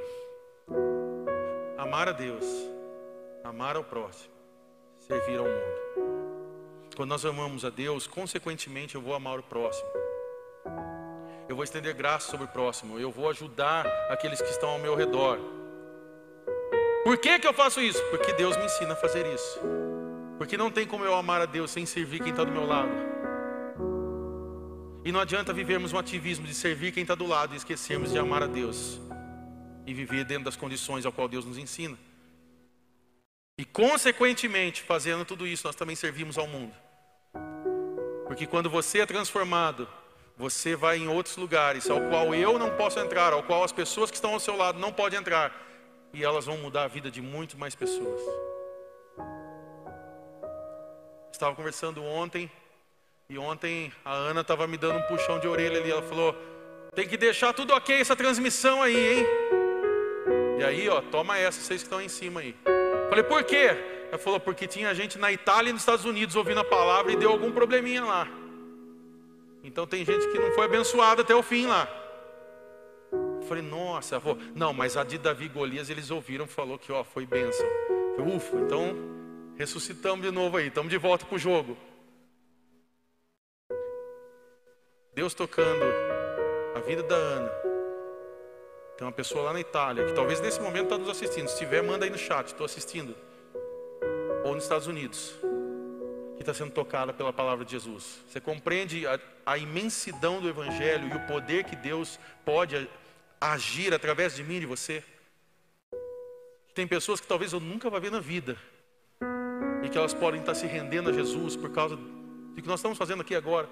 Amar 1.78 2.08
a 2.08 2.12
Deus, 2.12 2.44
amar 3.44 3.76
ao 3.76 3.84
próximo, 3.84 4.34
servir 4.98 5.38
ao 5.38 5.44
mundo. 5.44 5.85
Quando 6.96 7.10
nós 7.10 7.26
amamos 7.26 7.62
a 7.62 7.68
Deus, 7.68 8.06
consequentemente 8.06 8.94
eu 8.94 9.02
vou 9.02 9.14
amar 9.14 9.38
o 9.38 9.42
próximo. 9.42 9.86
Eu 11.46 11.54
vou 11.54 11.62
estender 11.62 11.92
graça 11.92 12.30
sobre 12.30 12.46
o 12.46 12.48
próximo, 12.48 12.98
eu 12.98 13.10
vou 13.10 13.28
ajudar 13.28 13.86
aqueles 14.08 14.40
que 14.40 14.48
estão 14.48 14.70
ao 14.70 14.78
meu 14.78 14.96
redor. 14.96 15.38
Por 17.04 17.18
que, 17.18 17.38
que 17.38 17.46
eu 17.46 17.52
faço 17.52 17.82
isso? 17.82 18.02
Porque 18.04 18.32
Deus 18.32 18.56
me 18.56 18.64
ensina 18.64 18.94
a 18.94 18.96
fazer 18.96 19.26
isso. 19.26 19.60
Porque 20.38 20.56
não 20.56 20.70
tem 20.70 20.86
como 20.86 21.04
eu 21.04 21.14
amar 21.14 21.42
a 21.42 21.44
Deus 21.44 21.70
sem 21.70 21.84
servir 21.84 22.20
quem 22.20 22.30
está 22.30 22.44
do 22.44 22.50
meu 22.50 22.66
lado. 22.66 22.90
E 25.04 25.12
não 25.12 25.20
adianta 25.20 25.52
vivermos 25.52 25.92
um 25.92 25.98
ativismo 25.98 26.46
de 26.46 26.54
servir 26.54 26.92
quem 26.92 27.02
está 27.02 27.14
do 27.14 27.26
lado 27.26 27.52
e 27.52 27.58
esquecermos 27.58 28.10
de 28.10 28.18
amar 28.18 28.42
a 28.42 28.46
Deus 28.46 28.98
e 29.86 29.92
viver 29.92 30.24
dentro 30.24 30.44
das 30.44 30.56
condições 30.56 31.04
ao 31.04 31.12
qual 31.12 31.28
Deus 31.28 31.44
nos 31.44 31.58
ensina. 31.58 31.96
E 33.58 33.66
consequentemente, 33.66 34.82
fazendo 34.82 35.26
tudo 35.26 35.46
isso, 35.46 35.66
nós 35.66 35.76
também 35.76 35.94
servimos 35.94 36.38
ao 36.38 36.48
mundo. 36.48 36.85
Porque 38.36 38.46
quando 38.46 38.68
você 38.68 38.98
é 38.98 39.06
transformado, 39.06 39.88
você 40.36 40.76
vai 40.76 40.98
em 40.98 41.08
outros 41.08 41.38
lugares 41.38 41.88
ao 41.88 41.98
qual 42.10 42.34
eu 42.34 42.58
não 42.58 42.68
posso 42.76 42.98
entrar, 43.00 43.32
ao 43.32 43.42
qual 43.42 43.64
as 43.64 43.72
pessoas 43.72 44.10
que 44.10 44.16
estão 44.16 44.34
ao 44.34 44.38
seu 44.38 44.54
lado 44.54 44.78
não 44.78 44.92
podem 44.92 45.18
entrar, 45.18 45.58
e 46.12 46.22
elas 46.22 46.44
vão 46.44 46.58
mudar 46.58 46.82
a 46.82 46.86
vida 46.86 47.10
de 47.10 47.22
muito 47.22 47.56
mais 47.56 47.74
pessoas. 47.74 48.20
Estava 51.32 51.56
conversando 51.56 52.04
ontem, 52.04 52.52
e 53.26 53.38
ontem 53.38 53.90
a 54.04 54.12
Ana 54.12 54.42
estava 54.42 54.66
me 54.66 54.76
dando 54.76 54.98
um 54.98 55.02
puxão 55.04 55.38
de 55.38 55.48
orelha 55.48 55.80
ali. 55.80 55.90
Ela 55.90 56.02
falou: 56.02 56.36
tem 56.94 57.08
que 57.08 57.16
deixar 57.16 57.54
tudo 57.54 57.72
ok 57.72 57.98
essa 57.98 58.14
transmissão 58.14 58.82
aí, 58.82 59.20
hein? 59.20 59.26
E 60.58 60.62
aí, 60.62 60.88
ó, 60.90 61.00
toma 61.00 61.38
essa, 61.38 61.58
vocês 61.58 61.80
que 61.80 61.86
estão 61.86 62.02
em 62.02 62.08
cima 62.10 62.40
aí. 62.40 62.54
Falei, 63.08 63.24
por 63.24 63.42
quê? 63.44 63.95
Ela 64.08 64.18
falou, 64.18 64.38
porque 64.38 64.66
tinha 64.66 64.94
gente 64.94 65.18
na 65.18 65.32
Itália 65.32 65.70
e 65.70 65.72
nos 65.72 65.82
Estados 65.82 66.04
Unidos 66.04 66.36
ouvindo 66.36 66.60
a 66.60 66.64
palavra 66.64 67.12
e 67.12 67.16
deu 67.16 67.30
algum 67.30 67.50
probleminha 67.50 68.04
lá. 68.04 68.28
Então 69.62 69.86
tem 69.86 70.04
gente 70.04 70.28
que 70.28 70.38
não 70.38 70.52
foi 70.52 70.64
abençoada 70.64 71.22
até 71.22 71.34
o 71.34 71.42
fim 71.42 71.66
lá. 71.66 71.88
falei, 73.48 73.62
nossa, 73.62 74.20
falou, 74.20 74.38
não, 74.54 74.72
mas 74.72 74.96
a 74.96 75.02
de 75.02 75.18
Davi 75.18 75.48
Golias 75.48 75.90
eles 75.90 76.10
ouviram, 76.10 76.46
falou 76.46 76.78
que 76.78 76.92
ó, 76.92 77.02
foi 77.02 77.26
bênção. 77.26 77.66
falei, 78.16 78.36
ufa, 78.36 78.56
então 78.58 78.94
ressuscitamos 79.56 80.24
de 80.24 80.30
novo 80.30 80.56
aí, 80.56 80.68
estamos 80.68 80.90
de 80.90 80.98
volta 80.98 81.26
para 81.26 81.34
o 81.34 81.38
jogo. 81.38 81.76
Deus 85.12 85.34
tocando 85.34 85.84
a 86.74 86.80
vida 86.80 87.02
da 87.02 87.16
Ana. 87.16 87.50
Tem 88.96 89.06
uma 89.06 89.12
pessoa 89.12 89.44
lá 89.44 89.52
na 89.52 89.60
Itália 89.60 90.04
que 90.04 90.12
talvez 90.12 90.40
nesse 90.40 90.60
momento 90.60 90.84
está 90.84 90.98
nos 90.98 91.08
assistindo. 91.08 91.48
Se 91.48 91.58
tiver, 91.58 91.82
manda 91.82 92.04
aí 92.04 92.10
no 92.10 92.18
chat, 92.18 92.46
estou 92.46 92.64
assistindo. 92.64 93.16
Ou 94.46 94.54
nos 94.54 94.62
Estados 94.62 94.86
Unidos, 94.86 95.34
que 96.36 96.42
está 96.42 96.54
sendo 96.54 96.70
tocada 96.70 97.12
pela 97.12 97.32
palavra 97.32 97.64
de 97.64 97.72
Jesus. 97.72 98.20
Você 98.28 98.40
compreende 98.40 99.04
a, 99.04 99.18
a 99.44 99.58
imensidão 99.58 100.40
do 100.40 100.48
Evangelho 100.48 101.08
e 101.08 101.16
o 101.16 101.26
poder 101.26 101.64
que 101.64 101.74
Deus 101.74 102.16
pode 102.44 102.88
agir 103.40 103.92
através 103.92 104.36
de 104.36 104.44
mim 104.44 104.56
e 104.56 104.60
de 104.60 104.66
você? 104.66 105.02
Tem 106.74 106.86
pessoas 106.86 107.20
que 107.20 107.26
talvez 107.26 107.52
eu 107.52 107.58
nunca 107.58 107.90
vá 107.90 107.98
ver 107.98 108.12
na 108.12 108.20
vida 108.20 108.56
e 109.82 109.88
que 109.88 109.98
elas 109.98 110.14
podem 110.14 110.38
estar 110.38 110.54
se 110.54 110.66
rendendo 110.66 111.10
a 111.10 111.12
Jesus 111.12 111.56
por 111.56 111.72
causa 111.72 111.96
do 111.96 112.62
que 112.62 112.68
nós 112.68 112.78
estamos 112.78 112.96
fazendo 112.96 113.22
aqui 113.22 113.34
agora 113.34 113.68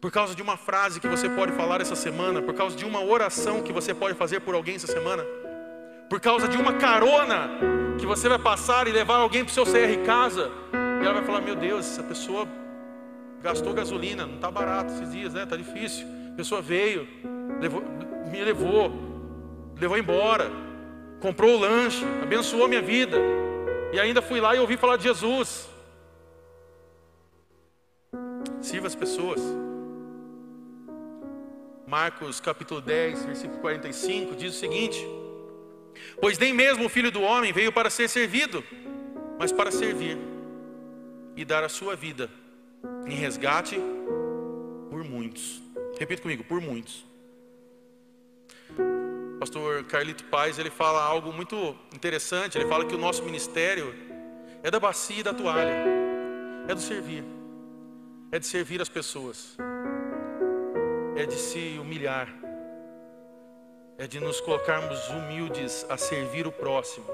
por 0.00 0.10
causa 0.10 0.34
de 0.34 0.42
uma 0.42 0.56
frase 0.56 1.00
que 1.00 1.08
você 1.08 1.28
pode 1.28 1.52
falar 1.52 1.80
essa 1.80 1.96
semana, 1.96 2.42
por 2.42 2.54
causa 2.54 2.76
de 2.76 2.84
uma 2.84 3.02
oração 3.02 3.62
que 3.62 3.72
você 3.72 3.94
pode 3.94 4.14
fazer 4.14 4.40
por 4.40 4.54
alguém 4.54 4.74
essa 4.74 4.86
semana, 4.86 5.24
por 6.08 6.20
causa 6.20 6.48
de 6.48 6.56
uma 6.56 6.74
carona 6.74 7.50
que 7.98 8.06
você 8.06 8.28
vai 8.28 8.38
passar 8.38 8.86
e 8.86 8.92
levar 8.92 9.16
alguém 9.16 9.44
para 9.44 9.50
o 9.50 9.54
seu 9.54 9.64
CR 9.64 10.04
casa, 10.04 10.50
e 11.00 11.04
ela 11.04 11.14
vai 11.14 11.24
falar: 11.24 11.40
Meu 11.40 11.56
Deus, 11.56 11.86
essa 11.86 12.02
pessoa 12.02 12.46
gastou 13.42 13.72
gasolina, 13.72 14.26
não 14.26 14.36
está 14.36 14.50
barato 14.50 14.92
esses 14.92 15.10
dias, 15.12 15.34
né? 15.34 15.42
Está 15.42 15.56
difícil. 15.56 16.06
A 16.32 16.36
pessoa 16.36 16.60
veio, 16.60 17.08
levou, 17.60 17.82
me 18.30 18.44
levou, 18.44 18.92
levou 19.78 19.98
embora, 19.98 20.50
comprou 21.20 21.56
o 21.56 21.58
lanche, 21.58 22.04
abençoou 22.22 22.68
minha 22.68 22.82
vida, 22.82 23.18
e 23.92 23.98
ainda 23.98 24.20
fui 24.20 24.40
lá 24.40 24.54
e 24.54 24.58
ouvi 24.58 24.76
falar 24.76 24.96
de 24.96 25.04
Jesus. 25.04 25.68
Sirva 28.60 28.86
as 28.86 28.94
pessoas. 28.94 29.40
Marcos 31.86 32.40
capítulo 32.40 32.80
10, 32.80 33.26
versículo 33.26 33.60
45, 33.60 34.34
diz 34.34 34.56
o 34.56 34.58
seguinte: 34.58 35.06
Pois 36.20 36.38
nem 36.38 36.52
mesmo 36.52 36.86
o 36.86 36.88
filho 36.88 37.10
do 37.10 37.22
homem 37.22 37.52
veio 37.52 37.72
para 37.72 37.90
ser 37.90 38.08
servido, 38.08 38.64
mas 39.38 39.52
para 39.52 39.70
servir 39.70 40.18
e 41.36 41.44
dar 41.44 41.62
a 41.62 41.68
sua 41.68 41.94
vida 41.94 42.30
em 43.06 43.14
resgate 43.14 43.78
por 44.90 45.04
muitos. 45.04 45.62
Repita 45.98 46.22
comigo, 46.22 46.44
por 46.44 46.60
muitos. 46.60 47.04
Pastor 49.38 49.84
Carlito 49.84 50.24
Paz, 50.24 50.58
ele 50.58 50.70
fala 50.70 51.02
algo 51.02 51.32
muito 51.32 51.76
interessante, 51.94 52.56
ele 52.56 52.66
fala 52.66 52.84
que 52.86 52.94
o 52.94 52.98
nosso 52.98 53.22
ministério 53.22 53.94
é 54.62 54.70
da 54.70 54.80
bacia 54.80 55.20
e 55.20 55.22
da 55.22 55.34
toalha. 55.34 55.70
é 56.68 56.74
do 56.74 56.80
servir, 56.80 57.22
é 58.32 58.38
de 58.38 58.46
servir 58.46 58.80
as 58.82 58.88
pessoas, 58.88 59.56
é 61.16 61.24
de 61.24 61.36
se 61.36 61.78
humilhar, 61.78 62.28
é 63.98 64.06
de 64.06 64.20
nos 64.20 64.40
colocarmos 64.40 65.08
humildes 65.08 65.86
a 65.88 65.96
servir 65.96 66.46
o 66.46 66.52
próximo. 66.52 67.06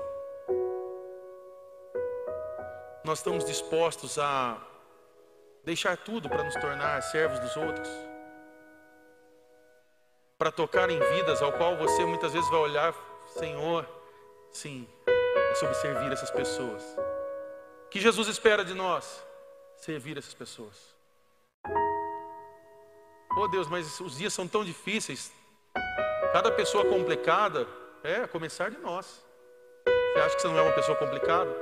Nós 3.04 3.18
estamos 3.18 3.44
dispostos 3.44 4.18
a 4.18 4.60
deixar 5.64 5.96
tudo 5.96 6.28
para 6.28 6.42
nos 6.42 6.54
tornar 6.54 7.00
servos 7.02 7.38
dos 7.38 7.56
outros, 7.56 7.88
para 10.36 10.50
tocar 10.50 10.90
em 10.90 10.98
vidas 11.14 11.40
ao 11.40 11.52
qual 11.52 11.76
você 11.76 12.04
muitas 12.04 12.32
vezes 12.32 12.48
vai 12.50 12.60
olhar, 12.60 12.94
Senhor, 13.38 13.88
sim, 14.50 14.88
é 15.06 15.54
sobre 15.54 15.74
servir 15.76 16.10
essas 16.12 16.30
pessoas. 16.30 16.82
O 17.86 17.88
que 17.90 18.00
Jesus 18.00 18.26
espera 18.26 18.64
de 18.64 18.74
nós? 18.74 19.22
Servir 19.76 20.18
essas 20.18 20.34
pessoas. 20.34 20.94
Oh 23.36 23.48
Deus, 23.48 23.68
mas 23.68 24.00
os 24.00 24.18
dias 24.18 24.32
são 24.32 24.46
tão 24.48 24.64
difíceis. 24.64 25.32
Cada 26.32 26.50
pessoa 26.50 26.82
complicada 26.86 27.66
é 28.02 28.26
começar 28.26 28.70
de 28.70 28.78
nós. 28.78 29.22
Você 29.84 30.18
acha 30.18 30.36
que 30.36 30.40
você 30.42 30.48
não 30.48 30.58
é 30.58 30.62
uma 30.62 30.72
pessoa 30.72 30.96
complicada? 30.96 31.54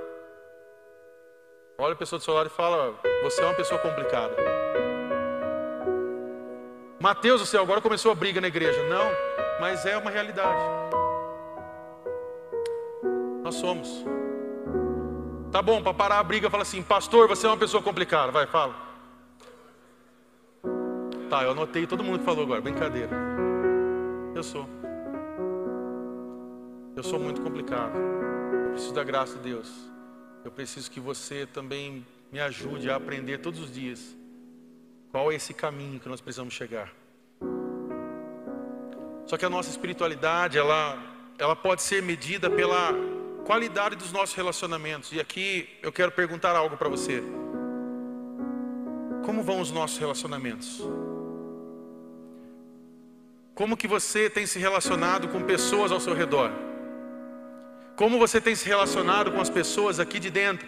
Olha 1.77 1.95
a 1.95 1.97
pessoa 1.97 2.21
do 2.21 2.25
seu 2.25 2.35
lado 2.35 2.47
e 2.47 2.51
fala: 2.51 2.95
Você 3.25 3.43
é 3.43 3.45
uma 3.45 3.55
pessoa 3.55 3.81
complicada. 3.81 4.37
Mateus, 7.01 7.43
o 7.43 7.47
céu, 7.47 7.63
agora 7.63 7.81
começou 7.81 8.13
a 8.13 8.15
briga 8.15 8.41
na 8.41 8.47
igreja. 8.47 8.81
Não, 8.85 9.11
mas 9.61 9.85
é 9.87 9.97
uma 9.97 10.11
realidade. 10.11 10.63
Nós 13.43 13.57
somos. 13.57 14.05
Tá 15.51 15.61
bom, 15.61 15.83
para 15.83 15.95
parar 15.95 16.19
a 16.21 16.23
briga, 16.23 16.49
fala 16.49 16.63
assim: 16.63 16.81
Pastor, 16.81 17.27
você 17.27 17.45
é 17.45 17.51
uma 17.51 17.57
pessoa 17.57 17.83
complicada. 17.83 18.31
Vai, 18.31 18.47
fala. 18.47 18.75
Tá, 21.29 21.43
eu 21.43 21.51
anotei 21.51 21.89
todo 21.89 22.05
mundo 22.05 22.21
que 22.21 22.25
falou 22.25 22.45
agora. 22.45 22.61
Brincadeira. 22.61 23.30
Eu 24.40 24.44
sou. 24.44 24.66
Eu 26.96 27.03
sou 27.03 27.20
muito 27.20 27.42
complicado. 27.42 27.92
Eu 27.94 28.70
preciso 28.70 28.94
da 28.94 29.05
graça 29.05 29.37
de 29.37 29.42
Deus. 29.42 29.70
Eu 30.42 30.50
preciso 30.50 30.90
que 30.90 30.98
você 30.98 31.44
também 31.44 32.07
me 32.33 32.40
ajude 32.40 32.88
a 32.88 32.96
aprender 32.96 33.37
todos 33.37 33.61
os 33.61 33.70
dias 33.70 34.16
qual 35.11 35.31
é 35.31 35.35
esse 35.35 35.53
caminho 35.53 36.00
que 36.00 36.09
nós 36.09 36.22
precisamos 36.22 36.55
chegar. 36.55 36.90
Só 39.26 39.37
que 39.37 39.44
a 39.44 39.50
nossa 39.50 39.68
espiritualidade, 39.68 40.57
ela, 40.57 40.98
ela 41.37 41.55
pode 41.55 41.83
ser 41.83 42.03
medida 42.03 42.48
pela 42.48 42.94
qualidade 43.44 43.94
dos 43.94 44.11
nossos 44.11 44.35
relacionamentos. 44.35 45.12
E 45.12 45.20
aqui 45.20 45.68
eu 45.83 45.92
quero 45.92 46.12
perguntar 46.12 46.57
algo 46.57 46.79
para 46.79 46.88
você. 46.88 47.22
Como 49.22 49.42
vão 49.42 49.61
os 49.61 49.70
nossos 49.70 49.98
relacionamentos? 49.98 50.83
Como 53.61 53.77
que 53.77 53.87
você 53.87 54.31
tem 54.31 54.46
se 54.46 54.59
relacionado 54.59 55.29
com 55.29 55.42
pessoas 55.42 55.92
ao 55.92 56.01
seu 56.01 56.14
redor? 56.14 56.51
Como 57.94 58.18
você 58.18 58.40
tem 58.40 58.55
se 58.55 58.66
relacionado 58.66 59.31
com 59.31 59.38
as 59.38 59.51
pessoas 59.51 60.01
aqui 60.01 60.18
de 60.18 60.31
dentro? 60.31 60.66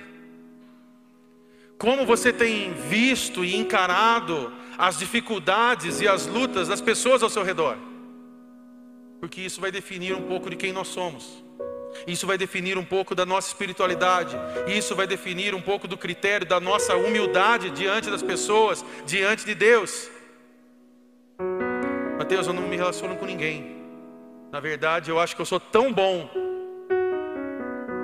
Como 1.78 2.04
você 2.04 2.34
tem 2.34 2.74
visto 2.74 3.46
e 3.46 3.56
encarado 3.56 4.52
as 4.76 4.98
dificuldades 4.98 6.02
e 6.02 6.06
as 6.06 6.26
lutas 6.26 6.68
das 6.68 6.82
pessoas 6.82 7.22
ao 7.22 7.30
seu 7.30 7.42
redor? 7.42 7.78
Porque 9.20 9.40
isso 9.40 9.58
vai 9.58 9.72
definir 9.72 10.14
um 10.14 10.28
pouco 10.28 10.50
de 10.50 10.56
quem 10.56 10.70
nós 10.70 10.88
somos. 10.88 11.42
Isso 12.06 12.26
vai 12.26 12.36
definir 12.36 12.76
um 12.76 12.84
pouco 12.84 13.14
da 13.14 13.24
nossa 13.24 13.48
espiritualidade. 13.48 14.36
Isso 14.66 14.94
vai 14.94 15.06
definir 15.06 15.54
um 15.54 15.62
pouco 15.62 15.88
do 15.88 15.96
critério 15.96 16.46
da 16.46 16.60
nossa 16.60 16.94
humildade 16.94 17.70
diante 17.70 18.10
das 18.10 18.22
pessoas, 18.22 18.84
diante 19.06 19.46
de 19.46 19.54
Deus. 19.54 20.10
Mateus, 22.32 22.46
eu 22.46 22.54
não 22.54 22.62
me 22.62 22.76
relaciono 22.76 23.14
com 23.18 23.26
ninguém. 23.26 23.76
Na 24.50 24.58
verdade, 24.58 25.10
eu 25.10 25.20
acho 25.20 25.36
que 25.36 25.42
eu 25.42 25.44
sou 25.44 25.60
tão 25.60 25.92
bom 25.92 26.30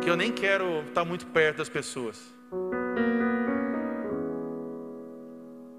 que 0.03 0.11
eu 0.11 0.19
nem 0.19 0.31
quero 0.31 0.83
estar 0.83 1.03
muito 1.03 1.27
perto 1.29 1.57
das 1.57 1.71
pessoas. 1.71 2.21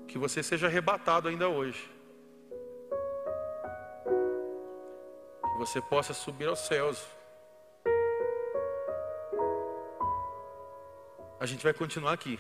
Que 0.08 0.18
você 0.18 0.42
seja 0.42 0.66
arrebatado 0.66 1.28
ainda 1.28 1.48
hoje. 1.48 1.88
Que 5.44 5.60
você 5.60 5.80
possa 5.80 6.12
subir 6.12 6.48
aos 6.48 6.58
céus. 6.58 7.06
A 11.40 11.46
gente 11.46 11.64
vai 11.64 11.74
continuar 11.76 12.14
aqui. 12.14 12.40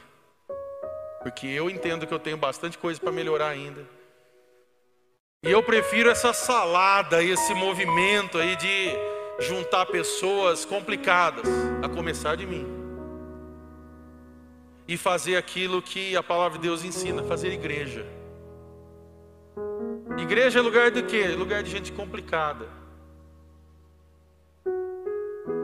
Porque 1.21 1.45
eu 1.45 1.69
entendo 1.69 2.07
que 2.07 2.13
eu 2.15 2.19
tenho 2.19 2.35
bastante 2.35 2.79
coisa 2.79 2.99
para 2.99 3.11
melhorar 3.11 3.49
ainda. 3.49 3.98
E 5.41 5.49
eu 5.49 5.63
prefiro 5.63 6.09
essa 6.09 6.33
salada, 6.33 7.23
esse 7.23 7.53
movimento 7.53 8.37
aí 8.37 8.57
de 8.57 8.89
juntar 9.39 9.85
pessoas 9.85 10.65
complicadas, 10.65 11.47
a 11.81 11.87
começar 11.87 12.35
de 12.35 12.45
mim. 12.45 12.67
E 14.85 14.97
fazer 14.97 15.37
aquilo 15.37 15.81
que 15.81 16.13
a 16.13 16.21
palavra 16.21 16.57
de 16.57 16.63
Deus 16.67 16.83
ensina, 16.83 17.23
fazer 17.23 17.53
igreja. 17.53 18.05
Igreja 20.17 20.59
é 20.59 20.61
lugar 20.61 20.91
de 20.91 21.03
quê? 21.03 21.29
Lugar 21.29 21.63
de 21.63 21.71
gente 21.71 21.93
complicada. 21.93 22.67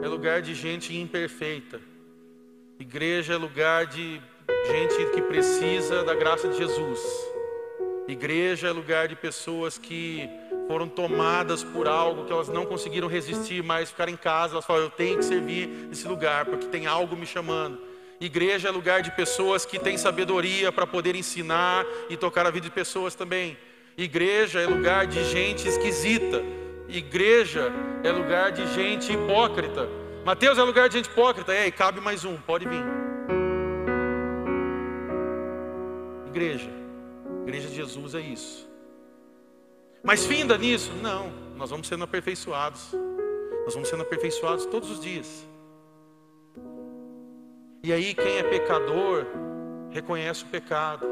É 0.02 0.08
lugar 0.08 0.40
de 0.40 0.54
gente 0.54 0.96
imperfeita. 0.96 1.82
Igreja 2.80 3.34
é 3.34 3.36
lugar 3.36 3.84
de 3.84 4.22
gente 4.70 5.10
que 5.12 5.20
precisa 5.20 6.02
da 6.02 6.14
graça 6.14 6.48
de 6.48 6.56
Jesus. 6.56 7.35
Igreja 8.08 8.68
é 8.68 8.70
lugar 8.70 9.08
de 9.08 9.16
pessoas 9.16 9.76
que 9.76 10.28
foram 10.68 10.88
tomadas 10.88 11.64
por 11.64 11.88
algo 11.88 12.24
que 12.24 12.32
elas 12.32 12.48
não 12.48 12.64
conseguiram 12.64 13.08
resistir 13.08 13.62
mais, 13.64 13.90
ficar 13.90 14.08
em 14.08 14.16
casa, 14.16 14.54
elas 14.54 14.64
falam, 14.64 14.84
eu 14.84 14.90
tenho 14.90 15.18
que 15.18 15.24
servir 15.24 15.66
nesse 15.66 16.06
lugar, 16.06 16.44
porque 16.44 16.66
tem 16.66 16.86
algo 16.86 17.16
me 17.16 17.26
chamando. 17.26 17.80
Igreja 18.20 18.68
é 18.68 18.70
lugar 18.70 19.02
de 19.02 19.10
pessoas 19.10 19.66
que 19.66 19.78
têm 19.78 19.98
sabedoria 19.98 20.70
para 20.70 20.86
poder 20.86 21.16
ensinar 21.16 21.84
e 22.08 22.16
tocar 22.16 22.46
a 22.46 22.50
vida 22.50 22.66
de 22.66 22.72
pessoas 22.72 23.14
também. 23.14 23.56
Igreja 23.98 24.60
é 24.60 24.66
lugar 24.66 25.06
de 25.06 25.24
gente 25.24 25.68
esquisita. 25.68 26.42
Igreja 26.88 27.72
é 28.04 28.10
lugar 28.10 28.52
de 28.52 28.66
gente 28.72 29.12
hipócrita. 29.12 29.88
Mateus 30.24 30.58
é 30.58 30.62
lugar 30.62 30.88
de 30.88 30.96
gente 30.96 31.06
hipócrita. 31.06 31.52
É, 31.52 31.66
e 31.66 31.72
cabe 31.72 32.00
mais 32.00 32.24
um, 32.24 32.36
pode 32.36 32.66
vir. 32.66 32.84
Igreja. 36.28 36.85
Igreja 37.46 37.68
de 37.68 37.76
Jesus 37.76 38.16
é 38.16 38.20
isso. 38.20 38.68
Mas 40.02 40.26
finda 40.26 40.58
nisso? 40.58 40.92
Não, 41.00 41.30
nós 41.56 41.70
vamos 41.70 41.86
sendo 41.86 42.02
aperfeiçoados. 42.02 42.92
Nós 43.64 43.72
vamos 43.72 43.88
sendo 43.88 44.02
aperfeiçoados 44.02 44.66
todos 44.66 44.90
os 44.90 44.98
dias. 44.98 45.46
E 47.84 47.92
aí, 47.92 48.14
quem 48.14 48.38
é 48.38 48.42
pecador, 48.42 49.26
reconhece 49.92 50.42
o 50.42 50.48
pecado. 50.48 51.06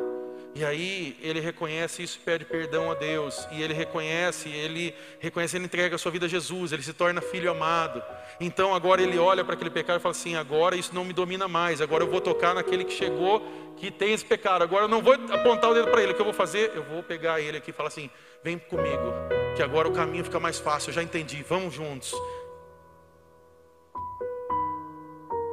E 0.54 0.64
aí 0.64 1.18
ele 1.20 1.40
reconhece 1.40 2.04
isso 2.04 2.16
e 2.16 2.24
pede 2.24 2.44
perdão 2.44 2.88
a 2.88 2.94
Deus. 2.94 3.48
E 3.50 3.60
ele 3.60 3.74
reconhece, 3.74 4.48
ele 4.48 4.94
reconhece, 5.18 5.56
ele 5.56 5.64
entrega 5.64 5.96
a 5.96 5.98
sua 5.98 6.12
vida 6.12 6.26
a 6.26 6.28
Jesus, 6.28 6.72
ele 6.72 6.82
se 6.82 6.92
torna 6.92 7.20
filho 7.20 7.50
amado. 7.50 8.00
Então 8.38 8.72
agora 8.72 9.02
ele 9.02 9.18
olha 9.18 9.44
para 9.44 9.54
aquele 9.54 9.70
pecado 9.70 9.98
e 9.98 10.00
fala 10.00 10.12
assim: 10.12 10.36
agora 10.36 10.76
isso 10.76 10.94
não 10.94 11.04
me 11.04 11.12
domina 11.12 11.48
mais, 11.48 11.80
agora 11.80 12.04
eu 12.04 12.08
vou 12.08 12.20
tocar 12.20 12.54
naquele 12.54 12.84
que 12.84 12.92
chegou, 12.92 13.42
que 13.76 13.90
tem 13.90 14.12
esse 14.12 14.24
pecado. 14.24 14.62
Agora 14.62 14.84
eu 14.84 14.88
não 14.88 15.02
vou 15.02 15.14
apontar 15.14 15.70
o 15.70 15.74
dedo 15.74 15.90
para 15.90 16.00
ele, 16.00 16.12
o 16.12 16.14
que 16.14 16.20
eu 16.20 16.26
vou 16.26 16.34
fazer? 16.34 16.70
Eu 16.72 16.84
vou 16.84 17.02
pegar 17.02 17.40
ele 17.40 17.58
aqui 17.58 17.70
e 17.70 17.74
falar 17.74 17.88
assim: 17.88 18.08
vem 18.44 18.56
comigo, 18.56 19.12
que 19.56 19.62
agora 19.62 19.88
o 19.88 19.92
caminho 19.92 20.22
fica 20.22 20.38
mais 20.38 20.60
fácil, 20.60 20.90
eu 20.90 20.94
já 20.94 21.02
entendi, 21.02 21.42
vamos 21.42 21.74
juntos. 21.74 22.14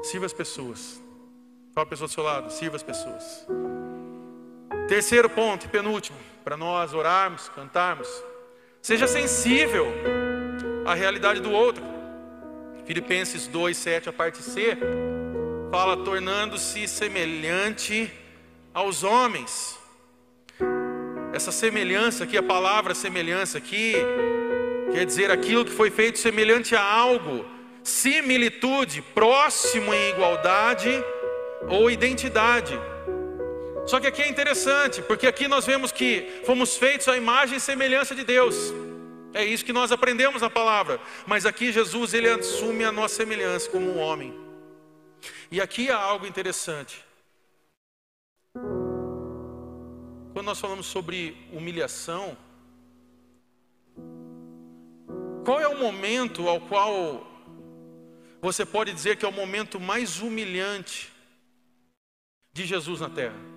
Sirva 0.04 0.28
as 0.28 0.34
pessoas. 0.34 1.02
Fala 1.74 1.88
a 1.88 1.90
pessoa 1.90 2.08
do 2.08 2.14
seu 2.14 2.24
lado, 2.24 2.52
sirva 2.52 2.76
as 2.76 2.84
pessoas. 2.84 3.48
Terceiro 4.92 5.30
ponto 5.30 5.68
e 5.68 5.70
penúltimo, 5.70 6.18
para 6.44 6.58
nós 6.58 6.94
orarmos, 6.94 7.48
cantarmos. 7.56 8.10
Seja 8.82 9.08
sensível 9.08 9.88
à 10.86 10.94
realidade 10.94 11.40
do 11.40 11.50
outro. 11.50 11.82
Filipenses 12.86 13.48
2, 13.48 13.78
7, 13.78 14.10
a 14.10 14.12
parte 14.12 14.44
C, 14.44 14.78
fala 15.72 15.96
tornando-se 16.04 16.90
semelhante 16.90 18.12
aos 18.74 19.02
homens. 19.02 19.80
Essa 21.32 21.54
semelhança 21.54 22.26
aqui, 22.26 22.38
a 22.38 22.44
palavra 22.44 22.94
semelhança 22.94 23.60
aqui, 23.60 23.94
quer 24.92 25.06
dizer 25.06 25.32
aquilo 25.32 25.64
que 25.64 25.72
foi 25.72 25.90
feito 25.90 26.20
semelhante 26.20 26.76
a 26.76 26.84
algo, 26.84 27.46
similitude, 27.82 29.02
próximo 29.02 29.94
em 29.94 30.10
igualdade 30.10 30.92
ou 31.70 31.90
identidade. 31.90 32.78
Só 33.86 34.00
que 34.00 34.08
aqui 34.08 34.22
é 34.22 34.30
interessante, 34.30 35.02
porque 35.02 35.28
aqui 35.28 35.48
nós 35.48 35.66
vemos 35.66 35.92
que 35.92 36.42
fomos 36.46 36.78
feitos 36.78 37.08
à 37.08 37.18
imagem 37.18 37.58
e 37.58 37.60
semelhança 37.60 38.14
de 38.16 38.24
Deus. 38.24 38.56
É 39.34 39.44
isso 39.44 39.66
que 39.66 39.74
nós 39.74 39.92
aprendemos 39.92 40.42
na 40.42 40.50
palavra. 40.50 41.00
Mas 41.26 41.46
aqui 41.46 41.72
Jesus 41.72 42.14
ele 42.14 42.30
assume 42.30 42.84
a 42.84 42.92
nossa 42.92 43.16
semelhança 43.16 43.70
como 43.70 43.86
um 43.86 44.00
homem. 44.00 44.34
E 45.52 45.60
aqui 45.60 45.90
há 45.90 45.98
algo 45.98 46.26
interessante. 46.26 47.04
quando 50.42 50.46
nós 50.46 50.60
falamos 50.60 50.88
sobre 50.88 51.38
humilhação, 51.54 52.36
qual 55.46 55.60
é 55.60 55.68
o 55.68 55.78
momento 55.78 56.48
ao 56.48 56.60
qual 56.62 57.28
você 58.42 58.66
pode 58.66 58.92
dizer 58.92 59.18
que 59.18 59.26
é 59.26 59.28
o 59.28 59.32
momento 59.32 59.80
mais 59.80 60.20
humilhante 60.20 61.12
de 62.52 62.66
Jesus 62.66 63.02
na 63.02 63.10
terra? 63.10 63.51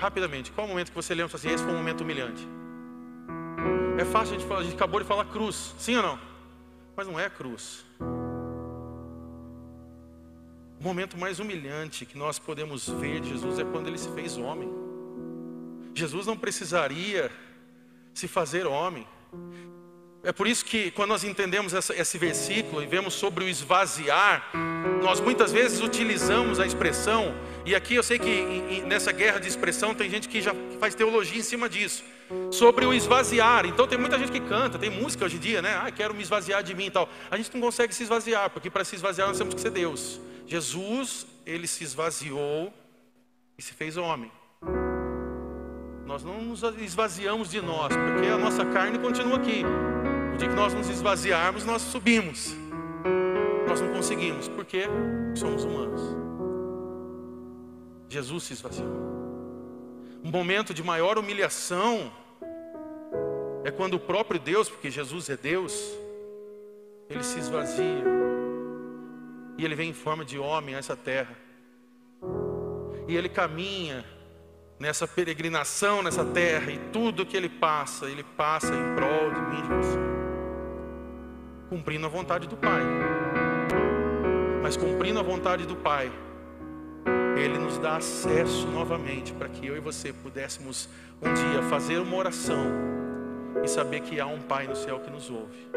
Rapidamente, 0.00 0.50
qual 0.50 0.66
é 0.66 0.66
o 0.66 0.70
momento 0.70 0.88
que 0.88 0.94
você 0.94 1.14
lembra 1.14 1.36
assim, 1.36 1.50
esse 1.50 1.62
foi 1.62 1.74
um 1.74 1.76
momento 1.76 2.00
humilhante? 2.00 2.48
É 3.98 4.04
fácil 4.06 4.34
a 4.34 4.38
gente 4.38 4.48
falar, 4.48 4.60
a 4.60 4.64
gente 4.64 4.74
acabou 4.74 4.98
de 4.98 5.06
falar 5.06 5.26
cruz, 5.26 5.74
sim 5.78 5.94
ou 5.94 6.02
não? 6.02 6.18
Mas 6.96 7.06
não 7.06 7.20
é 7.20 7.28
cruz. 7.28 7.84
O 10.80 10.82
momento 10.82 11.18
mais 11.18 11.38
humilhante 11.38 12.06
que 12.06 12.16
nós 12.16 12.38
podemos 12.38 12.88
ver 12.88 13.20
de 13.20 13.28
Jesus 13.28 13.58
é 13.58 13.64
quando 13.64 13.88
ele 13.88 13.98
se 13.98 14.10
fez 14.12 14.38
homem. 14.38 14.72
Jesus 15.94 16.26
não 16.26 16.36
precisaria 16.36 17.30
se 18.14 18.26
fazer 18.26 18.66
homem. 18.66 19.06
É 20.22 20.32
por 20.32 20.46
isso 20.46 20.64
que 20.64 20.90
quando 20.92 21.10
nós 21.10 21.24
entendemos 21.24 21.74
essa, 21.74 21.94
esse 21.94 22.16
versículo 22.16 22.82
e 22.82 22.86
vemos 22.86 23.12
sobre 23.12 23.44
o 23.44 23.48
esvaziar, 23.48 24.50
nós 25.02 25.20
muitas 25.20 25.52
vezes 25.52 25.80
utilizamos 25.80 26.60
a 26.60 26.66
expressão, 26.66 27.34
e 27.64 27.74
aqui 27.74 27.94
eu 27.94 28.02
sei 28.02 28.18
que 28.18 28.82
nessa 28.86 29.12
guerra 29.12 29.38
de 29.38 29.48
expressão 29.48 29.94
tem 29.94 30.08
gente 30.08 30.28
que 30.28 30.40
já 30.40 30.54
faz 30.78 30.94
teologia 30.94 31.38
em 31.38 31.42
cima 31.42 31.68
disso, 31.68 32.04
sobre 32.50 32.86
o 32.86 32.92
esvaziar. 32.94 33.66
Então 33.66 33.86
tem 33.86 33.98
muita 33.98 34.18
gente 34.18 34.32
que 34.32 34.40
canta, 34.40 34.78
tem 34.78 34.90
música 34.90 35.24
hoje 35.24 35.36
em 35.36 35.40
dia, 35.40 35.60
né? 35.60 35.80
Ah, 35.82 35.90
quero 35.90 36.14
me 36.14 36.22
esvaziar 36.22 36.62
de 36.62 36.74
mim 36.74 36.86
e 36.86 36.90
tal. 36.90 37.08
A 37.30 37.36
gente 37.36 37.52
não 37.52 37.60
consegue 37.60 37.94
se 37.94 38.02
esvaziar, 38.02 38.50
porque 38.50 38.70
para 38.70 38.84
se 38.84 38.94
esvaziar 38.94 39.28
nós 39.28 39.38
temos 39.38 39.54
que 39.54 39.60
ser 39.60 39.70
Deus. 39.70 40.20
Jesus, 40.46 41.26
ele 41.44 41.66
se 41.66 41.84
esvaziou 41.84 42.72
e 43.58 43.62
se 43.62 43.72
fez 43.72 43.96
homem. 43.96 44.30
Nós 46.06 46.24
não 46.24 46.40
nos 46.42 46.62
esvaziamos 46.78 47.50
de 47.50 47.60
nós, 47.60 47.88
porque 47.88 48.26
a 48.26 48.38
nossa 48.38 48.64
carne 48.64 48.98
continua 48.98 49.36
aqui. 49.36 49.62
O 50.34 50.36
dia 50.36 50.48
que 50.48 50.54
nós 50.54 50.74
nos 50.74 50.88
esvaziarmos, 50.88 51.64
nós 51.64 51.82
subimos. 51.82 52.54
Nós 53.70 53.80
não 53.80 53.92
conseguimos, 53.92 54.48
porque 54.48 54.82
somos 55.36 55.62
humanos. 55.62 56.00
Jesus 58.08 58.42
se 58.42 58.54
esvaziou. 58.54 58.90
Um 60.24 60.28
momento 60.28 60.74
de 60.74 60.82
maior 60.82 61.16
humilhação 61.16 62.12
é 63.62 63.70
quando 63.70 63.94
o 63.94 64.00
próprio 64.00 64.40
Deus, 64.40 64.68
porque 64.68 64.90
Jesus 64.90 65.30
é 65.30 65.36
Deus, 65.36 65.96
ele 67.08 67.22
se 67.22 67.38
esvazia. 67.38 68.04
E 69.56 69.64
ele 69.64 69.76
vem 69.76 69.90
em 69.90 69.94
forma 69.94 70.24
de 70.24 70.36
homem 70.36 70.74
a 70.74 70.78
essa 70.78 70.96
terra. 70.96 71.36
E 73.06 73.16
ele 73.16 73.28
caminha 73.28 74.04
nessa 74.80 75.06
peregrinação 75.06 76.02
nessa 76.02 76.24
terra 76.24 76.72
e 76.72 76.78
tudo 76.92 77.24
que 77.24 77.36
ele 77.36 77.48
passa, 77.48 78.06
ele 78.06 78.24
passa 78.24 78.74
em 78.74 78.94
prol 78.96 79.30
de 79.32 79.40
mim, 79.42 79.62
de 79.62 79.68
você, 79.68 79.98
cumprindo 81.68 82.06
a 82.06 82.08
vontade 82.08 82.48
do 82.48 82.56
Pai. 82.56 83.09
Mas 84.62 84.76
cumprindo 84.76 85.18
a 85.18 85.22
vontade 85.22 85.64
do 85.64 85.74
Pai, 85.74 86.12
ele 87.36 87.58
nos 87.58 87.78
dá 87.78 87.96
acesso 87.96 88.66
novamente 88.68 89.32
para 89.32 89.48
que 89.48 89.66
eu 89.66 89.76
e 89.76 89.80
você 89.80 90.12
pudéssemos 90.12 90.88
um 91.22 91.32
dia 91.32 91.62
fazer 91.70 91.98
uma 91.98 92.16
oração 92.16 92.66
e 93.64 93.68
saber 93.68 94.00
que 94.00 94.20
há 94.20 94.26
um 94.26 94.40
Pai 94.42 94.66
no 94.66 94.76
céu 94.76 95.00
que 95.00 95.10
nos 95.10 95.30
ouve. 95.30 95.70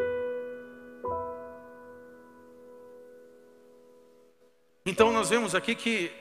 Então 4.84 5.10
nós 5.10 5.30
vemos 5.30 5.54
aqui 5.54 5.74
que 5.74 6.12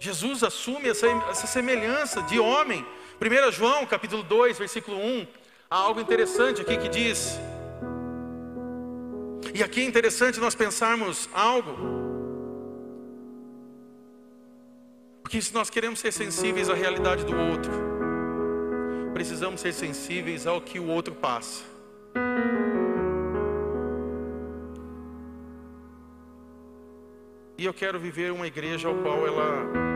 Jesus 0.00 0.42
assume 0.42 0.88
essa, 0.88 1.06
essa 1.30 1.46
semelhança 1.46 2.20
de 2.22 2.40
homem. 2.40 2.84
1 3.20 3.52
João 3.52 3.86
capítulo 3.86 4.24
2, 4.24 4.58
versículo 4.58 4.98
1, 4.98 5.26
há 5.70 5.76
algo 5.76 6.00
interessante 6.00 6.62
aqui 6.62 6.76
que 6.76 6.88
diz. 6.88 7.38
E 9.52 9.62
aqui 9.62 9.80
é 9.80 9.84
interessante 9.84 10.38
nós 10.38 10.54
pensarmos 10.54 11.28
algo. 11.32 11.76
Porque 15.22 15.40
se 15.42 15.52
nós 15.52 15.68
queremos 15.70 16.00
ser 16.00 16.12
sensíveis 16.12 16.68
à 16.68 16.74
realidade 16.74 17.24
do 17.24 17.36
outro, 17.36 17.72
precisamos 19.12 19.60
ser 19.60 19.72
sensíveis 19.72 20.46
ao 20.46 20.60
que 20.60 20.78
o 20.78 20.86
outro 20.86 21.14
passa. 21.14 21.64
E 27.58 27.64
eu 27.64 27.74
quero 27.74 28.00
viver 28.00 28.32
uma 28.32 28.46
igreja 28.46 28.88
ao 28.88 28.94
qual 29.02 29.26
ela 29.26 29.90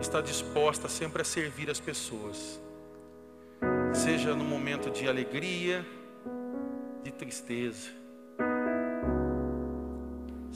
está 0.00 0.20
disposta 0.20 0.88
sempre 0.88 1.22
a 1.22 1.24
servir 1.24 1.68
as 1.68 1.80
pessoas, 1.80 2.60
seja 3.92 4.34
no 4.34 4.44
momento 4.44 4.90
de 4.90 5.08
alegria, 5.08 5.84
de 7.02 7.10
tristeza, 7.10 7.90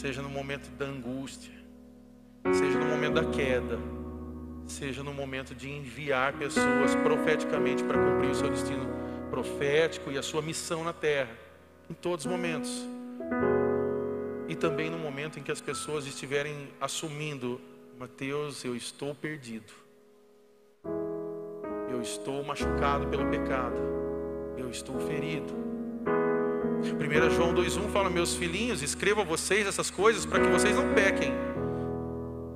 seja 0.00 0.22
no 0.22 0.30
momento 0.30 0.70
da 0.78 0.86
angústia, 0.86 1.52
seja 2.54 2.78
no 2.78 2.86
momento 2.86 3.14
da 3.16 3.24
queda, 3.26 3.78
seja 4.66 5.02
no 5.02 5.12
momento 5.12 5.54
de 5.54 5.68
enviar 5.68 6.32
pessoas 6.38 6.94
profeticamente 6.94 7.84
para 7.84 7.98
cumprir 7.98 8.30
o 8.30 8.34
seu 8.34 8.48
destino 8.48 8.86
profético 9.30 10.10
e 10.10 10.16
a 10.16 10.22
sua 10.22 10.40
missão 10.40 10.82
na 10.82 10.94
terra, 10.94 11.36
em 11.90 11.92
todos 11.92 12.24
os 12.24 12.32
momentos. 12.32 12.88
E 14.48 14.56
também 14.56 14.88
no 14.88 14.98
momento 14.98 15.38
em 15.38 15.42
que 15.42 15.52
as 15.52 15.60
pessoas 15.60 16.06
estiverem 16.06 16.70
assumindo: 16.80 17.60
Mateus, 17.98 18.64
eu 18.64 18.74
estou 18.74 19.14
perdido, 19.14 19.70
eu 21.90 22.00
estou 22.00 22.42
machucado 22.42 23.06
pelo 23.08 23.28
pecado, 23.28 23.76
eu 24.56 24.70
estou 24.70 24.98
ferido. 25.00 25.69
1 26.92 27.30
João 27.30 27.54
2,1 27.54 27.90
fala: 27.90 28.10
Meus 28.10 28.34
filhinhos, 28.34 28.82
escrevo 28.82 29.20
a 29.20 29.24
vocês 29.24 29.66
essas 29.66 29.90
coisas 29.90 30.26
para 30.26 30.40
que 30.40 30.48
vocês 30.48 30.74
não 30.74 30.92
pequem. 30.94 31.32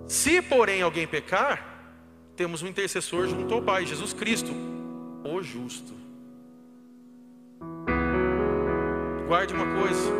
Se, 0.06 0.42
porém, 0.42 0.82
alguém 0.82 1.06
pecar, 1.06 1.74
temos 2.36 2.62
um 2.62 2.66
intercessor 2.66 3.26
junto 3.26 3.54
ao 3.54 3.62
Pai, 3.62 3.86
Jesus 3.86 4.12
Cristo, 4.12 4.52
o 5.24 5.42
justo. 5.42 5.94
Guarde 9.26 9.54
uma 9.54 9.80
coisa. 9.80 10.12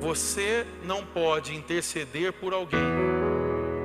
Você 0.00 0.66
não 0.84 1.04
pode 1.04 1.54
interceder 1.54 2.32
por 2.34 2.52
alguém 2.52 2.78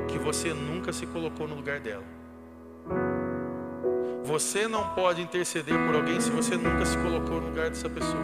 que 0.08 0.20
você 0.20 0.54
nunca 0.54 0.92
se 0.92 1.06
colocou 1.08 1.48
no 1.48 1.56
lugar 1.56 1.80
dela. 1.80 2.19
Você 4.30 4.68
não 4.68 4.90
pode 4.90 5.24
interceder 5.24 5.76
por 5.88 5.96
alguém 5.96 6.22
se 6.22 6.30
você 6.30 6.56
nunca 6.56 6.86
se 6.86 6.96
colocou 7.00 7.42
no 7.42 7.48
lugar 7.48 7.68
dessa 7.68 7.90
pessoa. 7.90 8.24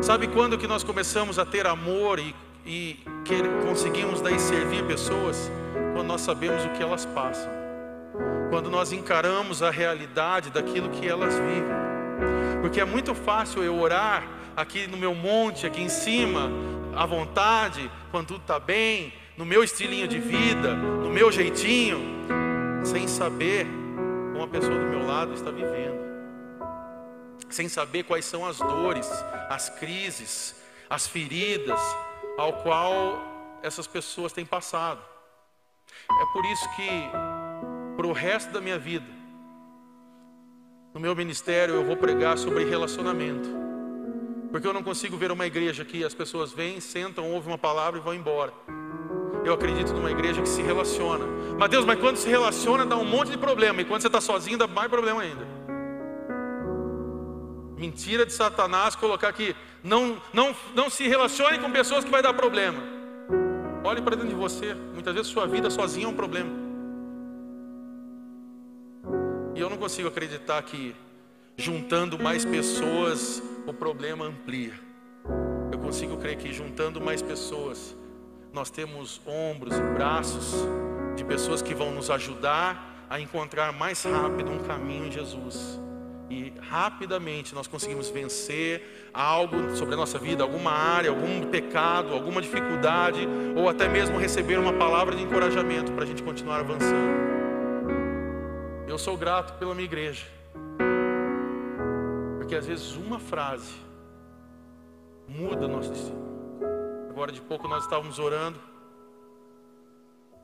Sabe 0.00 0.28
quando 0.28 0.56
que 0.56 0.68
nós 0.68 0.84
começamos 0.84 1.40
a 1.40 1.44
ter 1.44 1.66
amor 1.66 2.20
e, 2.20 2.32
e 2.64 3.00
que 3.24 3.34
conseguimos 3.66 4.20
daí 4.20 4.38
servir 4.38 4.86
pessoas? 4.86 5.50
Quando 5.92 6.06
nós 6.06 6.20
sabemos 6.20 6.64
o 6.64 6.68
que 6.68 6.84
elas 6.84 7.04
passam. 7.04 7.50
Quando 8.48 8.70
nós 8.70 8.92
encaramos 8.92 9.60
a 9.60 9.72
realidade 9.72 10.50
daquilo 10.50 10.90
que 10.90 11.08
elas 11.08 11.34
vivem. 11.34 11.64
Porque 12.60 12.80
é 12.80 12.84
muito 12.84 13.12
fácil 13.12 13.64
eu 13.64 13.76
orar 13.76 14.22
aqui 14.56 14.86
no 14.86 14.96
meu 14.96 15.16
monte, 15.16 15.66
aqui 15.66 15.82
em 15.82 15.88
cima, 15.88 16.48
à 16.94 17.04
vontade, 17.06 17.90
quando 18.12 18.28
tudo 18.28 18.40
está 18.40 18.60
bem, 18.60 19.12
no 19.36 19.44
meu 19.44 19.64
estilinho 19.64 20.06
de 20.06 20.20
vida, 20.20 20.74
no 20.76 21.10
meu 21.10 21.32
jeitinho, 21.32 22.13
sem 22.84 23.08
saber 23.08 23.66
como 24.32 24.44
a 24.44 24.48
pessoa 24.48 24.78
do 24.78 24.86
meu 24.86 25.06
lado 25.06 25.32
está 25.32 25.50
vivendo, 25.50 25.98
sem 27.48 27.68
saber 27.68 28.04
quais 28.04 28.24
são 28.24 28.46
as 28.46 28.58
dores, 28.58 29.08
as 29.48 29.70
crises, 29.70 30.62
as 30.88 31.06
feridas 31.06 31.80
ao 32.36 32.52
qual 32.62 33.22
essas 33.62 33.86
pessoas 33.86 34.32
têm 34.32 34.44
passado. 34.44 35.00
É 36.10 36.26
por 36.32 36.44
isso 36.44 36.68
que, 36.76 36.88
para 37.96 38.06
o 38.06 38.12
resto 38.12 38.52
da 38.52 38.60
minha 38.60 38.78
vida, 38.78 39.06
no 40.92 41.00
meu 41.00 41.16
ministério, 41.16 41.74
eu 41.74 41.84
vou 41.84 41.96
pregar 41.96 42.36
sobre 42.38 42.64
relacionamento. 42.64 43.48
Porque 44.50 44.68
eu 44.68 44.72
não 44.72 44.82
consigo 44.82 45.16
ver 45.16 45.32
uma 45.32 45.46
igreja 45.46 45.84
que 45.84 46.04
as 46.04 46.14
pessoas 46.14 46.52
vêm, 46.52 46.80
sentam, 46.80 47.32
ouvem 47.32 47.50
uma 47.50 47.58
palavra 47.58 47.98
e 47.98 48.02
vão 48.02 48.14
embora. 48.14 48.52
Eu 49.44 49.52
acredito 49.52 49.92
numa 49.92 50.10
igreja 50.10 50.40
que 50.40 50.48
se 50.48 50.62
relaciona. 50.62 51.26
Mas 51.58 51.70
Deus, 51.70 51.84
mas 51.84 51.98
quando 52.00 52.16
se 52.16 52.28
relaciona 52.28 52.86
dá 52.86 52.96
um 52.96 53.04
monte 53.04 53.30
de 53.30 53.38
problema. 53.38 53.82
E 53.82 53.84
quando 53.84 54.00
você 54.00 54.06
está 54.06 54.20
sozinho 54.20 54.56
dá 54.56 54.66
mais 54.66 54.88
problema 54.88 55.20
ainda. 55.20 55.46
Mentira 57.76 58.24
de 58.24 58.32
Satanás 58.32 58.96
colocar 58.96 59.28
aqui. 59.28 59.54
Não, 59.82 60.16
não, 60.32 60.56
não 60.74 60.88
se 60.88 61.06
relacione 61.06 61.58
com 61.58 61.70
pessoas 61.70 62.04
que 62.04 62.10
vai 62.10 62.22
dar 62.22 62.32
problema. 62.32 62.82
Olhe 63.84 64.00
para 64.00 64.16
dentro 64.16 64.30
de 64.30 64.34
você. 64.34 64.72
Muitas 64.94 65.14
vezes 65.14 65.30
sua 65.30 65.46
vida 65.46 65.68
sozinha 65.68 66.06
é 66.06 66.08
um 66.08 66.14
problema. 66.14 66.50
E 69.54 69.60
eu 69.60 69.68
não 69.68 69.76
consigo 69.76 70.08
acreditar 70.08 70.62
que 70.62 70.96
juntando 71.56 72.18
mais 72.18 72.44
pessoas, 72.44 73.42
o 73.66 73.72
problema 73.72 74.24
amplia. 74.24 74.72
Eu 75.70 75.78
consigo 75.78 76.16
crer 76.16 76.36
que 76.36 76.52
juntando 76.52 77.00
mais 77.00 77.20
pessoas, 77.20 77.94
nós 78.54 78.70
temos 78.70 79.20
ombros 79.26 79.76
e 79.76 79.80
braços 79.80 80.54
de 81.16 81.24
pessoas 81.24 81.60
que 81.60 81.74
vão 81.74 81.90
nos 81.90 82.08
ajudar 82.08 83.06
a 83.10 83.18
encontrar 83.18 83.72
mais 83.72 84.04
rápido 84.04 84.50
um 84.50 84.60
caminho 84.60 85.06
em 85.06 85.12
Jesus. 85.12 85.80
E 86.30 86.52
rapidamente 86.60 87.52
nós 87.52 87.66
conseguimos 87.66 88.08
vencer 88.10 89.10
algo 89.12 89.76
sobre 89.76 89.94
a 89.94 89.96
nossa 89.96 90.18
vida, 90.18 90.44
alguma 90.44 90.70
área, 90.70 91.10
algum 91.10 91.42
pecado, 91.48 92.14
alguma 92.14 92.40
dificuldade, 92.40 93.26
ou 93.56 93.68
até 93.68 93.88
mesmo 93.88 94.18
receber 94.18 94.56
uma 94.58 94.72
palavra 94.72 95.16
de 95.16 95.22
encorajamento 95.22 95.90
para 95.92 96.04
a 96.04 96.06
gente 96.06 96.22
continuar 96.22 96.60
avançando. 96.60 97.12
Eu 98.86 98.96
sou 98.98 99.16
grato 99.16 99.58
pela 99.58 99.74
minha 99.74 99.84
igreja, 99.84 100.24
porque 102.38 102.54
às 102.54 102.66
vezes 102.66 102.94
uma 102.94 103.18
frase 103.18 103.74
muda 105.28 105.66
o 105.66 105.68
nosso 105.68 105.90
destino. 105.90 106.33
Agora 107.14 107.30
de 107.30 107.40
pouco 107.40 107.68
nós 107.68 107.84
estávamos 107.84 108.18
orando. 108.18 108.60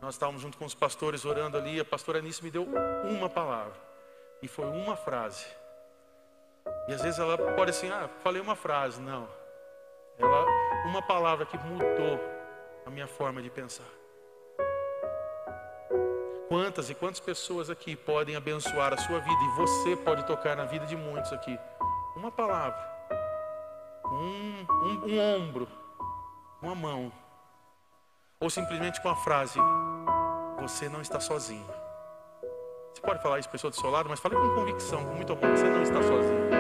Nós 0.00 0.14
estávamos 0.14 0.40
junto 0.40 0.56
com 0.56 0.64
os 0.64 0.72
pastores 0.72 1.24
orando 1.24 1.58
ali. 1.58 1.80
A 1.80 1.84
pastora 1.84 2.20
Anice 2.20 2.44
me 2.44 2.48
deu 2.48 2.64
uma 3.02 3.28
palavra. 3.28 3.74
E 4.40 4.46
foi 4.46 4.66
uma 4.66 4.94
frase. 4.94 5.44
E 6.86 6.94
às 6.94 7.02
vezes 7.02 7.18
ela 7.18 7.36
pode 7.56 7.72
assim, 7.72 7.90
ah, 7.90 8.08
falei 8.22 8.40
uma 8.40 8.54
frase. 8.54 9.00
Não. 9.00 9.28
Ela, 10.16 10.46
uma 10.86 11.02
palavra 11.02 11.44
que 11.44 11.58
mudou 11.58 12.20
a 12.86 12.90
minha 12.90 13.08
forma 13.08 13.42
de 13.42 13.50
pensar. 13.50 13.90
Quantas 16.46 16.88
e 16.88 16.94
quantas 16.94 17.18
pessoas 17.18 17.68
aqui 17.68 17.96
podem 17.96 18.36
abençoar 18.36 18.94
a 18.94 18.96
sua 18.96 19.18
vida 19.18 19.42
e 19.42 19.56
você 19.56 19.96
pode 19.96 20.24
tocar 20.24 20.56
na 20.56 20.66
vida 20.66 20.86
de 20.86 20.96
muitos 20.96 21.32
aqui? 21.32 21.58
Uma 22.14 22.30
palavra, 22.30 22.80
um, 24.04 24.66
um, 24.70 25.14
um 25.14 25.18
ombro, 25.18 25.68
uma 26.62 26.74
mão, 26.74 27.12
ou 28.38 28.50
simplesmente 28.50 29.00
com 29.00 29.08
a 29.08 29.16
frase: 29.16 29.58
Você 30.60 30.88
não 30.88 31.00
está 31.00 31.18
sozinho. 31.18 31.66
Você 32.92 33.00
pode 33.00 33.22
falar 33.22 33.38
isso 33.38 33.48
para 33.48 33.52
a 33.52 33.58
pessoa 33.58 33.70
do 33.70 33.76
seu 33.76 33.90
lado, 33.90 34.08
mas 34.08 34.20
fale 34.20 34.36
com 34.36 34.54
convicção, 34.54 35.04
com 35.04 35.14
muito 35.14 35.32
amor: 35.32 35.50
Você 35.56 35.68
não 35.68 35.82
está 35.82 36.02
sozinho. 36.02 36.50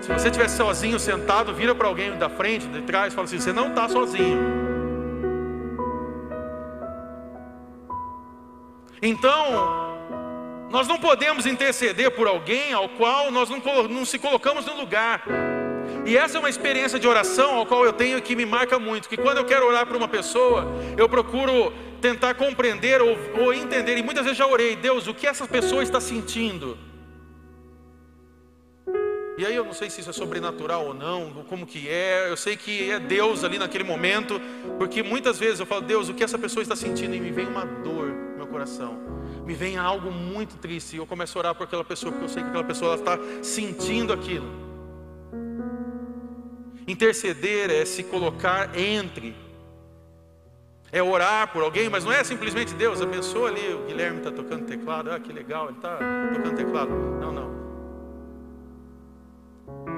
Se 0.00 0.08
você 0.08 0.28
estiver 0.28 0.48
sozinho, 0.48 0.98
sentado, 0.98 1.54
vira 1.54 1.74
para 1.74 1.86
alguém 1.86 2.16
da 2.16 2.28
frente, 2.30 2.66
de 2.66 2.82
trás, 2.82 3.12
fala 3.12 3.26
assim: 3.26 3.38
Você 3.38 3.52
não 3.52 3.68
está 3.68 3.88
sozinho. 3.88 4.60
Então, 9.02 9.90
nós 10.70 10.86
não 10.86 10.98
podemos 10.98 11.46
interceder 11.46 12.10
por 12.10 12.26
alguém 12.26 12.72
ao 12.72 12.88
qual 12.90 13.30
nós 13.30 13.48
não, 13.48 13.58
não 13.88 14.04
se 14.04 14.18
colocamos 14.18 14.66
no 14.66 14.74
lugar. 14.76 15.22
E 16.06 16.16
essa 16.16 16.38
é 16.38 16.40
uma 16.40 16.48
experiência 16.48 16.98
de 16.98 17.06
oração 17.06 17.56
ao 17.56 17.66
qual 17.66 17.84
eu 17.84 17.92
tenho 17.92 18.20
que 18.22 18.34
me 18.34 18.46
marca 18.46 18.78
muito, 18.78 19.08
que 19.08 19.16
quando 19.16 19.38
eu 19.38 19.44
quero 19.44 19.66
orar 19.66 19.86
para 19.86 19.96
uma 19.96 20.08
pessoa, 20.08 20.66
eu 20.96 21.08
procuro 21.08 21.72
tentar 22.00 22.34
compreender 22.34 23.00
ou, 23.02 23.16
ou 23.38 23.54
entender, 23.54 23.98
e 23.98 24.02
muitas 24.02 24.24
vezes 24.24 24.38
já 24.38 24.46
orei, 24.46 24.74
Deus, 24.74 25.06
o 25.06 25.14
que 25.14 25.26
essa 25.26 25.46
pessoa 25.46 25.82
está 25.82 26.00
sentindo? 26.00 26.78
E 29.36 29.46
aí 29.46 29.54
eu 29.54 29.64
não 29.64 29.72
sei 29.72 29.88
se 29.88 30.00
isso 30.00 30.10
é 30.10 30.12
sobrenatural 30.12 30.86
ou 30.86 30.94
não, 30.94 31.44
como 31.48 31.66
que 31.66 31.88
é, 31.88 32.30
eu 32.30 32.36
sei 32.36 32.56
que 32.56 32.90
é 32.90 32.98
Deus 32.98 33.42
ali 33.42 33.58
naquele 33.58 33.84
momento, 33.84 34.40
porque 34.76 35.02
muitas 35.02 35.38
vezes 35.38 35.60
eu 35.60 35.66
falo, 35.66 35.80
Deus, 35.82 36.08
o 36.08 36.14
que 36.14 36.22
essa 36.22 36.38
pessoa 36.38 36.62
está 36.62 36.76
sentindo? 36.76 37.14
E 37.14 37.20
me 37.20 37.30
vem 37.30 37.46
uma 37.46 37.64
dor 37.64 38.08
no 38.08 38.36
meu 38.36 38.46
coração, 38.46 38.98
me 39.46 39.54
vem 39.54 39.78
algo 39.78 40.10
muito 40.10 40.56
triste, 40.56 40.96
e 40.96 40.98
eu 40.98 41.06
começo 41.06 41.38
a 41.38 41.40
orar 41.40 41.54
por 41.54 41.64
aquela 41.64 41.84
pessoa, 41.84 42.12
porque 42.12 42.26
eu 42.26 42.28
sei 42.28 42.42
que 42.42 42.48
aquela 42.48 42.64
pessoa 42.64 42.94
está 42.96 43.18
sentindo 43.42 44.12
aquilo. 44.12 44.69
Interceder 46.90 47.70
é 47.70 47.84
se 47.84 48.02
colocar 48.02 48.76
entre, 48.76 49.36
é 50.90 51.00
orar 51.00 51.52
por 51.52 51.62
alguém, 51.62 51.88
mas 51.88 52.04
não 52.04 52.10
é 52.10 52.24
simplesmente 52.24 52.74
Deus 52.74 53.00
abençoa 53.00 53.48
ali, 53.48 53.74
o 53.74 53.86
Guilherme 53.86 54.18
está 54.18 54.32
tocando 54.32 54.66
teclado, 54.66 55.12
ah, 55.12 55.20
que 55.20 55.32
legal, 55.32 55.66
ele 55.66 55.76
está 55.76 55.96
tocando 56.34 56.56
teclado. 56.56 56.90
Não, 56.90 57.30
não. 57.30 57.60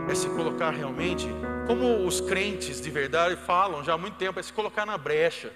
É 0.06 0.14
se 0.14 0.28
colocar 0.28 0.68
realmente, 0.68 1.26
como 1.66 2.06
os 2.06 2.20
crentes 2.20 2.78
de 2.78 2.90
verdade 2.90 3.36
falam 3.36 3.82
já 3.82 3.94
há 3.94 3.98
muito 3.98 4.18
tempo, 4.18 4.38
é 4.38 4.42
se 4.42 4.52
colocar 4.52 4.84
na 4.84 4.98
brecha. 4.98 5.50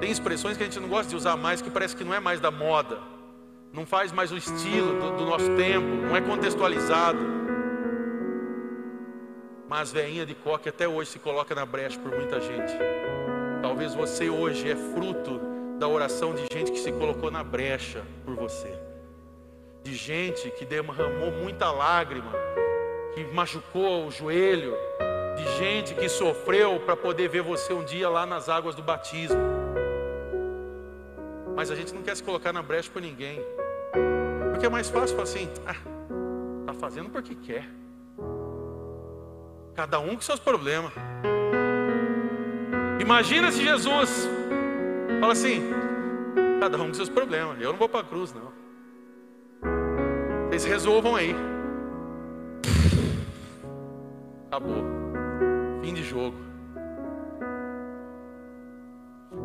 Tem 0.00 0.10
expressões 0.10 0.56
que 0.56 0.62
a 0.62 0.66
gente 0.66 0.80
não 0.80 0.88
gosta 0.88 1.10
de 1.10 1.16
usar 1.16 1.36
mais, 1.36 1.60
que 1.60 1.70
parece 1.70 1.94
que 1.94 2.04
não 2.04 2.14
é 2.14 2.20
mais 2.20 2.40
da 2.40 2.50
moda, 2.50 2.98
não 3.70 3.84
faz 3.84 4.12
mais 4.12 4.32
o 4.32 4.36
estilo 4.36 4.98
do, 4.98 5.18
do 5.18 5.26
nosso 5.26 5.54
tempo, 5.56 5.86
não 5.86 6.16
é 6.16 6.22
contextualizado. 6.22 7.41
Mas 9.72 9.90
veinha 9.90 10.26
de 10.26 10.34
coque 10.34 10.68
até 10.68 10.86
hoje 10.86 11.12
se 11.12 11.18
coloca 11.18 11.54
na 11.54 11.64
brecha 11.64 11.98
por 11.98 12.14
muita 12.14 12.38
gente. 12.38 12.74
Talvez 13.62 13.94
você 13.94 14.28
hoje 14.28 14.70
é 14.70 14.76
fruto 14.76 15.40
da 15.78 15.88
oração 15.88 16.34
de 16.34 16.46
gente 16.52 16.70
que 16.70 16.78
se 16.78 16.92
colocou 16.92 17.30
na 17.30 17.42
brecha 17.42 18.02
por 18.22 18.34
você. 18.34 18.70
De 19.82 19.94
gente 19.94 20.50
que 20.50 20.66
derramou 20.66 21.30
muita 21.42 21.72
lágrima, 21.72 22.30
que 23.14 23.24
machucou 23.32 24.08
o 24.08 24.10
joelho, 24.10 24.76
de 25.38 25.56
gente 25.56 25.94
que 25.94 26.06
sofreu 26.06 26.78
para 26.80 26.94
poder 26.94 27.30
ver 27.30 27.40
você 27.40 27.72
um 27.72 27.82
dia 27.82 28.10
lá 28.10 28.26
nas 28.26 28.50
águas 28.50 28.74
do 28.74 28.82
batismo. 28.82 29.40
Mas 31.56 31.70
a 31.70 31.74
gente 31.74 31.94
não 31.94 32.02
quer 32.02 32.14
se 32.14 32.22
colocar 32.22 32.52
na 32.52 32.60
brecha 32.60 32.90
por 32.90 33.00
ninguém. 33.00 33.40
Porque 34.50 34.66
é 34.66 34.68
mais 34.68 34.90
fácil 34.90 35.16
falar 35.16 35.22
assim, 35.22 35.48
ah, 35.64 35.76
tá 36.66 36.74
fazendo 36.74 37.08
porque 37.08 37.34
quer. 37.34 37.81
Cada 39.74 39.98
um 39.98 40.14
com 40.14 40.20
seus 40.20 40.38
problemas. 40.38 40.92
Imagina 43.00 43.50
se 43.50 43.62
Jesus 43.62 44.28
fala 45.20 45.32
assim: 45.32 45.62
cada 46.60 46.76
um 46.76 46.88
com 46.88 46.94
seus 46.94 47.08
problemas. 47.08 47.60
Eu 47.60 47.72
não 47.72 47.78
vou 47.78 47.88
para 47.88 48.00
a 48.00 48.04
cruz, 48.04 48.34
não. 48.34 48.52
Vocês 50.48 50.64
resolvam 50.64 51.16
aí. 51.16 51.34
Acabou. 54.46 54.84
Fim 55.82 55.94
de 55.94 56.02
jogo. 56.02 56.36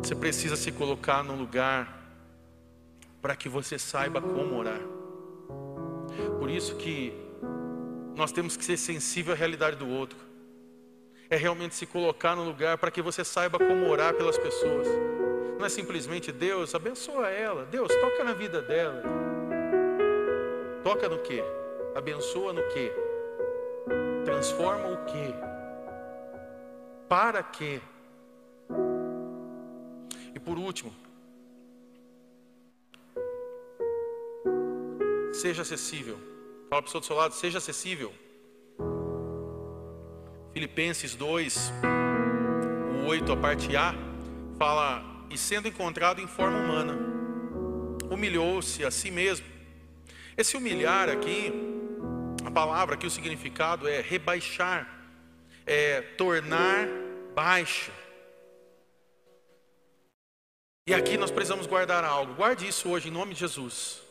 Você 0.02 0.14
precisa 0.14 0.54
se 0.54 0.70
colocar 0.70 1.24
num 1.24 1.36
lugar 1.36 1.98
para 3.20 3.34
que 3.34 3.48
você 3.48 3.78
saiba 3.78 4.20
como 4.20 4.56
orar. 4.56 4.80
Por 6.38 6.48
isso 6.50 6.76
que 6.76 7.27
nós 8.18 8.32
temos 8.32 8.56
que 8.56 8.64
ser 8.64 8.76
sensível 8.76 9.32
à 9.32 9.36
realidade 9.36 9.76
do 9.76 9.88
outro. 9.88 10.18
É 11.30 11.36
realmente 11.36 11.76
se 11.76 11.86
colocar 11.86 12.34
no 12.34 12.42
lugar 12.42 12.76
para 12.76 12.90
que 12.90 13.00
você 13.00 13.24
saiba 13.24 13.58
como 13.58 13.88
orar 13.88 14.12
pelas 14.12 14.36
pessoas. 14.36 14.88
Não 15.56 15.64
é 15.64 15.68
simplesmente 15.68 16.32
Deus, 16.32 16.74
abençoa 16.74 17.28
ela. 17.28 17.64
Deus, 17.66 17.88
toca 17.94 18.24
na 18.24 18.32
vida 18.32 18.60
dela. 18.60 19.04
Toca 20.82 21.08
no 21.08 21.20
que? 21.20 21.40
Abençoa 21.94 22.52
no 22.52 22.62
que? 22.70 22.90
Transforma 24.24 24.88
o 24.88 25.04
que? 25.04 25.34
Para 27.08 27.40
quê? 27.40 27.80
E 30.34 30.40
por 30.40 30.58
último, 30.58 30.92
seja 35.32 35.62
acessível. 35.62 36.18
Fala 36.68 36.82
para 36.82 36.90
o 36.90 37.00
pessoa 37.00 37.00
do 37.00 37.06
seu 37.06 37.16
lado, 37.16 37.34
seja 37.34 37.56
acessível. 37.56 38.12
Filipenses 40.52 41.14
2, 41.14 41.72
o 43.04 43.06
8, 43.06 43.32
a 43.32 43.36
parte 43.38 43.74
A, 43.74 43.94
fala: 44.58 45.02
E 45.30 45.38
sendo 45.38 45.66
encontrado 45.66 46.20
em 46.20 46.26
forma 46.26 46.58
humana, 46.58 46.94
humilhou-se 48.10 48.84
a 48.84 48.90
si 48.90 49.10
mesmo. 49.10 49.46
Esse 50.36 50.58
humilhar 50.58 51.08
aqui, 51.08 51.50
a 52.44 52.50
palavra 52.50 52.96
aqui, 52.96 53.06
o 53.06 53.10
significado 53.10 53.88
é 53.88 54.02
rebaixar, 54.02 54.86
é 55.64 56.02
tornar 56.02 56.86
baixo. 57.34 57.90
E 60.86 60.92
aqui 60.92 61.16
nós 61.16 61.30
precisamos 61.30 61.66
guardar 61.66 62.04
algo. 62.04 62.34
Guarde 62.34 62.68
isso 62.68 62.90
hoje 62.90 63.08
em 63.08 63.10
nome 63.10 63.32
de 63.32 63.40
Jesus. 63.40 64.07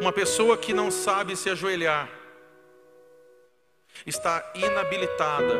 Uma 0.00 0.12
pessoa 0.12 0.56
que 0.56 0.72
não 0.72 0.92
sabe 0.92 1.34
se 1.34 1.50
ajoelhar 1.50 2.08
está 4.06 4.48
inabilitada 4.54 5.56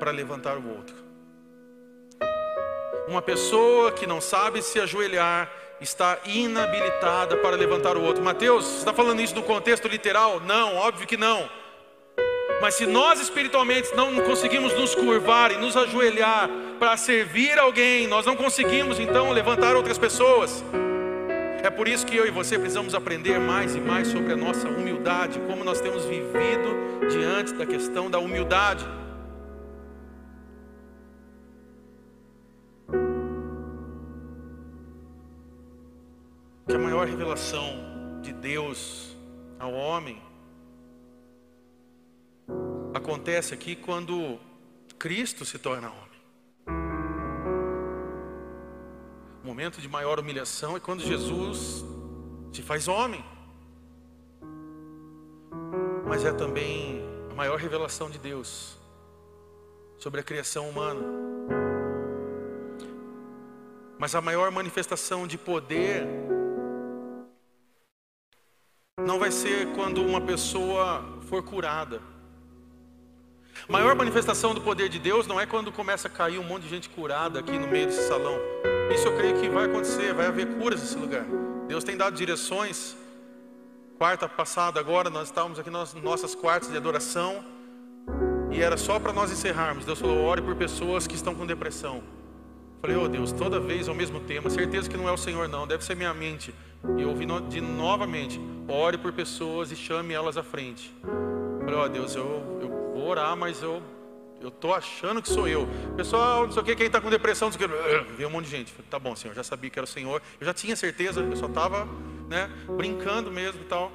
para 0.00 0.10
levantar 0.10 0.56
o 0.56 0.68
outro. 0.74 0.96
Uma 3.06 3.20
pessoa 3.20 3.92
que 3.92 4.06
não 4.06 4.22
sabe 4.22 4.62
se 4.62 4.80
ajoelhar 4.80 5.52
está 5.82 6.18
inabilitada 6.24 7.36
para 7.36 7.56
levantar 7.56 7.98
o 7.98 8.02
outro. 8.02 8.24
Mateus, 8.24 8.64
você 8.64 8.78
está 8.78 8.94
falando 8.94 9.20
isso 9.20 9.34
no 9.34 9.42
contexto 9.42 9.86
literal? 9.86 10.40
Não, 10.40 10.76
óbvio 10.76 11.06
que 11.06 11.18
não. 11.18 11.46
Mas 12.62 12.74
se 12.74 12.86
nós 12.86 13.20
espiritualmente 13.20 13.94
não 13.94 14.18
conseguimos 14.22 14.72
nos 14.72 14.94
curvar 14.94 15.52
e 15.52 15.58
nos 15.58 15.76
ajoelhar 15.76 16.48
para 16.78 16.96
servir 16.96 17.58
alguém, 17.58 18.06
nós 18.06 18.24
não 18.24 18.34
conseguimos 18.34 18.98
então 18.98 19.30
levantar 19.30 19.76
outras 19.76 19.98
pessoas. 19.98 20.64
É 21.62 21.70
por 21.70 21.88
isso 21.88 22.06
que 22.06 22.16
eu 22.16 22.24
e 22.26 22.30
você 22.30 22.56
precisamos 22.56 22.94
aprender 22.94 23.38
mais 23.40 23.74
e 23.74 23.80
mais 23.80 24.08
sobre 24.08 24.32
a 24.32 24.36
nossa 24.36 24.68
humildade, 24.68 25.40
como 25.40 25.64
nós 25.64 25.80
temos 25.80 26.04
vivido 26.04 27.08
diante 27.10 27.52
da 27.54 27.66
questão 27.66 28.08
da 28.08 28.18
humildade. 28.18 28.84
Que 36.66 36.74
a 36.74 36.78
maior 36.78 37.06
revelação 37.06 38.20
de 38.22 38.32
Deus 38.32 39.16
ao 39.58 39.72
homem 39.72 40.22
acontece 42.94 43.52
aqui 43.52 43.74
quando 43.74 44.38
Cristo 44.96 45.44
se 45.44 45.58
torna 45.58 45.88
homem. 45.88 46.07
Momento 49.58 49.80
de 49.80 49.88
maior 49.88 50.20
humilhação 50.20 50.76
é 50.76 50.78
quando 50.78 51.02
Jesus 51.02 51.84
se 52.52 52.62
faz 52.62 52.86
homem. 52.86 53.24
Mas 56.06 56.24
é 56.24 56.32
também 56.32 57.02
a 57.28 57.34
maior 57.34 57.58
revelação 57.58 58.08
de 58.08 58.20
Deus 58.20 58.78
sobre 59.96 60.20
a 60.20 60.22
criação 60.22 60.70
humana. 60.70 61.00
Mas 63.98 64.14
a 64.14 64.20
maior 64.20 64.52
manifestação 64.52 65.26
de 65.26 65.36
poder 65.36 66.06
não 69.04 69.18
vai 69.18 69.32
ser 69.32 69.66
quando 69.74 70.00
uma 70.00 70.20
pessoa 70.20 71.18
for 71.22 71.42
curada. 71.42 72.00
A 73.68 73.72
maior 73.72 73.96
manifestação 73.96 74.54
do 74.54 74.60
poder 74.60 74.88
de 74.88 75.00
Deus 75.00 75.26
não 75.26 75.40
é 75.40 75.46
quando 75.46 75.72
começa 75.72 76.06
a 76.06 76.10
cair 76.10 76.38
um 76.38 76.44
monte 76.44 76.62
de 76.62 76.68
gente 76.68 76.88
curada 76.88 77.40
aqui 77.40 77.58
no 77.58 77.66
meio 77.66 77.86
desse 77.86 78.06
salão. 78.06 78.38
Isso 78.94 79.06
eu 79.06 79.16
creio 79.16 79.40
que 79.40 79.48
vai 79.48 79.66
acontecer, 79.66 80.12
vai 80.14 80.26
haver 80.26 80.46
curas 80.58 80.80
nesse 80.80 80.96
lugar. 80.96 81.24
Deus 81.66 81.84
tem 81.84 81.96
dado 81.96 82.16
direções. 82.16 82.96
Quarta 83.98 84.28
passada 84.28 84.78
agora 84.80 85.10
nós 85.10 85.28
estávamos 85.28 85.58
aqui 85.58 85.70
nas 85.70 85.92
nossas 85.94 86.34
quartas 86.34 86.70
de 86.70 86.76
adoração 86.76 87.44
e 88.50 88.62
era 88.62 88.76
só 88.76 88.98
para 88.98 89.12
nós 89.12 89.30
encerrarmos. 89.30 89.84
Deus 89.84 89.98
falou: 89.98 90.24
ore 90.24 90.40
por 90.40 90.56
pessoas 90.56 91.06
que 91.06 91.14
estão 91.14 91.34
com 91.34 91.44
depressão. 91.44 92.02
Falei, 92.80 92.96
oh 92.96 93.08
Deus, 93.08 93.32
toda 93.32 93.58
vez 93.58 93.88
ao 93.88 93.94
mesmo 93.94 94.20
tema, 94.20 94.48
certeza 94.48 94.88
que 94.88 94.96
não 94.96 95.08
é 95.08 95.12
o 95.12 95.16
Senhor, 95.16 95.48
não, 95.48 95.66
deve 95.66 95.84
ser 95.84 95.96
minha 95.96 96.14
mente. 96.14 96.54
E 96.96 97.02
eu 97.02 97.08
ouvi 97.08 97.26
de 97.48 97.60
novamente: 97.60 98.40
ore 98.68 98.96
por 98.96 99.12
pessoas 99.12 99.70
e 99.72 99.76
chame 99.76 100.14
elas 100.14 100.36
à 100.36 100.42
frente. 100.42 100.94
Falei, 101.60 101.74
ó 101.74 101.84
oh, 101.84 101.88
Deus, 101.88 102.14
eu, 102.14 102.58
eu 102.62 102.68
vou 102.94 103.08
orar, 103.08 103.36
mas 103.36 103.62
eu 103.62 103.82
eu 104.40 104.50
tô 104.50 104.72
achando 104.72 105.20
que 105.20 105.28
sou 105.28 105.48
eu. 105.48 105.68
Pessoal, 105.96 106.46
não 106.46 106.52
sei 106.52 106.62
o 106.62 106.64
que, 106.64 106.76
quem 106.76 106.86
está 106.86 107.00
com 107.00 107.10
depressão, 107.10 107.48
não 107.48 107.58
sei 107.58 107.66
o 107.66 107.68
que. 107.68 108.12
Veio 108.16 108.28
um 108.28 108.32
monte 108.32 108.44
de 108.44 108.50
gente. 108.50 108.72
Falei, 108.72 108.86
tá 108.90 108.98
bom, 108.98 109.14
Senhor, 109.16 109.34
já 109.34 109.42
sabia 109.42 109.68
que 109.68 109.78
era 109.78 109.84
o 109.84 109.88
Senhor. 109.88 110.22
Eu 110.40 110.46
já 110.46 110.54
tinha 110.54 110.76
certeza, 110.76 111.20
eu 111.20 111.36
só 111.36 111.46
estava 111.46 111.88
né, 112.28 112.50
brincando 112.76 113.30
mesmo 113.30 113.60
e 113.62 113.64
tal. 113.64 113.90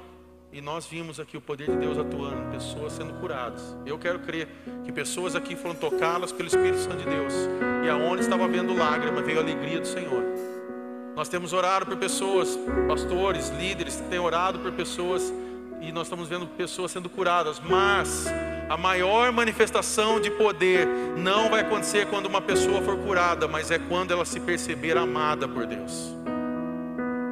E 0.52 0.60
nós 0.60 0.86
vimos 0.86 1.18
aqui 1.18 1.36
o 1.36 1.40
poder 1.40 1.68
de 1.68 1.76
Deus 1.76 1.98
atuando, 1.98 2.52
pessoas 2.52 2.92
sendo 2.92 3.14
curadas. 3.14 3.76
Eu 3.84 3.98
quero 3.98 4.20
crer 4.20 4.48
que 4.84 4.92
pessoas 4.92 5.34
aqui 5.34 5.56
foram 5.56 5.74
tocadas 5.74 6.30
pelo 6.30 6.46
Espírito 6.46 6.78
Santo 6.78 6.98
de 6.98 7.06
Deus. 7.06 7.34
E 7.84 7.88
aonde 7.88 8.22
estava 8.22 8.46
vendo 8.46 8.72
lágrima, 8.72 9.20
veio 9.20 9.38
a 9.38 9.42
alegria 9.42 9.80
do 9.80 9.86
Senhor. 9.86 10.22
Nós 11.16 11.28
temos 11.28 11.52
orado 11.52 11.86
por 11.86 11.96
pessoas, 11.96 12.56
pastores, 12.86 13.48
líderes, 13.50 13.96
têm 14.10 14.18
orado 14.18 14.60
por 14.60 14.70
pessoas 14.72 15.32
e 15.80 15.90
nós 15.90 16.06
estamos 16.06 16.28
vendo 16.28 16.46
pessoas 16.46 16.92
sendo 16.92 17.08
curadas, 17.08 17.60
mas 17.60 18.26
a 18.68 18.76
maior 18.76 19.30
manifestação 19.32 20.20
de 20.20 20.30
poder 20.30 20.86
não 21.16 21.50
vai 21.50 21.60
acontecer 21.60 22.06
quando 22.06 22.26
uma 22.26 22.40
pessoa 22.40 22.80
for 22.82 22.96
curada, 22.98 23.46
mas 23.46 23.70
é 23.70 23.78
quando 23.78 24.12
ela 24.12 24.24
se 24.24 24.40
perceber 24.40 24.96
amada 24.96 25.46
por 25.46 25.66
Deus. 25.66 26.14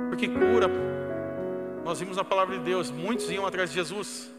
Porque 0.09 0.29
cura, 0.29 0.69
nós 1.85 1.99
vimos 1.99 2.17
na 2.17 2.25
palavra 2.25 2.59
de 2.59 2.65
Deus, 2.65 2.91
muitos 2.91 3.31
iam 3.31 3.47
atrás 3.47 3.71
de 3.71 3.77
Jesus, 3.77 4.31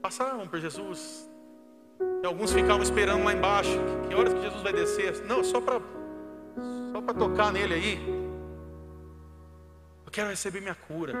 passavam 0.00 0.46
por 0.46 0.58
Jesus, 0.58 1.28
e 2.22 2.26
alguns 2.26 2.52
ficavam 2.52 2.82
esperando 2.82 3.24
lá 3.24 3.32
embaixo, 3.32 3.78
que 4.08 4.14
horas 4.14 4.32
que 4.32 4.42
Jesus 4.42 4.62
vai 4.62 4.72
descer? 4.72 5.24
Não, 5.26 5.44
só 5.44 5.60
para 5.60 5.80
só 6.92 7.02
para 7.02 7.14
tocar 7.14 7.52
nele 7.52 7.74
aí. 7.74 8.18
Eu 10.04 10.10
quero 10.10 10.30
receber 10.30 10.60
minha 10.60 10.74
cura. 10.74 11.12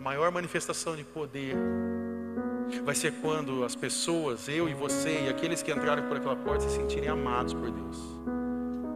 A 0.00 0.02
maior 0.02 0.32
manifestação 0.32 0.96
de 0.96 1.04
poder 1.04 1.54
vai 2.86 2.94
ser 2.94 3.12
quando 3.20 3.64
as 3.64 3.76
pessoas, 3.76 4.48
eu 4.48 4.66
e 4.66 4.72
você 4.72 5.24
e 5.26 5.28
aqueles 5.28 5.62
que 5.62 5.70
entrarem 5.70 6.02
por 6.04 6.16
aquela 6.16 6.36
porta 6.36 6.66
se 6.66 6.74
sentirem 6.74 7.10
amados 7.10 7.52
por 7.52 7.70
Deus. 7.70 7.98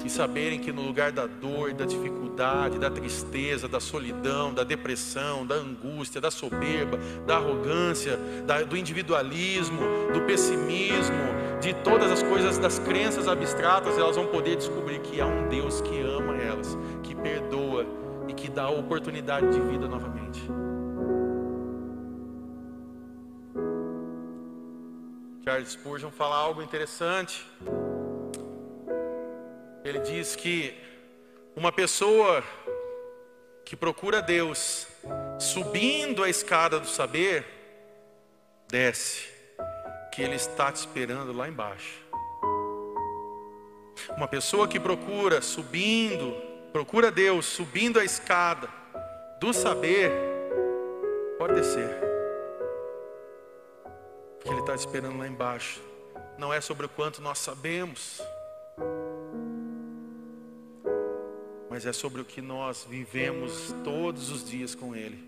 E 0.02 0.08
saberem 0.08 0.58
que 0.58 0.72
no 0.72 0.80
lugar 0.80 1.12
da 1.12 1.26
dor, 1.26 1.74
da 1.74 1.84
dificuldade, 1.84 2.78
da 2.78 2.90
tristeza, 2.90 3.68
da 3.68 3.80
solidão, 3.80 4.54
da 4.54 4.64
depressão, 4.64 5.46
da 5.46 5.56
angústia, 5.56 6.22
da 6.22 6.30
soberba, 6.30 6.98
da 7.26 7.36
arrogância, 7.36 8.18
da, 8.46 8.62
do 8.62 8.74
individualismo, 8.74 9.82
do 10.10 10.22
pessimismo, 10.22 11.18
de 11.60 11.74
todas 11.84 12.10
as 12.10 12.22
coisas, 12.22 12.56
das 12.56 12.78
crenças 12.78 13.28
abstratas, 13.28 13.98
elas 13.98 14.16
vão 14.16 14.28
poder 14.28 14.56
descobrir 14.56 15.00
que 15.00 15.20
há 15.20 15.26
um 15.26 15.48
Deus 15.48 15.82
que 15.82 16.00
ama 16.00 16.34
elas, 16.34 16.78
que 17.02 17.14
perdoa 17.14 17.84
e 18.26 18.32
que 18.32 18.48
dá 18.48 18.70
oportunidade 18.70 19.50
de 19.52 19.60
vida 19.60 19.86
novamente. 19.86 20.42
Charles 25.44 25.72
Spurgeon 25.72 26.10
fala 26.10 26.36
algo 26.36 26.62
interessante. 26.62 27.46
Ele 29.84 29.98
diz 29.98 30.34
que 30.34 30.74
uma 31.54 31.70
pessoa 31.70 32.42
que 33.62 33.76
procura 33.76 34.22
Deus 34.22 34.86
subindo 35.38 36.24
a 36.24 36.30
escada 36.30 36.80
do 36.80 36.88
saber, 36.88 37.44
desce, 38.68 39.28
que 40.10 40.22
Ele 40.22 40.34
está 40.34 40.72
te 40.72 40.76
esperando 40.76 41.34
lá 41.34 41.46
embaixo. 41.46 42.02
Uma 44.16 44.26
pessoa 44.26 44.66
que 44.66 44.80
procura 44.80 45.42
subindo, 45.42 46.34
procura 46.72 47.10
Deus 47.10 47.44
subindo 47.44 48.00
a 48.00 48.04
escada 48.04 48.66
do 49.38 49.52
saber, 49.52 50.10
pode 51.38 51.52
descer 51.52 52.03
está 54.64 54.74
esperando 54.74 55.18
lá 55.18 55.28
embaixo. 55.28 55.80
Não 56.38 56.52
é 56.52 56.60
sobre 56.60 56.86
o 56.86 56.88
quanto 56.88 57.20
nós 57.20 57.38
sabemos, 57.38 58.20
mas 61.68 61.84
é 61.84 61.92
sobre 61.92 62.22
o 62.22 62.24
que 62.24 62.40
nós 62.40 62.86
vivemos 62.88 63.74
todos 63.84 64.30
os 64.30 64.48
dias 64.48 64.74
com 64.74 64.96
Ele. 64.96 65.22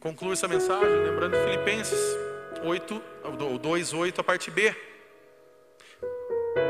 Concluo 0.00 0.32
essa 0.32 0.48
mensagem 0.48 0.88
lembrando 1.04 1.36
Filipenses 1.44 2.00
8, 2.64 3.02
2, 3.60 3.92
8, 3.92 4.20
a 4.20 4.24
parte 4.24 4.50
B, 4.50 4.74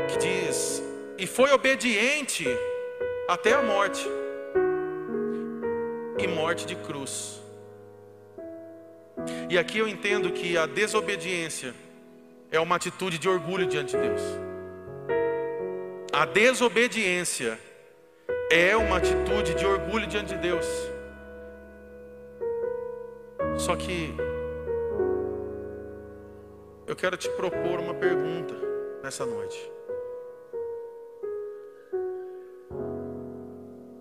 que 0.09 0.17
diz: 0.17 0.83
E 1.17 1.25
foi 1.25 1.51
obediente 1.51 2.45
até 3.27 3.53
a 3.53 3.61
morte, 3.61 4.05
e 6.19 6.27
morte 6.27 6.65
de 6.65 6.75
cruz. 6.75 7.42
E 9.49 9.57
aqui 9.57 9.77
eu 9.77 9.87
entendo 9.87 10.31
que 10.31 10.57
a 10.57 10.65
desobediência 10.65 11.73
é 12.51 12.59
uma 12.59 12.75
atitude 12.75 13.17
de 13.17 13.27
orgulho 13.27 13.65
diante 13.65 13.95
de 13.95 14.01
Deus. 14.01 14.21
A 16.11 16.25
desobediência 16.25 17.59
é 18.51 18.75
uma 18.77 18.97
atitude 18.97 19.55
de 19.55 19.65
orgulho 19.65 20.05
diante 20.05 20.35
de 20.35 20.39
Deus. 20.39 20.65
Só 23.57 23.75
que 23.75 24.13
eu 26.85 26.95
quero 26.95 27.17
te 27.17 27.29
propor 27.29 27.79
uma 27.79 27.93
pergunta 27.93 28.53
nessa 29.03 29.25
noite. 29.25 29.59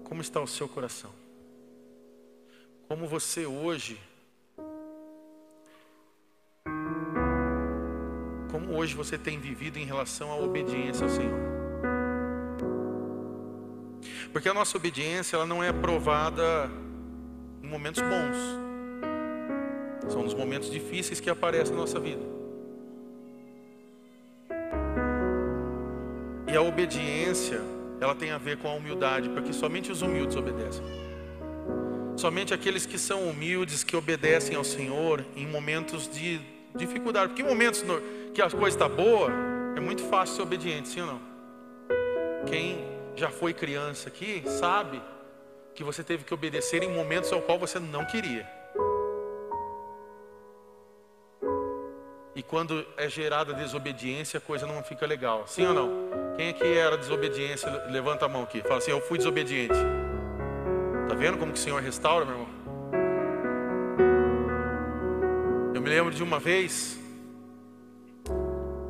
Como 0.05 0.21
está 0.21 0.41
o 0.41 0.47
seu 0.47 0.69
coração? 0.69 1.11
Como 2.87 3.07
você 3.07 3.47
hoje 3.47 3.99
como 8.53 8.77
hoje 8.77 8.95
você 8.95 9.17
tem 9.17 9.41
vivido 9.41 9.79
em 9.79 9.87
relação 9.87 10.31
à 10.31 10.37
obediência 10.37 11.05
ao 11.05 11.11
Senhor. 11.11 11.41
Porque 14.31 14.47
a 14.47 14.53
nossa 14.53 14.77
obediência 14.77 15.37
ela 15.37 15.47
não 15.47 15.65
é 15.65 15.71
aprovada 15.71 16.71
em 17.63 17.67
momentos 17.67 18.03
bons. 18.03 20.13
São 20.13 20.23
nos 20.23 20.35
momentos 20.35 20.71
difíceis 20.71 21.19
que 21.19 21.31
aparecem 21.31 21.75
na 21.75 21.81
nossa 21.81 21.99
vida. 21.99 22.21
E 26.47 26.55
a 26.55 26.61
obediência, 26.61 27.63
ela 27.99 28.15
tem 28.15 28.33
a 28.33 28.39
ver 28.39 28.59
com 28.59 28.69
a 28.69 28.75
humildade, 28.75 29.31
porque 29.31 29.55
somente 29.55 29.91
os 29.91 30.03
humildes 30.03 30.37
obedecem. 30.37 30.85
Somente 32.19 32.53
aqueles 32.53 32.85
que 32.85 32.99
são 32.99 33.31
humildes, 33.31 33.83
que 33.83 33.97
obedecem 33.97 34.55
ao 34.55 34.65
Senhor 34.65 35.25
em 35.35 35.47
momentos 35.47 36.07
de 36.07 36.39
dificuldade. 36.75 37.29
Porque 37.29 37.43
momentos 37.43 37.85
que 38.35 38.41
a 38.41 38.51
coisa 38.51 38.77
está 38.77 38.89
boa, 38.89 39.31
é 39.77 39.81
muito 39.81 40.03
fácil 40.05 40.37
ser 40.37 40.43
obediente, 40.43 40.89
sim 40.89 41.01
ou 41.01 41.07
não? 41.07 41.21
Quem 42.47 42.85
já 43.15 43.31
foi 43.31 43.53
criança 43.53 44.09
aqui 44.09 44.43
sabe 44.47 45.01
que 45.75 45.85
você 45.85 46.03
teve 46.03 46.25
que 46.25 46.35
obedecer 46.35 46.83
em 46.83 46.93
momentos 46.93 47.33
ao 47.33 47.41
qual 47.43 47.59
você 47.59 47.79
não 47.79 48.05
queria. 48.05 48.47
E 52.35 52.43
quando 52.43 52.85
é 52.97 53.09
gerada 53.09 53.53
desobediência, 53.53 54.39
a 54.39 54.41
coisa 54.41 54.67
não 54.67 54.83
fica 54.83 55.07
legal. 55.07 55.45
Sim 55.47 55.67
ou 55.67 55.75
não? 55.75 56.35
Quem 56.37 56.53
que 56.53 56.65
era 56.65 56.97
desobediência? 56.97 57.71
Levanta 57.91 58.25
a 58.25 58.29
mão 58.29 58.43
aqui. 58.43 58.63
Fala 58.63 58.79
assim: 58.79 58.91
Eu 58.91 59.01
fui 59.03 59.19
desobediente. 59.19 59.77
Tá 61.09 61.15
vendo 61.15 61.37
como 61.37 61.53
que 61.53 61.59
o 61.59 61.63
Senhor 61.63 61.81
restaura, 61.81 62.25
meu 62.25 62.35
irmão? 62.35 62.62
Me 65.83 65.89
lembro 65.89 66.15
de 66.15 66.23
uma 66.23 66.39
vez 66.39 66.97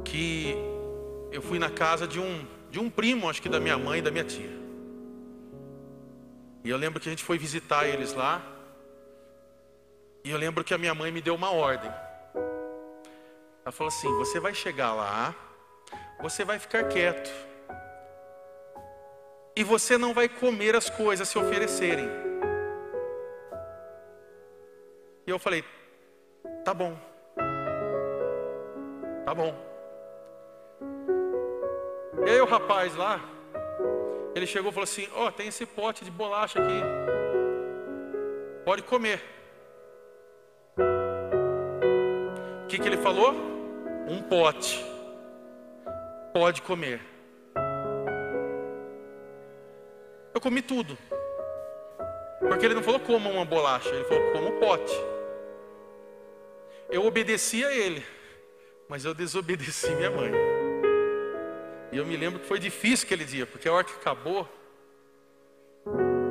que 0.05 0.55
eu 1.33 1.41
fui 1.41 1.59
na 1.59 1.71
casa 1.71 2.07
de 2.07 2.21
um 2.21 2.47
de 2.71 2.79
um 2.79 2.89
primo, 2.89 3.29
acho 3.29 3.41
que 3.41 3.49
da 3.49 3.61
minha 3.61 3.79
mãe 3.79 3.99
e 3.99 4.03
da 4.03 4.11
minha 4.11 4.25
tia. 4.25 4.51
E 6.65 6.69
eu 6.71 6.77
lembro 6.77 7.01
que 7.01 7.09
a 7.09 7.13
gente 7.13 7.25
foi 7.25 7.39
visitar 7.39 7.87
eles 7.87 8.15
lá. 8.15 8.43
E 10.25 10.31
eu 10.31 10.39
lembro 10.39 10.63
que 10.63 10.73
a 10.73 10.79
minha 10.79 10.95
mãe 10.95 11.11
me 11.11 11.21
deu 11.21 11.35
uma 11.35 11.51
ordem. 11.51 11.91
Ela 13.65 13.73
falou 13.73 13.89
assim: 13.89 14.09
Você 14.17 14.39
vai 14.39 14.55
chegar 14.55 14.93
lá, 14.95 15.35
você 16.21 16.45
vai 16.45 16.59
ficar 16.59 16.85
quieto. 16.85 17.31
E 19.57 19.65
você 19.65 19.97
não 19.97 20.13
vai 20.15 20.29
comer 20.29 20.77
as 20.77 20.89
coisas 20.89 21.29
se 21.29 21.39
oferecerem. 21.39 22.09
E 25.27 25.31
eu 25.31 25.39
falei: 25.39 25.65
Tá 26.65 26.73
bom. 26.73 26.97
Tá 29.25 29.35
bom. 29.35 29.53
E 32.25 32.31
aí 32.31 32.41
o 32.41 32.47
rapaz 32.47 32.95
lá, 32.95 33.21
ele 34.35 34.47
chegou 34.47 34.71
e 34.71 34.75
falou 34.75 34.85
assim: 34.85 35.09
Ó, 35.15 35.27
oh, 35.27 35.33
tem 35.33 35.49
esse 35.49 35.67
pote 35.67 36.05
de 36.05 36.11
bolacha 36.11 36.61
aqui. 36.61 36.81
Pode 38.65 38.83
comer. 38.85 39.21
O 42.65 42.67
que, 42.69 42.79
que 42.79 42.87
ele 42.87 42.99
falou? 42.99 43.35
Um 44.09 44.23
pote. 44.23 44.85
Pode 46.33 46.63
comer. 46.63 47.01
Eu 50.33 50.41
comi 50.41 50.63
tudo. 50.63 50.97
Porque 52.39 52.67
ele 52.67 52.75
não 52.75 52.83
falou 52.83 53.01
como 53.01 53.31
uma 53.31 53.45
bolacha, 53.45 53.89
ele 53.89 54.05
falou 54.05 54.33
como 54.33 54.49
um 54.49 54.61
pote. 54.61 55.12
Eu 56.93 57.07
obedeci 57.07 57.65
a 57.65 57.75
ele, 57.75 58.05
mas 58.87 59.07
eu 59.07 59.15
desobedeci 59.15 59.91
minha 59.95 60.11
mãe. 60.11 60.31
E 61.91 61.97
eu 61.97 62.05
me 62.05 62.15
lembro 62.19 62.39
que 62.39 62.47
foi 62.47 62.59
difícil 62.59 63.07
aquele 63.07 63.25
dia, 63.25 63.47
porque 63.47 63.67
a 63.67 63.73
hora 63.73 63.83
que 63.83 63.95
acabou, 63.95 64.47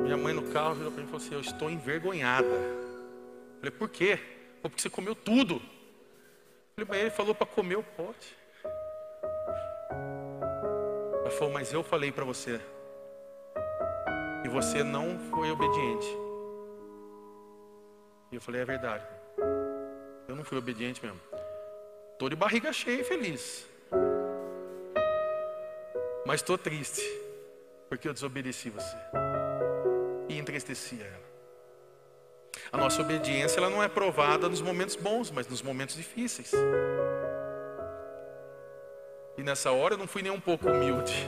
minha 0.04 0.16
mãe 0.16 0.32
no 0.32 0.52
carro 0.52 0.76
virou 0.76 0.92
para 0.92 1.00
mim 1.02 1.08
e 1.08 1.10
falou 1.10 1.26
assim: 1.26 1.34
Eu 1.34 1.40
estou 1.40 1.68
envergonhada. 1.68 2.46
Eu 2.46 3.56
falei: 3.58 3.70
Por 3.72 3.88
quê? 3.88 4.20
Porque 4.62 4.80
você 4.80 4.88
comeu 4.88 5.16
tudo. 5.16 5.56
Eu 5.56 6.86
falei: 6.86 6.88
Mas 6.88 7.00
ele 7.00 7.10
falou 7.10 7.34
para 7.34 7.46
comer 7.46 7.76
o 7.76 7.82
pote. 7.82 8.36
Ela 11.22 11.30
falou: 11.30 11.52
Mas 11.52 11.72
eu 11.72 11.82
falei 11.82 12.12
para 12.12 12.24
você. 12.24 12.60
E 14.44 14.48
você 14.48 14.84
não 14.84 15.18
foi 15.30 15.50
obediente. 15.50 16.06
E 18.30 18.36
eu 18.36 18.40
falei: 18.40 18.60
É 18.60 18.64
verdade. 18.64 19.21
Eu 20.32 20.36
não 20.36 20.44
fui 20.44 20.56
obediente 20.56 21.04
mesmo. 21.04 21.20
Estou 22.14 22.30
de 22.30 22.34
barriga 22.34 22.72
cheia 22.72 23.02
e 23.02 23.04
feliz. 23.04 23.66
Mas 26.24 26.40
estou 26.40 26.56
triste, 26.56 27.02
porque 27.86 28.08
eu 28.08 28.14
desobedeci 28.14 28.70
você 28.70 28.96
e 30.30 30.38
entristeci 30.38 30.98
ela. 31.02 31.22
A 32.72 32.78
nossa 32.78 33.02
obediência 33.02 33.60
ela 33.60 33.68
não 33.68 33.82
é 33.82 33.88
provada 33.88 34.48
nos 34.48 34.62
momentos 34.62 34.96
bons, 34.96 35.30
mas 35.30 35.46
nos 35.46 35.60
momentos 35.60 35.96
difíceis. 35.96 36.50
E 39.36 39.42
nessa 39.42 39.70
hora 39.70 39.92
eu 39.92 39.98
não 39.98 40.06
fui 40.06 40.22
nem 40.22 40.32
um 40.32 40.40
pouco 40.40 40.66
humilde. 40.66 41.26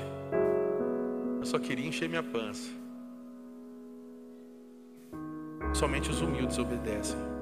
Eu 1.40 1.44
só 1.44 1.58
queria 1.58 1.86
encher 1.86 2.08
minha 2.08 2.22
pança. 2.22 2.70
Somente 5.74 6.08
os 6.08 6.22
humildes 6.22 6.56
obedecem. 6.56 7.33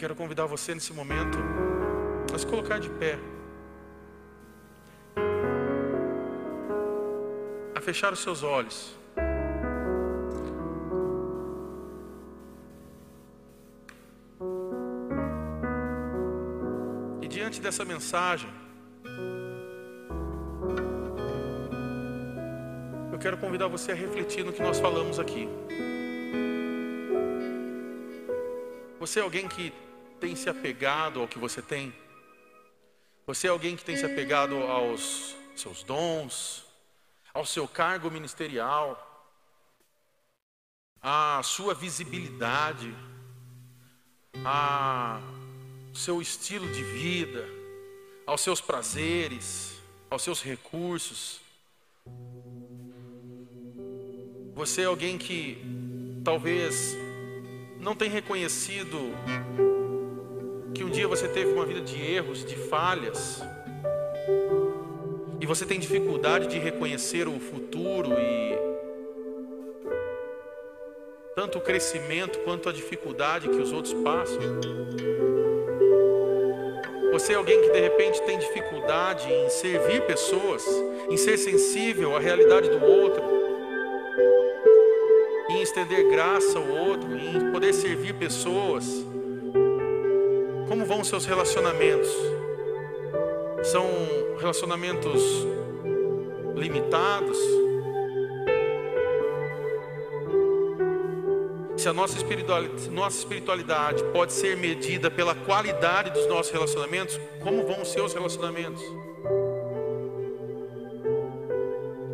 Quero 0.00 0.16
convidar 0.16 0.46
você 0.46 0.74
nesse 0.74 0.94
momento 0.94 1.36
a 2.34 2.38
se 2.38 2.46
colocar 2.46 2.78
de 2.80 2.88
pé. 2.88 3.18
A 7.74 7.80
fechar 7.82 8.10
os 8.10 8.20
seus 8.20 8.42
olhos. 8.42 8.96
E 17.20 17.28
diante 17.28 17.60
dessa 17.60 17.84
mensagem, 17.84 18.48
eu 23.12 23.18
quero 23.18 23.36
convidar 23.36 23.68
você 23.68 23.92
a 23.92 23.94
refletir 23.94 24.42
no 24.46 24.52
que 24.54 24.62
nós 24.62 24.80
falamos 24.80 25.18
aqui. 25.18 25.46
Você 28.98 29.20
é 29.20 29.22
alguém 29.22 29.46
que 29.46 29.70
tem 30.20 30.36
se 30.36 30.50
apegado 30.50 31.20
ao 31.20 31.26
que 31.26 31.38
você 31.38 31.62
tem? 31.62 31.92
Você 33.26 33.46
é 33.46 33.50
alguém 33.50 33.74
que 33.74 33.84
tem 33.84 33.96
se 33.96 34.04
apegado 34.04 34.54
aos 34.56 35.34
seus 35.56 35.82
dons, 35.82 36.64
ao 37.32 37.46
seu 37.46 37.66
cargo 37.66 38.10
ministerial, 38.10 39.06
à 41.00 41.40
sua 41.42 41.72
visibilidade, 41.72 42.94
ao 44.44 45.22
seu 45.94 46.20
estilo 46.20 46.70
de 46.70 46.82
vida, 46.84 47.48
aos 48.26 48.42
seus 48.42 48.60
prazeres, 48.60 49.80
aos 50.10 50.22
seus 50.22 50.42
recursos. 50.42 51.40
Você 54.54 54.82
é 54.82 54.84
alguém 54.84 55.16
que 55.16 55.56
talvez 56.22 56.94
não 57.78 57.96
tem 57.96 58.10
reconhecido 58.10 58.98
que 60.74 60.84
um 60.84 60.90
dia 60.90 61.08
você 61.08 61.28
teve 61.28 61.52
uma 61.52 61.66
vida 61.66 61.80
de 61.80 62.00
erros, 62.00 62.44
de 62.44 62.56
falhas, 62.56 63.42
e 65.40 65.46
você 65.46 65.64
tem 65.64 65.80
dificuldade 65.80 66.46
de 66.46 66.58
reconhecer 66.58 67.26
o 67.26 67.40
futuro 67.40 68.12
e 68.12 68.58
tanto 71.34 71.58
o 71.58 71.60
crescimento 71.60 72.38
quanto 72.40 72.68
a 72.68 72.72
dificuldade 72.72 73.48
que 73.48 73.56
os 73.56 73.72
outros 73.72 73.94
passam. 73.94 74.60
Você 77.12 77.32
é 77.32 77.36
alguém 77.36 77.60
que 77.60 77.70
de 77.70 77.80
repente 77.80 78.22
tem 78.22 78.38
dificuldade 78.38 79.32
em 79.32 79.48
servir 79.48 80.02
pessoas, 80.02 80.64
em 81.10 81.16
ser 81.16 81.36
sensível 81.38 82.14
à 82.14 82.20
realidade 82.20 82.68
do 82.68 82.84
outro, 82.84 83.22
em 85.48 85.62
estender 85.62 86.08
graça 86.10 86.58
ao 86.58 86.68
outro, 86.68 87.16
em 87.16 87.50
poder 87.50 87.72
servir 87.72 88.14
pessoas. 88.14 89.04
Vão 90.90 91.02
os 91.02 91.06
seus 91.06 91.24
relacionamentos? 91.24 92.10
São 93.62 93.86
relacionamentos 94.40 95.22
limitados? 96.56 97.38
Se 101.76 101.88
a 101.88 101.92
nossa 101.92 102.16
espiritualidade, 102.16 102.90
nossa 102.90 103.18
espiritualidade 103.18 104.02
pode 104.12 104.32
ser 104.32 104.56
medida 104.56 105.08
pela 105.08 105.32
qualidade 105.32 106.10
dos 106.10 106.26
nossos 106.26 106.50
relacionamentos, 106.50 107.20
como 107.40 107.64
vão 107.64 107.82
os 107.82 107.92
seus 107.92 108.12
relacionamentos? 108.12 108.82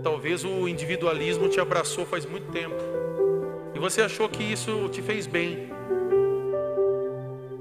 Talvez 0.02 0.44
o 0.44 0.68
individualismo 0.68 1.48
te 1.48 1.58
abraçou 1.58 2.04
faz 2.04 2.26
muito 2.26 2.52
tempo 2.52 2.76
e 3.74 3.78
você 3.78 4.02
achou 4.02 4.28
que 4.28 4.42
isso 4.42 4.86
te 4.90 5.00
fez 5.00 5.26
bem. 5.26 5.75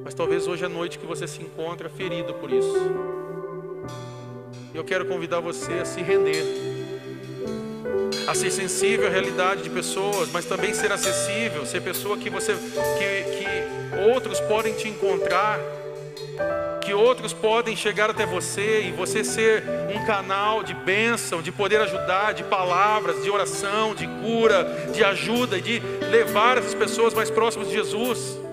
Mas 0.06 0.14
talvez 0.14 0.46
hoje 0.48 0.64
à 0.64 0.70
noite 0.70 1.00
que 1.00 1.06
você 1.08 1.28
se 1.28 1.42
encontra 1.42 1.90
ferido 1.90 2.32
por 2.36 2.54
isso. 2.54 2.76
Eu 4.72 4.84
quero 4.84 5.04
convidar 5.08 5.40
você 5.40 5.74
a 5.74 5.86
se 5.86 6.00
render, 6.00 6.46
a 8.28 8.36
ser 8.36 8.52
sensível 8.52 9.08
à 9.08 9.10
realidade 9.10 9.64
de 9.64 9.70
pessoas, 9.72 10.30
mas 10.32 10.46
também 10.46 10.76
ser 10.76 10.92
acessível, 10.92 11.66
ser 11.66 11.82
pessoa 11.82 12.18
que 12.18 12.30
você, 12.30 12.54
que, 12.54 13.32
que 13.32 14.12
outros 14.12 14.40
podem 14.42 14.76
te 14.76 14.88
encontrar, 14.88 15.60
que 16.82 16.94
outros 16.94 17.34
podem 17.34 17.76
chegar 17.76 18.12
até 18.12 18.28
você 18.28 18.84
e 18.84 18.92
você 18.92 19.24
ser 19.24 19.64
um 19.92 20.06
canal 20.06 20.62
de 20.62 20.76
bênção, 20.76 21.42
de 21.42 21.52
poder 21.52 21.82
ajudar, 21.82 22.36
de 22.36 22.44
palavras, 22.44 23.24
de 23.24 23.32
oração, 23.32 23.96
de 23.96 24.06
cura, 24.22 24.92
de 24.94 25.04
ajuda, 25.04 25.60
de 25.60 25.80
levar 26.12 26.60
essas 26.60 26.76
pessoas 26.76 27.12
mais 27.12 27.32
próximas 27.32 27.70
de 27.70 27.74
Jesus. 27.74 28.45